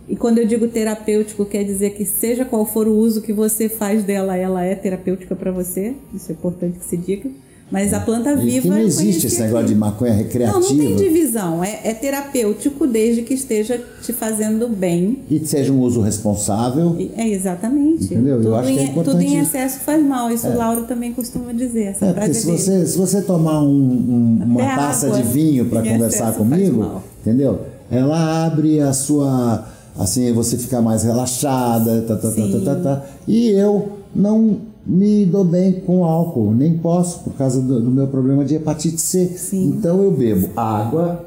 e 0.07 0.15
quando 0.15 0.39
eu 0.39 0.47
digo 0.47 0.69
terapêutico, 0.69 1.47
quer 1.47 1.65
dizer 1.65 1.95
que 1.95 2.05
seja 2.05 2.45
qual 2.45 2.67
for 2.67 2.87
o 2.87 2.93
uso 2.93 3.23
que 3.23 3.33
você 3.33 3.67
faz 3.67 4.05
dela, 4.05 4.37
ela 4.37 4.63
é 4.63 4.75
terapêutica 4.75 5.35
para 5.35 5.51
você. 5.51 5.95
Isso 6.15 6.31
é 6.31 6.35
importante 6.35 6.79
que 6.79 6.85
se 6.85 6.99
diga. 6.99 7.31
Mas 7.71 7.93
a 7.93 7.99
planta 7.99 8.33
e 8.33 8.61
viva. 8.61 8.69
não 8.69 8.79
existe 8.79 9.27
esse 9.27 9.41
negócio 9.41 9.67
de 9.67 9.75
maconha 9.75 10.13
recreativa. 10.13 10.61
Não, 10.61 10.69
não 10.69 10.77
tem 10.77 10.95
divisão. 10.95 11.65
É, 11.65 11.81
é, 11.83 11.95
terapêutico 11.95 12.87
desde 12.87 13.23
que 13.23 13.35
esteja 13.35 13.83
te 14.03 14.13
fazendo 14.13 14.69
bem. 14.69 15.19
E 15.29 15.45
seja 15.45 15.73
um 15.73 15.81
uso 15.81 16.01
responsável. 16.01 16.97
É, 17.17 17.29
exatamente. 17.29 18.05
Entendeu? 18.05 18.37
Tudo 18.37 18.49
Eu 18.49 18.57
acho 18.57 18.71
em, 18.71 18.75
que 18.75 18.81
é 18.81 18.85
importante. 18.85 19.17
Tudo 19.17 19.23
em 19.23 19.39
excesso 19.41 19.81
faz 19.81 20.05
mal. 20.05 20.31
Isso 20.31 20.47
é. 20.47 20.51
o 20.51 20.57
Lauro 20.57 20.83
também 20.83 21.13
costuma 21.13 21.53
dizer. 21.53 21.87
Essa 21.87 22.07
é, 22.07 22.13
porque 22.13 22.35
se 22.35 22.47
você, 22.47 22.87
se 22.87 22.97
você 22.97 23.21
tomar 23.21 23.61
um, 23.63 23.67
um, 23.67 24.43
uma 24.45 24.65
taça 24.65 25.11
de 25.11 25.23
vinho 25.25 25.65
para 25.67 25.83
conversar 25.91 26.35
comigo, 26.35 27.03
entendeu? 27.21 27.63
Ela 27.91 28.47
abre 28.47 28.81
a 28.81 28.93
sua 28.93 29.67
assim 29.99 30.33
você 30.33 30.57
ficar 30.57 30.81
mais 30.81 31.03
relaxada, 31.03 32.03
tá, 32.03 32.17
tá, 32.17 32.31
tá, 32.31 32.43
tá, 32.43 32.61
tá, 32.65 32.81
tá, 32.81 33.07
E 33.27 33.49
eu 33.51 33.99
não 34.15 34.59
me 34.87 35.27
dou 35.27 35.45
bem 35.45 35.73
com 35.81 36.05
álcool, 36.05 36.55
nem 36.55 36.79
posso 36.79 37.25
por 37.25 37.35
causa 37.35 37.61
do, 37.61 37.81
do 37.81 37.91
meu 37.91 38.07
problema 38.07 38.45
de 38.45 38.55
hepatite 38.55 39.01
C. 39.01 39.27
Sim. 39.37 39.75
Então 39.77 40.01
eu 40.03 40.13
bebo 40.13 40.49
água. 40.57 41.25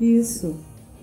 Isso. 0.00 0.52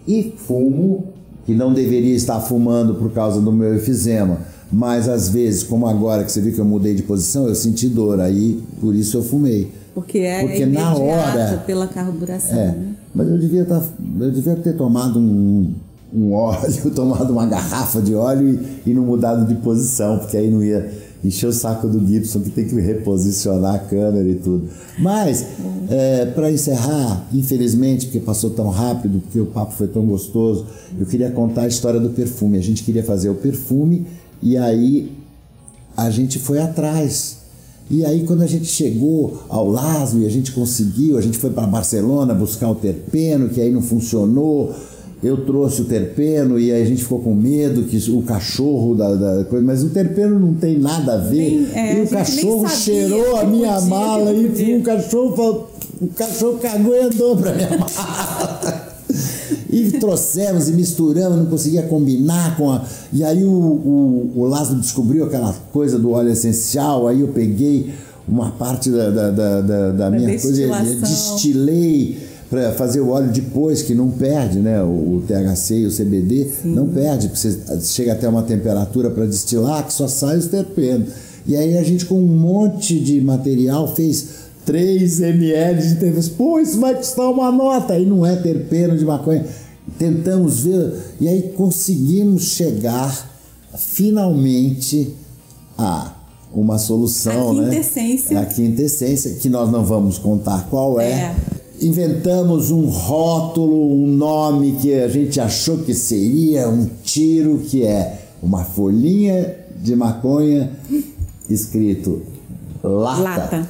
E 0.07 0.33
fumo, 0.37 1.05
que 1.45 1.53
não 1.53 1.73
deveria 1.73 2.15
estar 2.15 2.39
fumando 2.39 2.95
por 2.95 3.11
causa 3.11 3.41
do 3.41 3.51
meu 3.51 3.75
efizema. 3.75 4.39
Mas 4.71 5.09
às 5.09 5.27
vezes, 5.27 5.63
como 5.63 5.85
agora 5.85 6.23
que 6.23 6.31
você 6.31 6.39
viu 6.39 6.53
que 6.53 6.59
eu 6.59 6.65
mudei 6.65 6.95
de 6.95 7.03
posição, 7.03 7.47
eu 7.47 7.55
senti 7.55 7.89
dor, 7.89 8.21
aí 8.21 8.63
por 8.79 8.95
isso 8.95 9.17
eu 9.17 9.23
fumei. 9.23 9.69
Porque 9.93 10.19
é 10.19 10.41
Porque 10.41 10.65
na 10.65 10.95
hora 10.95 11.63
pela 11.67 11.87
carburação. 11.87 12.57
É, 12.57 12.67
né? 12.67 12.95
Mas 13.13 13.27
eu 13.27 13.37
devia, 13.37 13.65
tá, 13.65 13.83
eu 14.19 14.31
devia 14.31 14.55
ter 14.55 14.77
tomado 14.77 15.19
um, 15.19 15.73
um 16.13 16.31
óleo, 16.31 16.89
tomado 16.95 17.33
uma 17.33 17.45
garrafa 17.45 18.01
de 18.01 18.15
óleo 18.15 18.57
e, 18.85 18.91
e 18.91 18.93
não 18.93 19.03
mudado 19.03 19.45
de 19.45 19.55
posição, 19.55 20.19
porque 20.19 20.37
aí 20.37 20.49
não 20.49 20.63
ia 20.63 20.89
encher 21.23 21.47
o 21.47 21.53
saco 21.53 21.87
do 21.87 22.05
Gibson 22.05 22.41
que 22.41 22.49
tem 22.49 22.67
que 22.67 22.75
reposicionar 22.75 23.75
a 23.75 23.79
câmera 23.79 24.27
e 24.27 24.35
tudo. 24.35 24.67
Mas, 24.97 25.45
é, 25.89 26.25
para 26.25 26.51
encerrar, 26.51 27.27
infelizmente, 27.33 28.07
porque 28.07 28.19
passou 28.19 28.49
tão 28.49 28.69
rápido, 28.69 29.19
porque 29.19 29.39
o 29.39 29.45
papo 29.45 29.73
foi 29.73 29.87
tão 29.87 30.05
gostoso, 30.05 30.65
eu 30.99 31.05
queria 31.05 31.29
contar 31.31 31.63
a 31.63 31.67
história 31.67 31.99
do 31.99 32.09
perfume. 32.09 32.57
A 32.57 32.61
gente 32.61 32.83
queria 32.83 33.03
fazer 33.03 33.29
o 33.29 33.35
perfume 33.35 34.05
e 34.41 34.57
aí 34.57 35.11
a 35.95 36.09
gente 36.09 36.39
foi 36.39 36.59
atrás. 36.59 37.41
E 37.89 38.05
aí, 38.05 38.23
quando 38.23 38.41
a 38.41 38.47
gente 38.47 38.67
chegou 38.67 39.43
ao 39.49 39.67
Lasmo 39.67 40.23
e 40.23 40.25
a 40.25 40.29
gente 40.29 40.53
conseguiu, 40.53 41.17
a 41.17 41.21
gente 41.21 41.37
foi 41.37 41.49
para 41.49 41.67
Barcelona 41.67 42.33
buscar 42.33 42.69
o 42.71 42.75
terpeno, 42.75 43.49
que 43.49 43.59
aí 43.59 43.69
não 43.69 43.81
funcionou 43.81 44.73
eu 45.23 45.45
trouxe 45.45 45.81
o 45.81 45.85
terpeno 45.85 46.59
e 46.59 46.71
aí 46.71 46.81
a 46.81 46.85
gente 46.85 47.03
ficou 47.03 47.19
com 47.19 47.33
medo 47.35 47.83
que 47.83 47.97
o 48.09 48.23
cachorro 48.23 48.95
da, 48.95 49.13
da 49.13 49.43
coisa, 49.45 49.63
mas 49.63 49.83
o 49.83 49.89
terpeno 49.89 50.39
não 50.39 50.55
tem 50.55 50.79
nada 50.79 51.13
a 51.13 51.17
ver. 51.17 51.51
Nem, 51.51 51.73
é, 51.73 51.99
e 51.99 52.01
o 52.03 52.07
cachorro 52.07 52.67
cheirou 52.67 53.37
a 53.37 53.43
minha 53.43 53.73
podia, 53.73 53.89
mala 53.89 54.33
e 54.33 54.77
o 54.77 54.81
cachorro, 54.81 55.67
o 56.01 56.07
cachorro 56.07 56.57
cagou 56.57 56.95
e 56.95 57.01
andou 57.01 57.37
para 57.37 57.53
minha 57.53 57.69
mala. 57.69 58.91
E 59.69 59.91
trouxemos 59.91 60.67
e 60.67 60.73
misturamos, 60.73 61.37
não 61.37 61.45
conseguia 61.45 61.83
combinar 61.83 62.57
com 62.57 62.71
a. 62.71 62.83
E 63.13 63.23
aí 63.23 63.43
o, 63.43 63.49
o, 63.49 64.31
o 64.35 64.45
Lázaro 64.45 64.79
descobriu 64.79 65.23
aquela 65.25 65.53
coisa 65.71 65.97
do 65.97 66.11
óleo 66.11 66.29
essencial, 66.29 67.07
aí 67.07 67.21
eu 67.21 67.29
peguei 67.29 67.93
uma 68.27 68.51
parte 68.51 68.89
da, 68.89 69.09
da, 69.09 69.31
da, 69.31 69.61
da, 69.61 69.91
da 69.91 70.11
minha 70.11 70.27
coisa, 70.39 70.67
destilei 70.99 72.30
para 72.51 72.73
fazer 72.73 72.99
o 72.99 73.11
óleo 73.11 73.31
depois, 73.31 73.81
que 73.81 73.95
não 73.95 74.11
perde, 74.11 74.59
né? 74.59 74.83
O, 74.83 75.23
THC 75.25 75.75
e 75.75 75.85
o 75.85 75.89
CBD 75.89 76.51
Sim. 76.61 76.75
não 76.75 76.85
perde, 76.85 77.29
porque 77.29 77.39
você 77.39 77.79
chega 77.81 78.11
até 78.11 78.27
uma 78.27 78.43
temperatura 78.43 79.09
para 79.09 79.25
destilar 79.25 79.87
que 79.87 79.93
só 79.93 80.05
sai 80.05 80.37
os 80.37 80.47
terpenos. 80.47 81.13
E 81.47 81.55
aí 81.55 81.77
a 81.77 81.83
gente 81.83 82.05
com 82.05 82.19
um 82.19 82.27
monte 82.27 82.99
de 82.99 83.21
material 83.21 83.95
fez 83.95 84.27
3 84.65 85.21
ml 85.21 85.81
de 85.81 85.95
terpeno. 85.95 86.29
Pô, 86.37 86.59
isso 86.59 86.77
vai 86.77 86.93
custar 86.93 87.31
uma 87.31 87.49
nota. 87.53 87.93
Aí 87.93 88.05
não 88.05 88.25
é 88.25 88.35
terpeno 88.35 88.97
de 88.97 89.05
maconha. 89.05 89.45
Tentamos 89.97 90.63
ver 90.65 90.93
e 91.21 91.29
aí 91.29 91.53
conseguimos 91.55 92.43
chegar 92.43 93.31
finalmente 93.77 95.15
a 95.77 96.15
uma 96.53 96.77
solução, 96.77 97.51
a 97.51 97.63
quintessência. 97.63 98.35
né? 98.35 98.41
A 98.41 98.45
quintessência, 98.45 99.35
que 99.35 99.47
nós 99.47 99.71
não 99.71 99.85
vamos 99.85 100.17
contar 100.17 100.67
qual 100.69 100.99
é. 100.99 101.11
é 101.11 101.35
inventamos 101.81 102.69
um 102.71 102.85
rótulo, 102.85 103.91
um 103.91 104.07
nome 104.07 104.73
que 104.73 104.93
a 104.93 105.07
gente 105.07 105.39
achou 105.39 105.79
que 105.79 105.93
seria 105.93 106.69
um 106.69 106.87
tiro, 107.03 107.57
que 107.59 107.83
é 107.83 108.19
uma 108.41 108.63
folhinha 108.63 109.55
de 109.77 109.95
maconha 109.95 110.71
escrito 111.49 112.21
lata. 112.83 113.21
lata. 113.21 113.69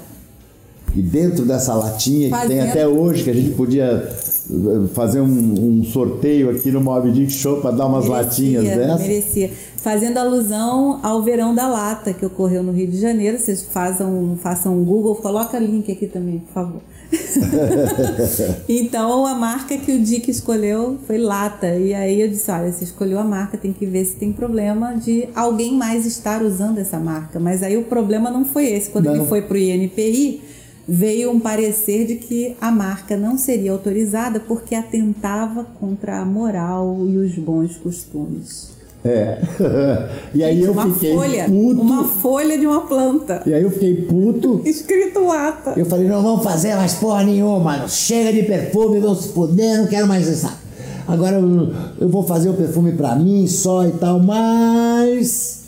E 0.93 1.01
dentro 1.01 1.45
dessa 1.45 1.73
latinha, 1.73 2.29
que 2.29 2.47
tem 2.47 2.59
até 2.59 2.85
hoje, 2.85 3.23
que 3.23 3.29
a 3.29 3.33
gente 3.33 3.51
podia 3.51 3.85
eh, 3.85 4.87
fazer 4.93 5.21
um, 5.21 5.79
um 5.79 5.83
sorteio 5.85 6.49
aqui 6.49 6.69
no 6.69 6.81
Mob 6.81 7.09
Dick 7.13 7.31
Show 7.31 7.61
para 7.61 7.71
dar 7.71 7.85
umas 7.85 8.09
merecia, 8.09 8.59
latinhas 8.59 8.77
dessas. 8.77 9.01
Merecia. 9.01 9.51
Fazendo 9.77 10.17
alusão 10.17 10.99
ao 11.01 11.23
verão 11.23 11.55
da 11.55 11.69
lata 11.69 12.13
que 12.13 12.25
ocorreu 12.25 12.61
no 12.61 12.73
Rio 12.73 12.87
de 12.87 12.99
Janeiro. 12.99 13.37
Vocês 13.39 13.63
façam, 13.63 14.37
façam 14.41 14.77
um 14.77 14.83
Google, 14.83 15.15
coloca 15.15 15.57
link 15.57 15.89
aqui 15.89 16.07
também, 16.07 16.39
por 16.39 16.53
favor. 16.53 16.81
então 18.67 19.25
a 19.25 19.35
marca 19.35 19.77
que 19.77 19.91
o 19.91 19.99
Dick 19.99 20.29
escolheu 20.31 20.99
foi 21.05 21.17
lata. 21.17 21.75
E 21.75 21.93
aí 21.93 22.21
eu 22.21 22.27
disse: 22.27 22.49
olha, 22.51 22.71
você 22.71 22.83
escolheu 22.83 23.19
a 23.19 23.23
marca, 23.23 23.57
tem 23.57 23.73
que 23.73 23.85
ver 23.85 24.05
se 24.05 24.15
tem 24.15 24.31
problema 24.31 24.93
de 24.93 25.27
alguém 25.35 25.75
mais 25.75 26.05
estar 26.05 26.41
usando 26.41 26.77
essa 26.77 26.99
marca. 26.99 27.39
Mas 27.39 27.63
aí 27.63 27.77
o 27.77 27.83
problema 27.83 28.29
não 28.29 28.45
foi 28.45 28.67
esse. 28.67 28.89
Quando 28.89 29.05
não. 29.05 29.15
ele 29.15 29.25
foi 29.25 29.41
para 29.41 29.55
o 29.55 29.57
INPI, 29.57 30.41
veio 30.87 31.31
um 31.31 31.39
parecer 31.39 32.05
de 32.05 32.15
que 32.15 32.55
a 32.59 32.71
marca 32.71 33.17
não 33.17 33.37
seria 33.37 33.71
autorizada 33.71 34.39
porque 34.39 34.75
atentava 34.75 35.63
contra 35.63 36.19
a 36.19 36.25
moral 36.25 37.05
e 37.07 37.17
os 37.17 37.35
bons 37.35 37.77
costumes. 37.77 38.70
É. 39.03 39.39
e 40.33 40.43
aí 40.43 40.61
eu 40.61 40.73
uma 40.73 40.93
fiquei 40.93 41.15
folha, 41.15 41.45
puto. 41.45 41.81
Uma 41.81 42.03
folha 42.03 42.57
de 42.57 42.67
uma 42.67 42.81
planta. 42.81 43.41
E 43.45 43.53
aí 43.53 43.63
eu 43.63 43.71
fiquei 43.71 43.95
puto. 44.03 44.61
Escrito 44.63 45.25
lata. 45.25 45.73
Eu 45.75 45.85
falei, 45.85 46.07
não 46.07 46.21
vamos 46.21 46.43
fazer 46.43 46.75
mais 46.75 46.93
porra 46.93 47.23
nenhuma, 47.23 47.87
chega 47.87 48.31
de 48.31 48.43
perfume, 48.43 48.99
vamos 48.99 49.23
se 49.23 49.29
fuder, 49.29 49.79
não 49.79 49.87
quero 49.87 50.07
mais 50.07 50.27
isso. 50.27 50.47
Agora 51.07 51.37
eu, 51.37 51.73
eu 51.99 52.09
vou 52.09 52.23
fazer 52.23 52.49
o 52.49 52.53
perfume 52.53 52.91
pra 52.93 53.15
mim 53.15 53.47
só 53.47 53.85
e 53.85 53.91
tal, 53.91 54.19
mas 54.19 55.63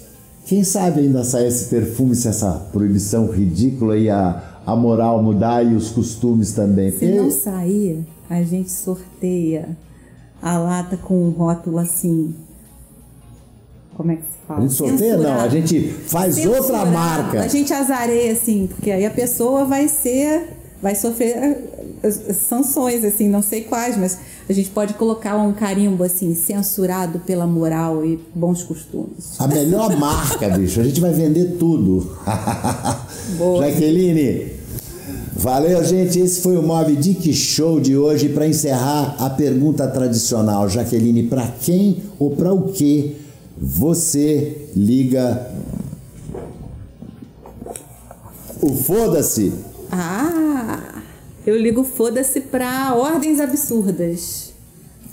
quem 0.45 0.63
sabe 0.63 1.01
ainda 1.01 1.23
sai 1.23 1.47
esse 1.47 1.69
perfume 1.69 2.15
se 2.15 2.27
essa 2.27 2.51
proibição 2.71 3.27
ridícula 3.31 3.97
e 3.97 4.09
a, 4.09 4.59
a 4.65 4.75
moral 4.75 5.21
mudar 5.23 5.65
e 5.65 5.73
os 5.73 5.89
costumes 5.89 6.53
também. 6.53 6.91
Se 6.91 6.99
Porque... 6.99 7.15
não 7.15 7.31
sair, 7.31 8.05
a 8.29 8.43
gente 8.43 8.69
sorteia 8.69 9.69
a 10.41 10.57
lata 10.57 10.97
com 10.97 11.15
um 11.15 11.29
rótulo 11.31 11.79
assim 11.79 12.36
como 13.96 14.12
é 14.12 14.16
que 14.16 14.24
se 14.24 14.48
fala? 14.48 14.60
A 14.60 14.62
gente 14.64 14.74
sorteia 14.74 15.18
não, 15.18 15.39
a 15.39 15.48
gente 15.48 15.82
faz 16.08 16.36
Censurado. 16.36 16.64
outra 16.64 16.86
marca. 16.86 17.41
A 17.41 17.48
gente 17.48 17.74
azareia 17.74 18.32
assim, 18.32 18.68
porque 18.68 18.91
aí 18.91 19.06
a 19.06 19.12
pessoa 19.12 19.66
vai 19.66 19.88
ser, 19.88 20.58
vai 20.82 20.96
sofrer 20.96 21.58
eh, 22.04 22.12
sanções 22.12 23.04
assim, 23.04 23.30
não 23.30 23.41
sei 23.41 23.62
quais, 23.62 23.96
mas 23.96 24.18
a 24.50 24.54
gente 24.54 24.72
pode 24.72 24.96
colocar 24.96 25.38
um 25.38 25.54
carimbo 25.54 26.04
assim, 26.04 26.34
censurado 26.34 27.20
pela 27.20 27.46
moral 27.46 28.04
e 28.06 28.20
bons 28.34 28.64
costumes. 28.64 29.39
A 29.39 29.48
melhor 29.48 29.96
marca, 29.98 30.50
bicho, 30.50 30.80
a 30.80 30.84
gente 30.84 31.00
vai 31.00 31.14
vender 31.14 31.58
tudo. 31.60 32.18
Boa. 33.38 33.70
Jaqueline, 33.70 34.64
Valeu, 35.36 35.84
gente. 35.84 36.20
Esse 36.20 36.41
foi 36.41 36.56
o 36.56 36.62
Mob 36.62 36.96
Dick 36.96 37.34
Show 37.34 37.80
de 37.80 37.98
hoje. 37.98 38.30
Para 38.30 38.48
encerrar, 38.48 39.16
a 39.20 39.30
pergunta 39.30 39.86
tradicional, 39.88 40.70
Jaqueline: 40.70 41.24
para 41.24 41.48
quem 41.48 42.04
ou 42.18 42.32
para 42.32 42.54
o 42.54 42.72
que 42.72 43.22
você 43.66 44.68
liga 44.76 45.49
o 48.61 48.76
foda-se 48.76 49.53
Ah, 49.89 51.01
eu 51.47 51.55
ligo 51.57 51.86
foda-se 51.86 52.41
pra 52.41 52.93
ordens 52.93 53.39
absurdas. 53.39 54.51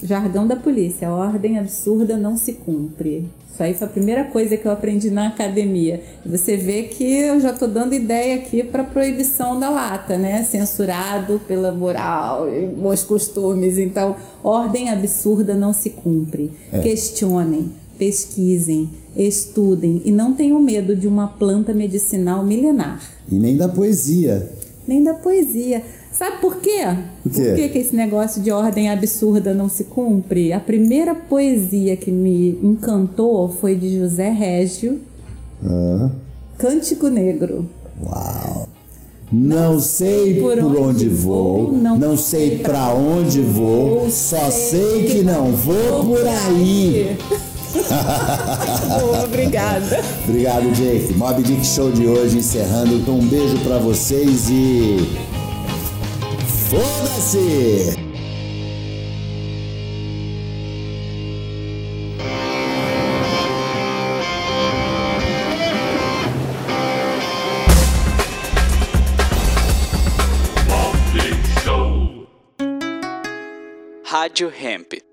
Jargão 0.02 0.48
da 0.48 0.56
polícia, 0.56 1.10
ordem 1.10 1.58
absurda 1.58 2.16
não 2.16 2.36
se 2.36 2.54
cumpre. 2.54 3.28
Isso 3.52 3.62
aí 3.62 3.74
foi 3.74 3.86
a 3.86 3.90
primeira 3.90 4.24
coisa 4.24 4.56
que 4.56 4.66
eu 4.66 4.72
aprendi 4.72 5.10
na 5.10 5.28
academia. 5.28 6.02
Você 6.26 6.56
vê 6.56 6.84
que 6.84 7.04
eu 7.04 7.38
já 7.38 7.50
estou 7.50 7.68
dando 7.68 7.94
ideia 7.94 8.36
aqui 8.36 8.64
para 8.64 8.82
proibição 8.82 9.60
da 9.60 9.70
lata, 9.70 10.16
né? 10.18 10.42
Censurado 10.42 11.40
pela 11.46 11.70
moral 11.70 12.48
e 12.52 12.66
bons 12.66 13.04
costumes. 13.04 13.78
Então, 13.78 14.16
ordem 14.42 14.88
absurda 14.88 15.54
não 15.54 15.72
se 15.72 15.90
cumpre. 15.90 16.50
É. 16.72 16.78
Questionem, 16.78 17.70
pesquisem, 18.00 18.88
estudem 19.14 20.00
e 20.06 20.10
não 20.10 20.32
tenham 20.32 20.58
medo 20.58 20.96
de 20.96 21.06
uma 21.06 21.28
planta 21.28 21.74
medicinal 21.74 22.42
milenar. 22.42 22.98
E 23.30 23.38
nem 23.38 23.58
da 23.58 23.68
poesia. 23.68 24.50
Nem 24.88 25.04
da 25.04 25.12
poesia. 25.12 25.82
Sabe 26.10 26.40
por 26.40 26.56
quê? 26.56 26.80
Por 27.22 27.30
que, 27.30 27.68
que 27.68 27.78
esse 27.78 27.94
negócio 27.94 28.40
de 28.40 28.50
ordem 28.50 28.88
absurda 28.88 29.52
não 29.52 29.68
se 29.68 29.84
cumpre? 29.84 30.50
A 30.50 30.58
primeira 30.58 31.14
poesia 31.14 31.94
que 31.94 32.10
me 32.10 32.58
encantou 32.62 33.50
foi 33.50 33.76
de 33.76 33.98
José 33.98 34.30
Régio, 34.30 34.98
ah. 35.62 36.10
Cântico 36.56 37.08
Negro. 37.08 37.68
Uau! 38.02 38.66
Não 39.30 39.78
sei 39.78 40.40
por 40.40 40.58
onde, 40.58 40.76
onde 40.76 41.08
vou, 41.08 41.70
não, 41.70 41.96
não 41.96 42.16
sei 42.16 42.58
para 42.58 42.92
onde 42.94 43.40
vou, 43.40 44.10
só 44.10 44.50
sei 44.50 45.04
que 45.04 45.22
não 45.22 45.52
vou 45.52 46.04
por 46.04 46.26
aí. 46.26 47.16
Boa, 49.00 49.24
obrigada. 49.24 50.02
Obrigado, 50.24 50.72
Jake. 50.72 51.14
Mob 51.14 51.42
Dick 51.42 51.64
Show 51.64 51.90
de 51.92 52.06
hoje 52.06 52.38
encerrando. 52.38 53.10
Um 53.10 53.26
beijo 53.26 53.58
para 53.58 53.78
vocês 53.78 54.48
e 54.50 54.98
Foda-se! 56.70 57.98
Rádio 74.04 74.52
Hemp. 74.60 75.09